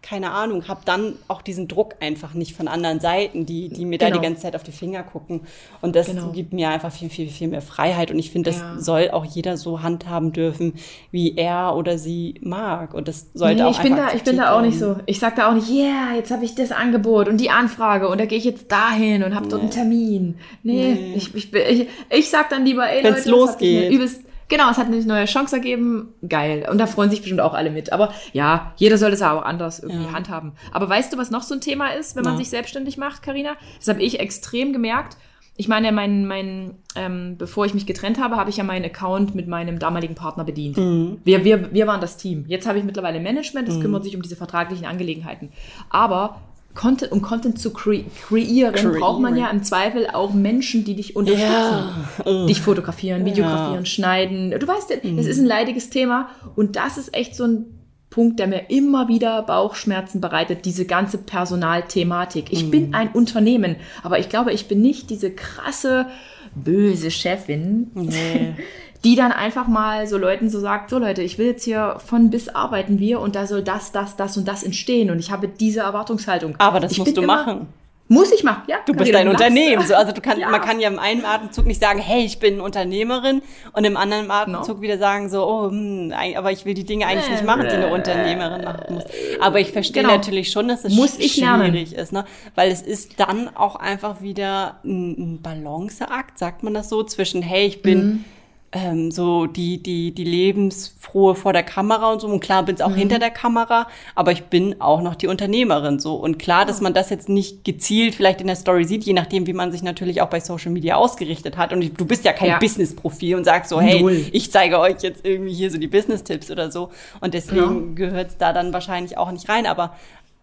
[0.09, 3.99] keine Ahnung, habe dann auch diesen Druck einfach nicht von anderen Seiten, die, die mir
[3.99, 4.19] da Genau.
[4.21, 5.43] die ganze Zeit auf die Finger gucken.
[5.83, 6.31] Und das Genau.
[6.33, 8.11] gibt mir einfach viel, viel, viel mehr Freiheit.
[8.11, 8.77] Und ich finde, das Ja.
[8.81, 10.75] soll auch jeder so handhaben dürfen,
[11.11, 12.95] wie er oder sie mag.
[12.95, 14.97] Und das sollte Nee, auch ich bin da, ich bin da auch nicht so.
[15.07, 18.19] Ich sag da auch nicht, yeah, jetzt habe ich das Angebot und die Anfrage und
[18.19, 20.37] da gehe ich jetzt dahin und habe dort einen Termin.
[20.63, 21.15] Nee, Nee.
[21.17, 23.93] Ich, ich, ich, ich sag dann lieber, ey, Wenn's Leute, losgeht.
[23.93, 26.67] übelst, genau, es hat eine neue Chance ergeben, geil.
[26.71, 27.93] Und da freuen sich bestimmt auch alle mit.
[27.93, 30.13] Aber ja, jeder soll das auch anders irgendwie Ja.
[30.13, 30.53] handhaben.
[30.73, 33.53] Aber weißt du, was noch so ein Thema ist, wenn man sich selbstständig macht, Karina?
[33.79, 35.17] Das habe ich extrem gemerkt.
[35.61, 39.35] Ich meine, mein, mein, ähm, bevor ich mich getrennt habe, habe ich ja meinen Account
[39.35, 40.77] mit meinem damaligen Partner bedient.
[40.77, 41.19] Mhm.
[41.25, 42.45] Wir, wir, wir waren das Team.
[42.47, 45.51] Jetzt habe ich mittlerweile Management, das kümmert sich um diese vertraglichen Angelegenheiten.
[45.91, 46.41] Aber
[46.75, 49.01] Content, um Content zu cre kreieren, Kreieren.
[49.01, 51.89] braucht man ja im Zweifel auch Menschen, die dich unterstützen.
[52.25, 52.47] Ja.
[52.47, 54.51] Dich fotografieren, videografieren, schneiden.
[54.51, 56.29] Du weißt, es ist ein leidiges Thema.
[56.55, 57.65] Und das ist echt so ein
[58.11, 62.47] Punkt, der mir immer wieder Bauchschmerzen bereitet, diese ganze Personalthematik.
[62.53, 66.07] Ich bin ein Unternehmen, aber ich glaube, ich bin nicht diese krasse,
[66.55, 68.55] böse Chefin, Nee.
[69.05, 72.31] die dann einfach mal so Leuten so sagt, so Leute, ich will jetzt hier von
[72.31, 75.47] bis arbeiten wir und da soll das, das, das und das entstehen und ich habe
[75.49, 76.55] diese Erwartungshaltung.
[76.59, 77.67] Aber das ich musst du immer- machen.
[78.11, 78.77] Muss ich machen, ja.
[78.87, 79.29] Du bist ein.
[79.29, 79.87] Unternehmen.
[79.87, 80.49] So, also du kannst, Ja.
[80.49, 83.43] man kann ja im einen Atemzug nicht sagen, hey, ich bin Unternehmerin
[83.75, 87.29] und im anderen Atemzug wieder sagen so, oh, hm, aber ich will die Dinge eigentlich
[87.31, 89.05] nicht machen, die eine Unternehmerin machen muss.
[89.43, 90.15] Aber ich verstehe Genau.
[90.15, 91.67] natürlich schon, dass es Muss ich lernen.
[91.71, 92.25] schwierig ist, ne?
[92.55, 97.43] Weil es ist dann auch einfach wieder ein, ein Balanceakt, sagt man das so, zwischen,
[97.43, 98.25] hey, ich bin Mhm.
[98.73, 102.27] Ähm, so die, die, die Lebensfrohe vor der Kamera und so.
[102.27, 105.99] Und klar bin es auch hinter der Kamera, aber ich bin auch noch die Unternehmerin
[105.99, 106.17] so.
[106.17, 109.47] Und klar, dass man das jetzt nicht gezielt vielleicht in der Story sieht, je nachdem,
[109.47, 111.73] wie man sich natürlich auch bei Social Media ausgerichtet hat.
[111.73, 112.59] Und ich, du bist ja kein Ja.
[112.59, 114.27] Business-Profil und sagst so, hey, Null.
[114.33, 116.91] ich zeige euch jetzt irgendwie hier so die Business-Tipps oder so.
[117.21, 119.65] Und deswegen gehört es da dann wahrscheinlich auch nicht rein.
[119.67, 119.95] Aber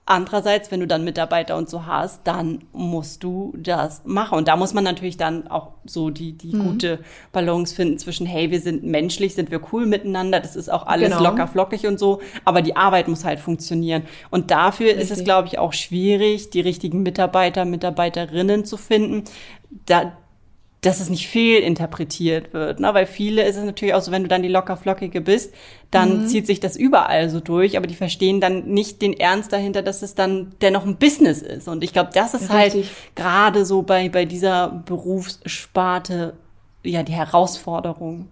[0.07, 4.38] Andererseits, wenn du dann Mitarbeiter und so hast, dann musst du das machen.
[4.38, 6.64] Und da muss man natürlich dann auch so die, die Mhm.
[6.64, 6.99] gute
[7.32, 11.10] Balance finden zwischen, hey, wir sind menschlich, sind wir cool miteinander, das ist auch alles
[11.18, 11.23] Genau.
[11.32, 14.03] locker flockig und so, aber die Arbeit muss halt funktionieren.
[14.30, 15.26] Und dafür ist es, Richtig.
[15.26, 19.23] glaube ich, auch schwierig, die richtigen Mitarbeiter, Mitarbeiterinnen zu finden.
[19.88, 20.11] Da,
[20.86, 22.80] dass es nicht fehlinterpretiert wird.
[22.80, 22.94] Ne?
[22.94, 25.53] Weil viele ist es natürlich auch so, wenn du dann die locker flockige bist,
[25.91, 26.28] dann Mhm.
[26.28, 30.02] zieht sich das überall so durch, aber die verstehen dann nicht den Ernst dahinter, dass
[30.02, 31.68] es dann dennoch ein Business ist.
[31.68, 32.91] Und ich glaube, das ist halt Richtig.
[33.16, 36.34] gerade so bei, bei dieser Berufssparte
[36.84, 38.28] ja die Herausforderung.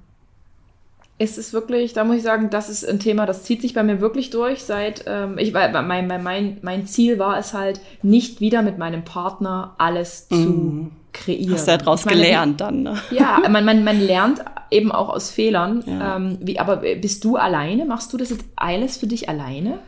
[1.20, 3.84] Es ist wirklich, da muss ich sagen, das ist ein Thema, das zieht sich bei
[3.84, 7.80] mir wirklich durch seit, ähm, ich, weil mein, mein, mein, mein Ziel war es halt,
[8.02, 11.54] nicht wieder mit meinem Partner alles zu kreieren.
[11.54, 12.84] Hast du ja meine, gelernt dann.
[12.84, 12.98] Ne?
[13.12, 14.42] Ja, man, man, man lernt
[14.72, 15.84] eben auch aus Fehlern.
[15.86, 16.18] Ja.
[16.18, 17.86] Ähm, wie, aber bist du alleine?
[17.86, 19.80] Machst du das jetzt alles für dich alleine?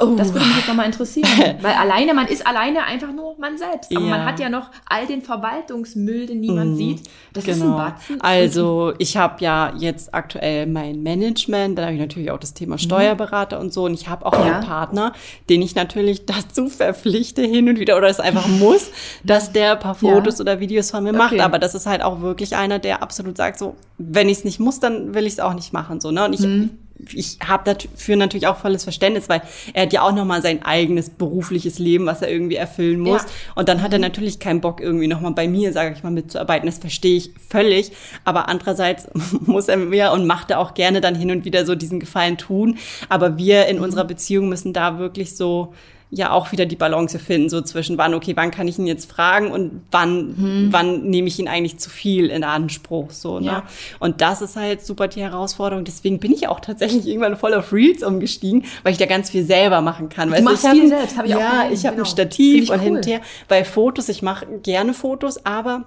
[0.00, 0.14] Oh.
[0.16, 1.28] Das würde mich jetzt nochmal interessieren.
[1.60, 3.90] Weil alleine, man ist alleine einfach nur man selbst.
[3.94, 4.10] Aber Ja.
[4.10, 7.02] man hat ja noch all den Verwaltungsmüll, den niemand sieht.
[7.32, 8.16] Das ist ein Batzen.
[8.16, 8.24] Genau.
[8.24, 12.78] Also ich habe ja jetzt aktuell mein Management, dann habe ich natürlich auch das Thema
[12.78, 14.46] Steuerberater und so und ich habe auch Mhm.
[14.46, 14.54] Ja.
[14.58, 15.12] einen Partner,
[15.48, 18.90] den ich natürlich dazu verpflichte hin und wieder oder es einfach muss,
[19.24, 20.14] dass der ein paar Ja.
[20.14, 21.32] Fotos oder Videos von mir macht.
[21.32, 21.40] Okay.
[21.42, 24.60] Aber das ist halt auch wirklich einer, der absolut sagt so, wenn ich es nicht
[24.60, 26.10] muss, dann will ich es auch nicht machen so.
[26.10, 26.24] Ne?
[26.24, 26.70] Und ich Mhm.
[27.12, 29.42] Ich habe dafür natürlich auch volles Verständnis, weil
[29.72, 33.22] er hat ja auch noch mal sein eigenes berufliches Leben, was er irgendwie erfüllen muss.
[33.22, 33.28] Ja.
[33.54, 36.10] Und dann hat er natürlich keinen Bock, irgendwie noch mal bei mir, sage ich mal,
[36.10, 36.66] mitzuarbeiten.
[36.66, 37.92] Das verstehe ich völlig.
[38.24, 39.08] Aber andererseits
[39.40, 42.36] muss er mir und macht er auch gerne dann hin und wieder so diesen Gefallen
[42.36, 42.78] tun.
[43.08, 45.72] Aber wir in unserer Beziehung müssen da wirklich so
[46.10, 49.10] ja auch wieder die Balance finden, so zwischen wann, okay, wann kann ich ihn jetzt
[49.10, 53.46] fragen und wann, wann nehme ich ihn eigentlich zu viel in Anspruch, so, ne?
[53.46, 53.62] Ja.
[53.98, 55.84] Und das ist halt super die Herausforderung.
[55.84, 59.44] Deswegen bin ich auch tatsächlich irgendwann voll auf Reels umgestiegen, weil ich da ganz viel
[59.44, 60.30] selber machen kann.
[60.30, 62.06] Weißt machst ich hab viel selbst, hab ich auch Ja, ich habe genau.
[62.06, 62.96] ein Stativ und hin cool.
[62.98, 63.20] und her.
[63.46, 65.84] Bei Fotos, ich mache gerne Fotos, aber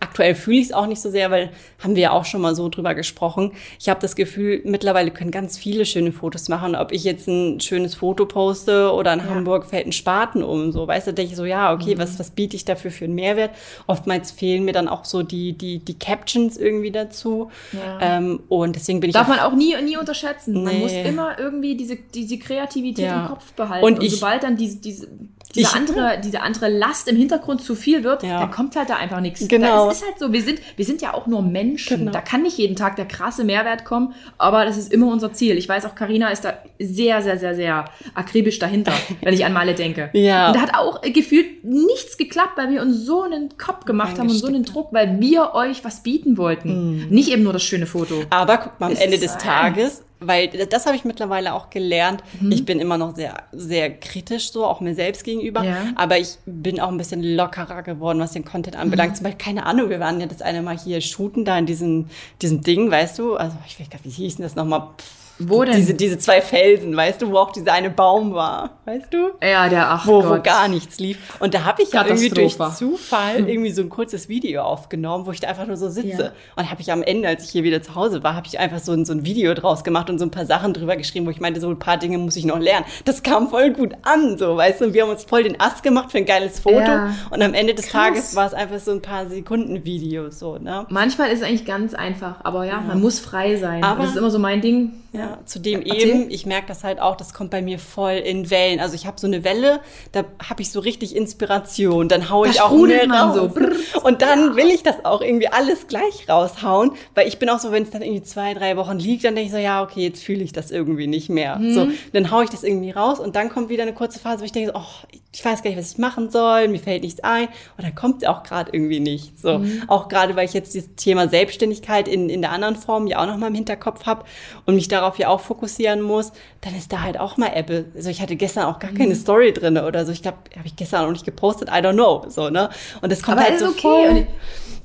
[0.00, 2.56] Aktuell fühle ich es auch nicht so sehr, weil haben wir ja auch schon mal
[2.56, 3.52] so drüber gesprochen.
[3.78, 6.74] Ich habe das Gefühl, mittlerweile können ganz viele schöne Fotos machen.
[6.74, 9.26] Ob ich jetzt ein schönes Foto poste oder in ja.
[9.26, 12.00] Hamburg fällt ein Spaten um, so weißt du, denke ich so, ja, okay, mhm.
[12.00, 13.52] was, was biete ich dafür für einen Mehrwert?
[13.86, 17.52] Oftmals fehlen mir dann auch so die, die, die Captions irgendwie dazu.
[17.72, 18.16] Ja.
[18.16, 19.14] Ähm, und deswegen bin ich.
[19.14, 20.64] Darf man auch nie, nie unterschätzen.
[20.64, 20.64] Nee.
[20.64, 23.22] Man muss immer irgendwie diese, diese Kreativität ja.
[23.22, 23.86] im Kopf behalten.
[23.86, 25.08] Und, und ich, sobald dann diese, diese
[25.54, 28.40] diese andere, diese andere Last im Hintergrund zu viel wird, ja.
[28.40, 29.46] dann kommt halt da einfach nichts.
[29.46, 29.88] Genau.
[29.88, 30.32] Das ist halt so.
[30.32, 31.98] Wir sind, wir sind ja auch nur Menschen.
[31.98, 32.12] Genau.
[32.12, 35.56] Da kann nicht jeden Tag der krasse Mehrwert kommen, aber das ist immer unser Ziel.
[35.56, 38.92] Ich weiß auch, Karina ist da sehr, sehr, sehr, sehr akribisch dahinter,
[39.22, 40.10] wenn ich an Male denke.
[40.12, 40.48] Ja.
[40.48, 44.28] Und da hat auch gefühlt nichts geklappt, weil wir uns so einen Kopf gemacht haben
[44.28, 47.04] und so einen Druck, weil wir euch was bieten wollten.
[47.04, 47.08] Mhm.
[47.08, 48.22] Nicht eben nur das schöne Foto.
[48.30, 52.22] Aber guck mal, am Ende des Tages weil das habe ich mittlerweile auch gelernt.
[52.40, 52.52] Mhm.
[52.52, 55.62] Ich bin immer noch sehr, sehr kritisch so, auch mir selbst gegenüber.
[55.62, 55.92] Ja.
[55.96, 59.12] Aber ich bin auch ein bisschen lockerer geworden, was den Content anbelangt.
[59.12, 59.16] Mhm.
[59.16, 62.06] Zum Beispiel, keine Ahnung, wir waren ja das eine Mal hier shooten da in diesem,
[62.40, 63.36] diesem Ding, weißt du?
[63.36, 64.88] Also, ich weiß gar nicht, wie hieß denn das nochmal?
[64.98, 65.76] Pff wo denn?
[65.76, 69.32] Diese, diese zwei Felsen, weißt du, wo auch dieser eine Baum war, weißt du?
[69.42, 70.38] Ja, der ach wo, Gott.
[70.38, 71.18] wo gar nichts lief.
[71.40, 73.48] Und da habe ich ja irgendwie durch Zufall hm.
[73.48, 76.22] irgendwie so ein kurzes Video aufgenommen, wo ich da einfach nur so sitze.
[76.22, 76.32] Ja.
[76.56, 78.78] Und habe ich am Ende, als ich hier wieder zu Hause war, habe ich einfach
[78.78, 81.30] so ein, so ein Video draus gemacht und so ein paar Sachen drüber geschrieben, wo
[81.30, 82.86] ich meinte, so ein paar Dinge muss ich noch lernen.
[83.04, 84.86] Das kam voll gut an, so, weißt du?
[84.86, 86.80] Und wir haben uns voll den Ast gemacht für ein geiles Foto.
[86.80, 87.14] Ja.
[87.30, 88.06] Und am Ende des Krass.
[88.06, 90.86] Tages war es einfach so ein paar Sekunden Video, so, ne?
[90.88, 92.80] Manchmal ist es eigentlich ganz einfach, aber ja, ja.
[92.80, 93.84] man muss frei sein.
[93.84, 94.92] Aber das ist immer so mein Ding.
[95.16, 98.80] Ja, zudem eben, ich merke das halt auch, das kommt bei mir voll in Wellen.
[98.80, 99.80] Also ich habe so eine Welle,
[100.12, 103.34] da habe ich so richtig Inspiration, dann haue ich auch mehr raus.
[103.34, 104.00] So.
[104.00, 104.56] Und dann ja.
[104.56, 107.90] will ich das auch irgendwie alles gleich raushauen, weil ich bin auch so, wenn es
[107.90, 110.52] dann irgendwie zwei, drei Wochen liegt, dann denke ich so, ja, okay, jetzt fühle ich
[110.52, 111.56] das irgendwie nicht mehr.
[111.56, 111.72] Mhm.
[111.72, 114.44] So, dann haue ich das irgendwie raus und dann kommt wieder eine kurze Phase, wo
[114.44, 117.22] ich denke, so, oh, ich weiß gar nicht, was ich machen soll, mir fällt nichts
[117.22, 117.48] ein.
[117.76, 119.42] Und dann kommt auch gerade irgendwie nichts.
[119.42, 119.82] So, mhm.
[119.86, 123.26] auch gerade, weil ich jetzt das Thema Selbstständigkeit in, in der anderen Form ja auch
[123.26, 124.24] noch mal im Hinterkopf habe
[124.64, 126.32] und mich darauf ja auch fokussieren muss,
[126.62, 127.84] dann ist da halt auch mal Apple.
[127.94, 129.18] Also ich hatte gestern auch gar keine mhm.
[129.18, 130.12] Story drin oder so.
[130.12, 132.24] Ich glaube, habe ich gestern auch nicht gepostet, I don't know.
[132.30, 132.70] So, ne?
[133.02, 133.80] Und das kommt Aber halt so okay.
[133.82, 134.26] Voll,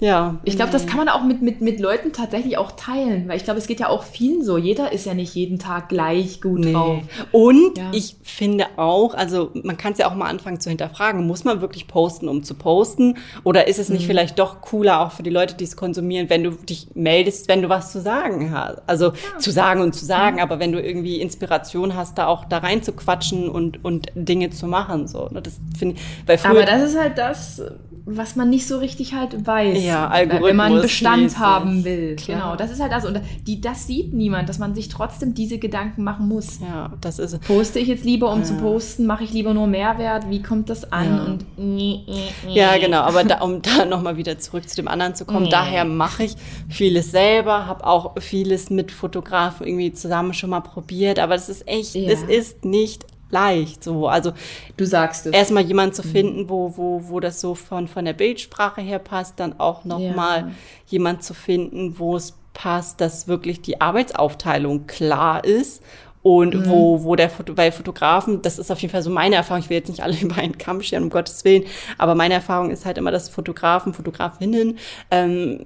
[0.02, 0.40] ja.
[0.46, 3.44] Ich glaube, das kann man auch mit, mit, mit Leuten tatsächlich auch teilen, weil ich
[3.44, 4.58] glaube, es geht ja auch vielen so.
[4.58, 6.74] Jeder ist ja nicht jeden Tag gleich gut nee.
[6.74, 7.04] drauf.
[7.32, 7.92] Und ja.
[7.94, 11.62] ich finde auch, also man kann es ja auch mal anfangen zu hinterfragen, muss man
[11.62, 13.18] wirklich posten, um zu posten?
[13.44, 14.08] Oder ist es nicht mhm.
[14.08, 17.62] vielleicht doch cooler auch für die Leute, die es konsumieren, wenn du dich meldest, wenn
[17.62, 18.82] du was zu sagen hast?
[18.88, 19.38] Also ja.
[19.38, 20.42] zu sagen und zu sagen, mhm.
[20.42, 24.50] aber wenn du irgendwie Inspiration hast, da auch da rein zu quatschen und, und Dinge
[24.50, 25.08] zu machen.
[25.08, 25.28] So.
[25.30, 25.42] Ne?
[25.42, 27.62] Das finde ich, weil früher, aber das ist halt das,
[28.06, 29.84] was man nicht so richtig halt weiß.
[29.84, 30.50] Ja, Algorithmus.
[30.50, 31.40] Wenn man Bestand mäßig.
[31.40, 32.16] haben will.
[32.16, 32.38] Klar.
[32.38, 33.06] Genau, das ist halt das.
[33.06, 36.60] Und die, das sieht niemand, dass man sich trotzdem diese Gedanken machen muss.
[36.60, 38.46] Ja, das ist Poste ich jetzt lieber, um ja.
[38.46, 39.06] zu posten?
[39.06, 40.30] Mache ich lieber nur Mehrwert?
[40.30, 41.06] Wie kommt das an?
[41.06, 41.24] Ja.
[41.24, 42.54] Und nee, nee, nee.
[42.54, 43.02] Ja, genau.
[43.02, 46.36] Aber da, um da nochmal wieder zurück zu dem anderen zu kommen, daher mache ich
[46.70, 51.20] vieles selber, habe auch vieles mit Fotografen irgendwie zusammen schon mal probiert.
[51.20, 53.84] Aber das ist echt, es ist nicht leicht.
[53.84, 54.34] So, also
[54.78, 55.34] du sagst es.
[55.34, 56.12] Erstmal jemanden zu mhm.
[56.12, 60.40] finden, wo, wo, wo das so von, von der Bildsprache her passt, dann auch nochmal
[60.40, 60.52] ja.
[60.88, 65.82] jemand zu finden, wo es passt, dass wirklich die Arbeitsaufteilung klar ist
[66.22, 66.70] und mhm.
[66.70, 69.70] wo, wo der Foto, bei Fotografen, das ist auf jeden Fall so meine Erfahrung, ich
[69.70, 71.64] will jetzt nicht alle über einen Kamm scheren, um Gottes Willen,
[71.98, 74.78] aber meine Erfahrung ist halt immer, dass Fotografen, Fotografinnen
[75.10, 75.66] ähm,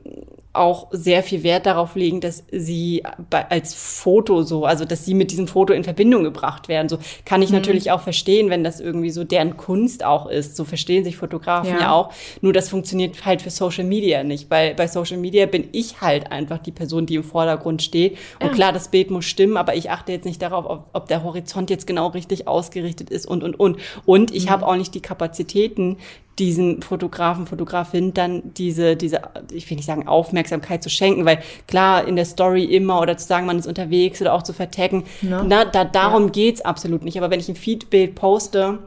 [0.57, 5.13] auch sehr viel Wert darauf legen, dass sie bei, als Foto so, also dass sie
[5.13, 6.89] mit diesem Foto in Verbindung gebracht werden.
[6.89, 7.57] So kann ich mhm.
[7.57, 10.55] natürlich auch verstehen, wenn das irgendwie so deren Kunst auch ist.
[10.55, 11.79] So verstehen sich Fotografen ja.
[11.81, 11.91] ja.
[11.91, 12.11] auch.
[12.41, 16.31] Nur das funktioniert halt für Social Media nicht, weil bei Social Media bin ich halt
[16.31, 18.17] einfach die Person, die im Vordergrund steht.
[18.39, 18.53] Und ja.
[18.53, 21.69] klar, das Bild muss stimmen, aber ich achte jetzt nicht darauf, ob, ob der Horizont
[21.69, 23.77] jetzt genau richtig ausgerichtet ist und und und.
[24.05, 24.49] Und ich mhm.
[24.49, 25.97] habe auch nicht die Kapazitäten,
[26.39, 29.21] diesen Fotografen, Fotografin dann diese, diese,
[29.51, 33.25] ich will nicht sagen Aufmerksamkeit zu schenken, weil klar in der Story immer oder zu
[33.25, 35.43] sagen, man ist unterwegs oder auch zu vertaggen, no.
[35.43, 36.29] na, da, darum ja.
[36.29, 37.17] geht's absolut nicht.
[37.17, 38.79] Aber wenn ich ein Feedbild poste,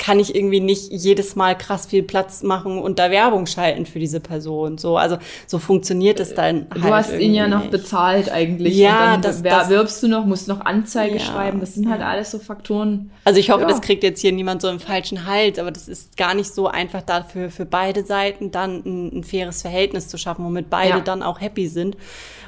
[0.00, 3.98] kann ich irgendwie nicht jedes Mal krass viel Platz machen und da Werbung schalten für
[3.98, 4.78] diese Person.
[4.78, 6.66] So, also so funktioniert es dann.
[6.70, 7.70] Du halt hast ihn ja noch nicht.
[7.70, 8.76] bezahlt eigentlich.
[8.76, 11.60] Ja, und dann das, das, wirbst du noch, musst noch Anzeige ja, schreiben.
[11.60, 13.10] Das sind halt alles so Faktoren.
[13.24, 13.68] Also ich hoffe, ja.
[13.68, 16.66] das kriegt jetzt hier niemand so im falschen Hals, aber das ist gar nicht so
[16.66, 21.00] einfach dafür für beide Seiten dann ein, ein faires Verhältnis zu schaffen, womit beide ja.
[21.00, 21.98] dann auch happy sind.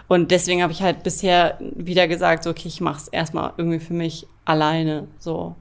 [0.09, 3.79] Und deswegen habe ich halt bisher wieder gesagt, so, okay, ich mache es erstmal irgendwie
[3.79, 5.07] für mich alleine.
[5.19, 5.55] So,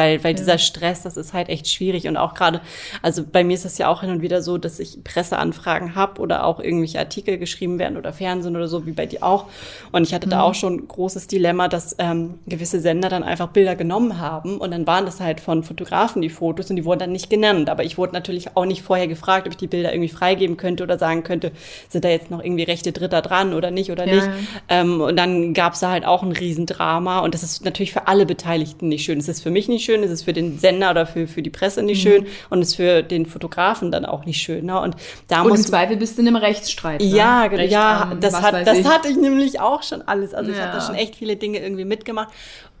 [0.00, 0.38] weil, weil ja.
[0.38, 2.62] dieser Stress, das ist halt echt schwierig und auch gerade,
[3.02, 6.22] also bei mir ist es ja auch hin und wieder so, dass ich Presseanfragen habe
[6.22, 9.46] oder auch irgendwelche Artikel geschrieben werden oder Fernsehen oder so, wie bei dir auch.
[9.92, 10.30] Und ich hatte mhm.
[10.30, 14.70] da auch schon großes Dilemma, dass ähm, gewisse Sender dann einfach Bilder genommen haben und
[14.70, 17.68] dann waren das halt von Fotografen die Fotos und die wurden dann nicht genannt.
[17.68, 20.82] Aber ich wurde natürlich auch nicht vorher gefragt, ob ich die Bilder irgendwie freigeben könnte
[20.82, 21.52] oder sagen könnte,
[21.90, 24.14] sind da jetzt noch irgendwie rechte Dritter dran oder nicht oder ja.
[24.14, 24.28] nicht.
[24.70, 28.08] Ähm, und dann gab es da halt auch ein Riesendrama und das ist natürlich für
[28.08, 29.18] alle Beteiligten nicht schön.
[29.18, 31.50] Es ist für mich nicht schön, es ist für den Sender oder für, für die
[31.50, 32.08] Presse nicht mhm.
[32.08, 34.66] schön und es ist für den Fotografen dann auch nicht schön.
[34.66, 34.80] Ne?
[34.80, 34.96] Und
[35.28, 37.00] da und muss im Zweifel bist du in einem Rechtsstreit.
[37.00, 37.06] Ne?
[37.06, 40.34] Ja, Recht ja, das, hat, das hatte ich nämlich auch schon alles.
[40.34, 40.56] Also ja.
[40.56, 42.28] ich habe da schon echt viele Dinge irgendwie mitgemacht.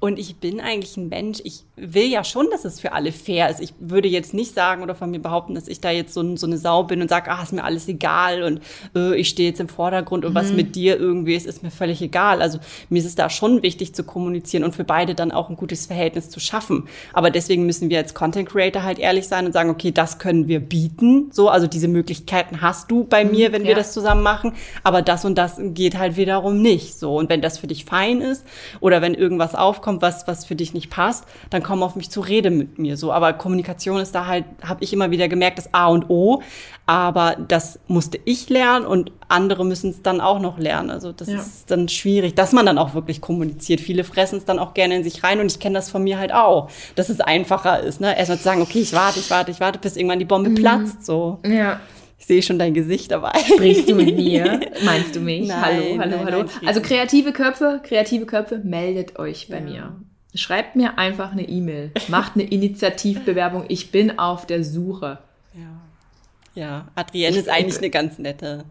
[0.00, 3.50] Und ich bin eigentlich ein Mensch, ich will ja schon, dass es für alle fair
[3.50, 3.60] ist.
[3.60, 6.46] Ich würde jetzt nicht sagen oder von mir behaupten, dass ich da jetzt so, so
[6.46, 8.62] eine Sau bin und sage, ah, ist mir alles egal und
[8.96, 10.36] äh, ich stehe jetzt im Vordergrund und mhm.
[10.36, 12.40] was mit dir irgendwie ist, ist mir völlig egal.
[12.40, 15.56] Also mir ist es da schon wichtig zu kommunizieren und für beide dann auch ein
[15.56, 16.88] gutes Verhältnis zu schaffen.
[17.12, 20.48] Aber deswegen müssen wir als Content Creator halt ehrlich sein und sagen, okay, das können
[20.48, 21.28] wir bieten.
[21.30, 23.68] So, also diese Möglichkeiten hast du bei mhm, mir, wenn ja.
[23.68, 24.54] wir das zusammen machen.
[24.82, 26.98] Aber das und das geht halt wiederum nicht.
[26.98, 27.18] So.
[27.18, 28.46] Und wenn das für dich fein ist
[28.80, 32.10] oder wenn irgendwas aufkommt, kommt, was, was für dich nicht passt, dann komm auf mich
[32.10, 32.96] zu Rede mit mir.
[32.96, 36.42] So, aber Kommunikation ist da halt, habe ich immer wieder gemerkt, das A und O.
[36.86, 40.90] Aber das musste ich lernen und andere müssen es dann auch noch lernen.
[40.90, 41.38] Also das ja.
[41.38, 43.80] ist dann schwierig, dass man dann auch wirklich kommuniziert.
[43.80, 46.18] Viele fressen es dann auch gerne in sich rein und ich kenne das von mir
[46.18, 48.00] halt auch, dass es einfacher ist.
[48.00, 48.16] Ne?
[48.16, 50.54] Erstmal zu sagen, okay, ich warte, ich warte, ich warte, bis irgendwann die Bombe mhm.
[50.56, 51.04] platzt.
[51.04, 51.38] So.
[51.44, 51.80] Ja.
[52.20, 53.32] Ich sehe schon dein Gesicht dabei.
[53.54, 54.60] Sprichst du mit mir?
[54.84, 55.48] Meinst du mich?
[55.48, 56.38] Nein, hallo, hallo, nein, hallo.
[56.42, 59.62] Nein, also kreative Köpfe, kreative Köpfe, meldet euch bei ja.
[59.62, 59.96] mir.
[60.34, 61.92] Schreibt mir einfach eine E-Mail.
[62.08, 63.64] Macht eine Initiativbewerbung.
[63.68, 65.18] Ich bin auf der Suche.
[65.54, 65.80] Ja.
[66.54, 68.64] Ja, Adrienne ist eigentlich eine ganz nette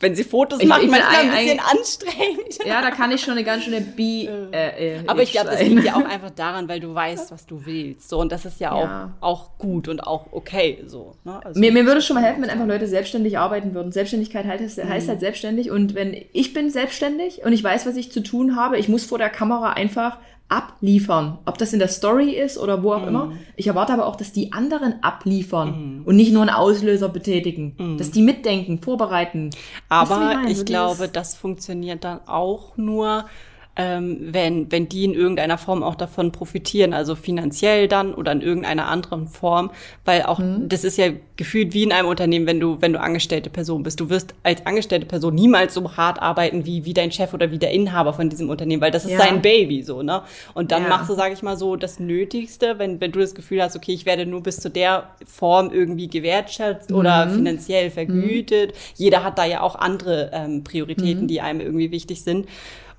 [0.00, 2.58] wenn sie Fotos ich, macht, ich manchmal ein, ein bisschen anstrengend.
[2.64, 4.28] Ja, da kann ich schon eine ganz schöne Bi.
[4.50, 7.46] Äh, äh, Aber ich glaube, das liegt ja auch einfach daran, weil du weißt, was
[7.46, 8.08] du willst.
[8.08, 9.14] So, und das ist ja, ja.
[9.20, 10.82] Auch, auch gut und auch okay.
[10.86, 11.40] So, ne?
[11.44, 13.92] also mir, mir würde es schon mal helfen, wenn einfach Leute selbstständig arbeiten würden.
[13.92, 15.10] Selbstständigkeit heißt, heißt mhm.
[15.10, 15.70] halt selbstständig.
[15.70, 19.04] Und wenn ich bin selbstständig und ich weiß, was ich zu tun habe, ich muss
[19.04, 20.18] vor der Kamera einfach
[20.50, 21.38] abliefern.
[21.46, 23.08] Ob das in der Story ist oder wo auch mm.
[23.08, 23.32] immer.
[23.56, 26.06] Ich erwarte aber auch, dass die anderen abliefern mm.
[26.06, 27.74] und nicht nur einen Auslöser betätigen.
[27.78, 27.96] Mm.
[27.96, 29.50] Dass die mitdenken, vorbereiten.
[29.88, 33.26] Aber ich, ich glaube, das funktioniert dann auch nur,
[33.76, 38.42] ähm, wenn, wenn die in irgendeiner Form auch davon profitieren, also finanziell dann oder in
[38.42, 39.70] irgendeiner anderen Form,
[40.04, 40.68] weil auch mhm.
[40.68, 44.00] das ist ja gefühlt wie in einem Unternehmen, wenn du, wenn du angestellte Person bist.
[44.00, 47.58] Du wirst als angestellte Person niemals so hart arbeiten wie, wie dein Chef oder wie
[47.58, 49.18] der Inhaber von diesem Unternehmen, weil das ist ja.
[49.18, 50.22] sein Baby, so, ne?
[50.52, 50.88] Und dann ja.
[50.88, 53.92] machst du, sage ich mal so, das Nötigste, wenn, wenn du das Gefühl hast, okay,
[53.92, 56.96] ich werde nur bis zu der Form irgendwie gewertschätzt mhm.
[56.96, 57.92] oder finanziell mhm.
[57.92, 58.72] vergütet.
[58.72, 58.76] Mhm.
[58.96, 61.28] Jeder hat da ja auch andere ähm, Prioritäten, mhm.
[61.28, 62.46] die einem irgendwie wichtig sind.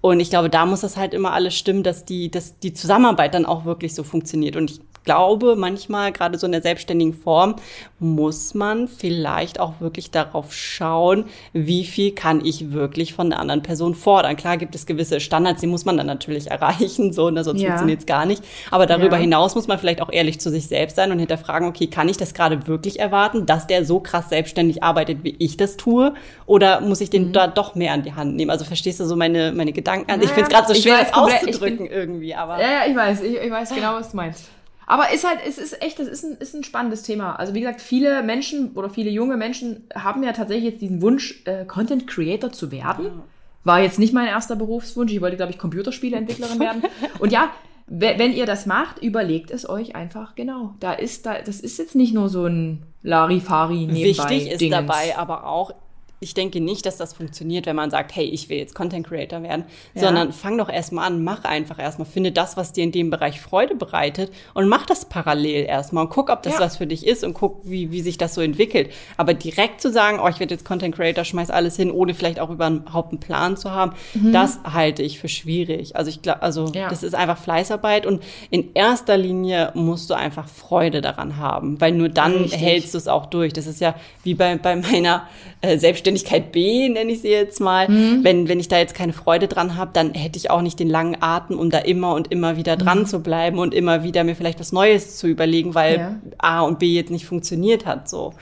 [0.01, 3.35] Und ich glaube, da muss das halt immer alles stimmen, dass die, dass die Zusammenarbeit
[3.35, 4.55] dann auch wirklich so funktioniert.
[4.55, 7.55] Und ich glaube, manchmal, gerade so in der selbstständigen Form,
[7.99, 13.63] muss man vielleicht auch wirklich darauf schauen, wie viel kann ich wirklich von der anderen
[13.63, 14.35] Person fordern.
[14.35, 17.69] Klar gibt es gewisse Standards, die muss man dann natürlich erreichen, so, ne, sonst ja.
[17.69, 18.43] funktioniert es gar nicht.
[18.69, 19.23] Aber darüber ja.
[19.23, 22.17] hinaus muss man vielleicht auch ehrlich zu sich selbst sein und hinterfragen, okay, kann ich
[22.17, 26.13] das gerade wirklich erwarten, dass der so krass selbstständig arbeitet, wie ich das tue?
[26.45, 27.33] Oder muss ich den mhm.
[27.33, 28.51] da doch mehr an die Hand nehmen?
[28.51, 30.09] Also verstehst du so meine, meine Gedanken?
[30.09, 32.59] Ja, ich finde es gerade so schwer, das auszudrücken bin, irgendwie, aber.
[32.59, 34.49] Ja, ja, ich weiß, ich, ich weiß genau, was du meinst.
[34.91, 37.37] Aber ist halt, es ist echt, das ist ein, ist ein spannendes Thema.
[37.37, 41.43] Also wie gesagt, viele Menschen oder viele junge Menschen haben ja tatsächlich jetzt diesen Wunsch,
[41.45, 43.21] äh, Content Creator zu werden.
[43.63, 45.13] War jetzt nicht mein erster Berufswunsch.
[45.13, 46.83] Ich wollte, glaube ich, Computerspieleentwicklerin werden.
[47.19, 47.51] Und ja,
[47.87, 50.75] wenn ihr das macht, überlegt es euch einfach genau.
[50.81, 54.29] Da ist da, das ist jetzt nicht nur so ein Larifari nebenbei.
[54.29, 55.73] Wichtig ist dabei aber auch,
[56.23, 59.41] ich denke nicht, dass das funktioniert, wenn man sagt, hey, ich will jetzt Content Creator
[59.41, 59.65] werden,
[59.95, 60.01] ja.
[60.01, 63.41] sondern fang doch erstmal an, mach einfach erstmal, finde das, was dir in dem Bereich
[63.41, 66.59] Freude bereitet und mach das parallel erstmal und guck, ob das ja.
[66.59, 68.91] was für dich ist und guck, wie, wie sich das so entwickelt.
[69.17, 72.39] Aber direkt zu sagen, oh, ich werde jetzt Content Creator, schmeiß alles hin, ohne vielleicht
[72.39, 74.31] auch überhaupt einen Plan zu haben, mhm.
[74.31, 75.95] das halte ich für schwierig.
[75.95, 76.87] Also ich glaube, also ja.
[76.87, 78.21] das ist einfach Fleißarbeit und
[78.51, 82.61] in erster Linie musst du einfach Freude daran haben, weil nur dann Richtig.
[82.61, 83.53] hältst du es auch durch.
[83.53, 85.27] Das ist ja wie bei, bei meiner
[85.61, 86.10] äh, Selbstständigkeit
[86.51, 87.87] B, nenne ich sie jetzt mal.
[87.87, 88.23] Mhm.
[88.23, 90.89] Wenn, wenn ich da jetzt keine Freude dran habe, dann hätte ich auch nicht den
[90.89, 93.05] langen Atem, um da immer und immer wieder dran mhm.
[93.05, 96.15] zu bleiben und immer wieder mir vielleicht was Neues zu überlegen, weil ja.
[96.37, 98.33] A und B jetzt nicht funktioniert hat so.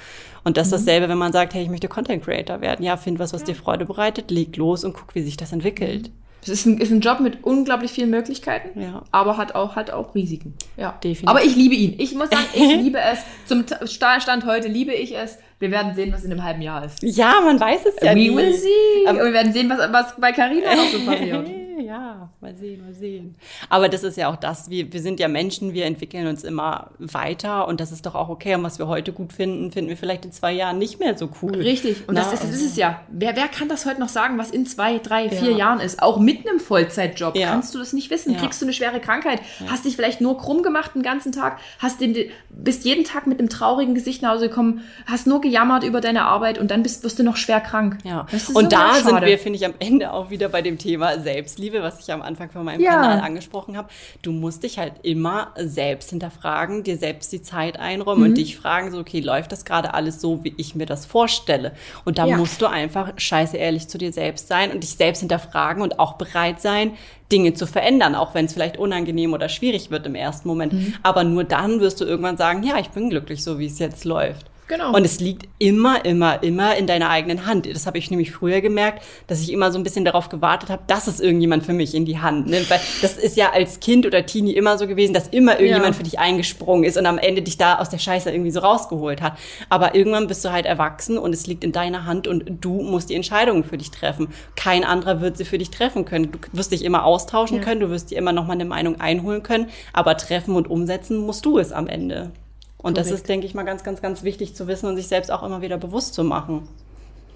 [0.43, 0.77] Und das ist mhm.
[0.77, 2.83] dasselbe, wenn man sagt, hey, ich möchte Content Creator werden.
[2.83, 3.47] Ja, find was, was ja.
[3.47, 6.11] dir Freude bereitet, leg los und guck, wie sich das entwickelt.
[6.41, 9.03] Es ist ein, ist ein Job mit unglaublich vielen Möglichkeiten, ja.
[9.11, 10.53] aber hat auch, hat auch Risiken.
[10.77, 11.27] Ja, definitiv.
[11.27, 11.95] Aber ich liebe ihn.
[11.97, 13.19] Ich muss sagen, ich liebe es.
[13.45, 17.03] Zum Stand heute liebe ich es, wir werden sehen, was in einem halben Jahr ist.
[17.03, 18.35] Ja, man weiß es ja We nie.
[18.35, 19.07] will see.
[19.07, 21.49] Aber wir werden sehen, was, was bei Carina noch so passiert.
[21.85, 23.35] ja, mal sehen, mal sehen.
[23.69, 26.91] Aber das ist ja auch das, wir, wir sind ja Menschen, wir entwickeln uns immer
[26.99, 28.55] weiter und das ist doch auch okay.
[28.55, 31.29] Und was wir heute gut finden, finden wir vielleicht in zwei Jahren nicht mehr so
[31.41, 31.55] cool.
[31.55, 32.07] Richtig.
[32.07, 33.01] Und Na, das, ist, das ist es ja.
[33.09, 35.57] Wer, wer kann das heute noch sagen, was in zwei, drei, vier ja.
[35.57, 36.01] Jahren ist?
[36.01, 37.51] Auch mit einem Vollzeitjob ja.
[37.51, 38.33] kannst du das nicht wissen.
[38.33, 38.39] Ja.
[38.39, 39.41] Kriegst du eine schwere Krankheit?
[39.67, 41.59] Hast dich vielleicht nur krumm gemacht den ganzen Tag?
[41.79, 42.15] Hast den,
[42.49, 44.81] bist jeden Tag mit einem traurigen Gesicht nach Hause gekommen?
[45.05, 47.97] Hast nur gejammert über deine Arbeit und dann bist, wirst du noch schwer krank.
[48.03, 48.25] Ja.
[48.53, 51.99] Und da sind wir, finde ich, am Ende auch wieder bei dem Thema Selbstliebe, was
[51.99, 53.89] ich am Anfang von meinem Kanal angesprochen habe.
[54.21, 58.29] Du musst dich halt immer selbst hinterfragen, dir selbst die Zeit einräumen mhm.
[58.29, 61.73] und dich fragen, so, okay, läuft das gerade alles so, wie ich mir das vorstelle?
[62.05, 65.81] Und da musst du einfach scheiße ehrlich zu dir selbst sein und dich selbst hinterfragen
[65.81, 66.93] und auch bereit sein,
[67.31, 70.73] Dinge zu verändern, auch wenn es vielleicht unangenehm oder schwierig wird im ersten Moment.
[70.73, 70.93] Mhm.
[71.03, 74.03] Aber nur dann wirst du irgendwann sagen, ja, ich bin glücklich, so wie es jetzt
[74.05, 74.48] läuft.
[74.69, 74.95] Genau.
[74.95, 77.65] Und es liegt immer, immer, immer in deiner eigenen Hand.
[77.65, 80.83] Das habe ich nämlich früher gemerkt, dass ich immer so ein bisschen darauf gewartet habe,
[80.85, 82.69] dass es irgendjemand für mich in die Hand nimmt.
[82.69, 85.97] Weil das ist ja als Kind oder Teenie immer so gewesen, dass immer irgendjemand ja.
[85.97, 89.23] für dich eingesprungen ist und am Ende dich da aus der Scheiße irgendwie so rausgeholt
[89.23, 89.39] hat.
[89.69, 93.09] Aber irgendwann bist du halt erwachsen und es liegt in deiner Hand und du musst
[93.09, 94.27] die Entscheidungen für dich treffen.
[94.55, 96.31] Kein anderer wird sie für dich treffen können.
[96.31, 97.63] Du wirst dich immer austauschen ja.
[97.63, 101.17] können, du wirst dir immer noch mal eine Meinung einholen können, aber treffen und umsetzen
[101.17, 102.31] musst du es am Ende.
[102.81, 103.11] Und Korrekt.
[103.11, 105.43] das ist, denke ich mal, ganz, ganz, ganz wichtig zu wissen und sich selbst auch
[105.43, 106.67] immer wieder bewusst zu machen.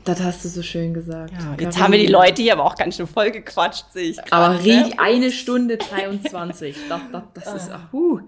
[0.06, 1.32] Das hast du so schön gesagt.
[1.32, 4.18] Ja, jetzt haben wir die Leute hier aber auch ganz schön voll gequatscht, sehe ich
[4.18, 4.92] grad, Aber ne?
[4.98, 6.76] eine Stunde 23.
[6.90, 7.98] das, das, das ist, uh.
[7.98, 8.20] uh.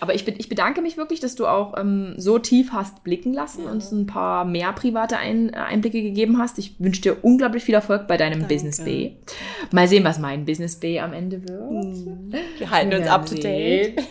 [0.00, 3.64] Aber ich, ich bedanke mich wirklich, dass du auch ähm, so tief hast blicken lassen,
[3.64, 3.70] ja.
[3.70, 6.58] uns ein paar mehr private ein, Einblicke gegeben hast.
[6.58, 8.54] Ich wünsche dir unglaublich viel Erfolg bei deinem Danke.
[8.54, 9.12] Business B.
[9.70, 11.70] Mal sehen, was mein Business B am Ende wird.
[11.70, 12.32] Mhm.
[12.58, 14.02] Wir halten wir uns up to date.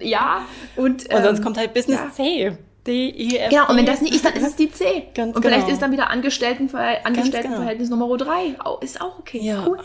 [0.00, 0.42] ja.
[0.74, 2.10] Und, ähm, und sonst ähm, kommt halt Business ja.
[2.12, 2.58] C.
[2.86, 5.08] D, E, F, Genau, und wenn das nicht ist, dann ist es die C.
[5.14, 5.74] Ganz und vielleicht genau.
[5.74, 8.06] ist dann wieder Angestelltenverhältnis, Angestelltenverhältnis genau.
[8.06, 8.56] Nummer 3.
[8.80, 9.40] ist auch okay.
[9.42, 9.64] Ja.
[9.66, 9.78] Cool.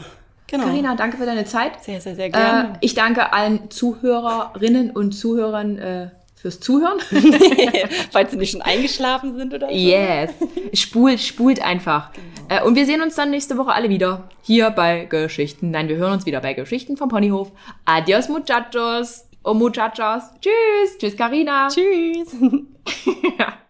[0.48, 0.66] Genau.
[0.66, 1.82] Carina, danke für deine Zeit.
[1.82, 2.74] Sehr, sehr, sehr gerne.
[2.74, 7.00] Äh, ich danke allen Zuhörerinnen und Zuhörern äh, fürs Zuhören.
[8.12, 9.74] Falls sie nicht schon eingeschlafen sind oder so.
[9.74, 10.32] Yes.
[10.74, 12.12] Spult, spult einfach.
[12.12, 12.64] Genau.
[12.64, 15.72] Äh, und wir sehen uns dann nächste Woche alle wieder hier bei Geschichten.
[15.72, 17.52] Nein, wir hören uns wieder bei Geschichten vom Ponyhof.
[17.86, 19.31] Adios, muchachos.
[19.44, 20.24] Oh, muchachos.
[20.40, 20.98] Tschüss.
[21.00, 21.68] Tschüss, Carina.
[21.68, 22.36] Tschüss.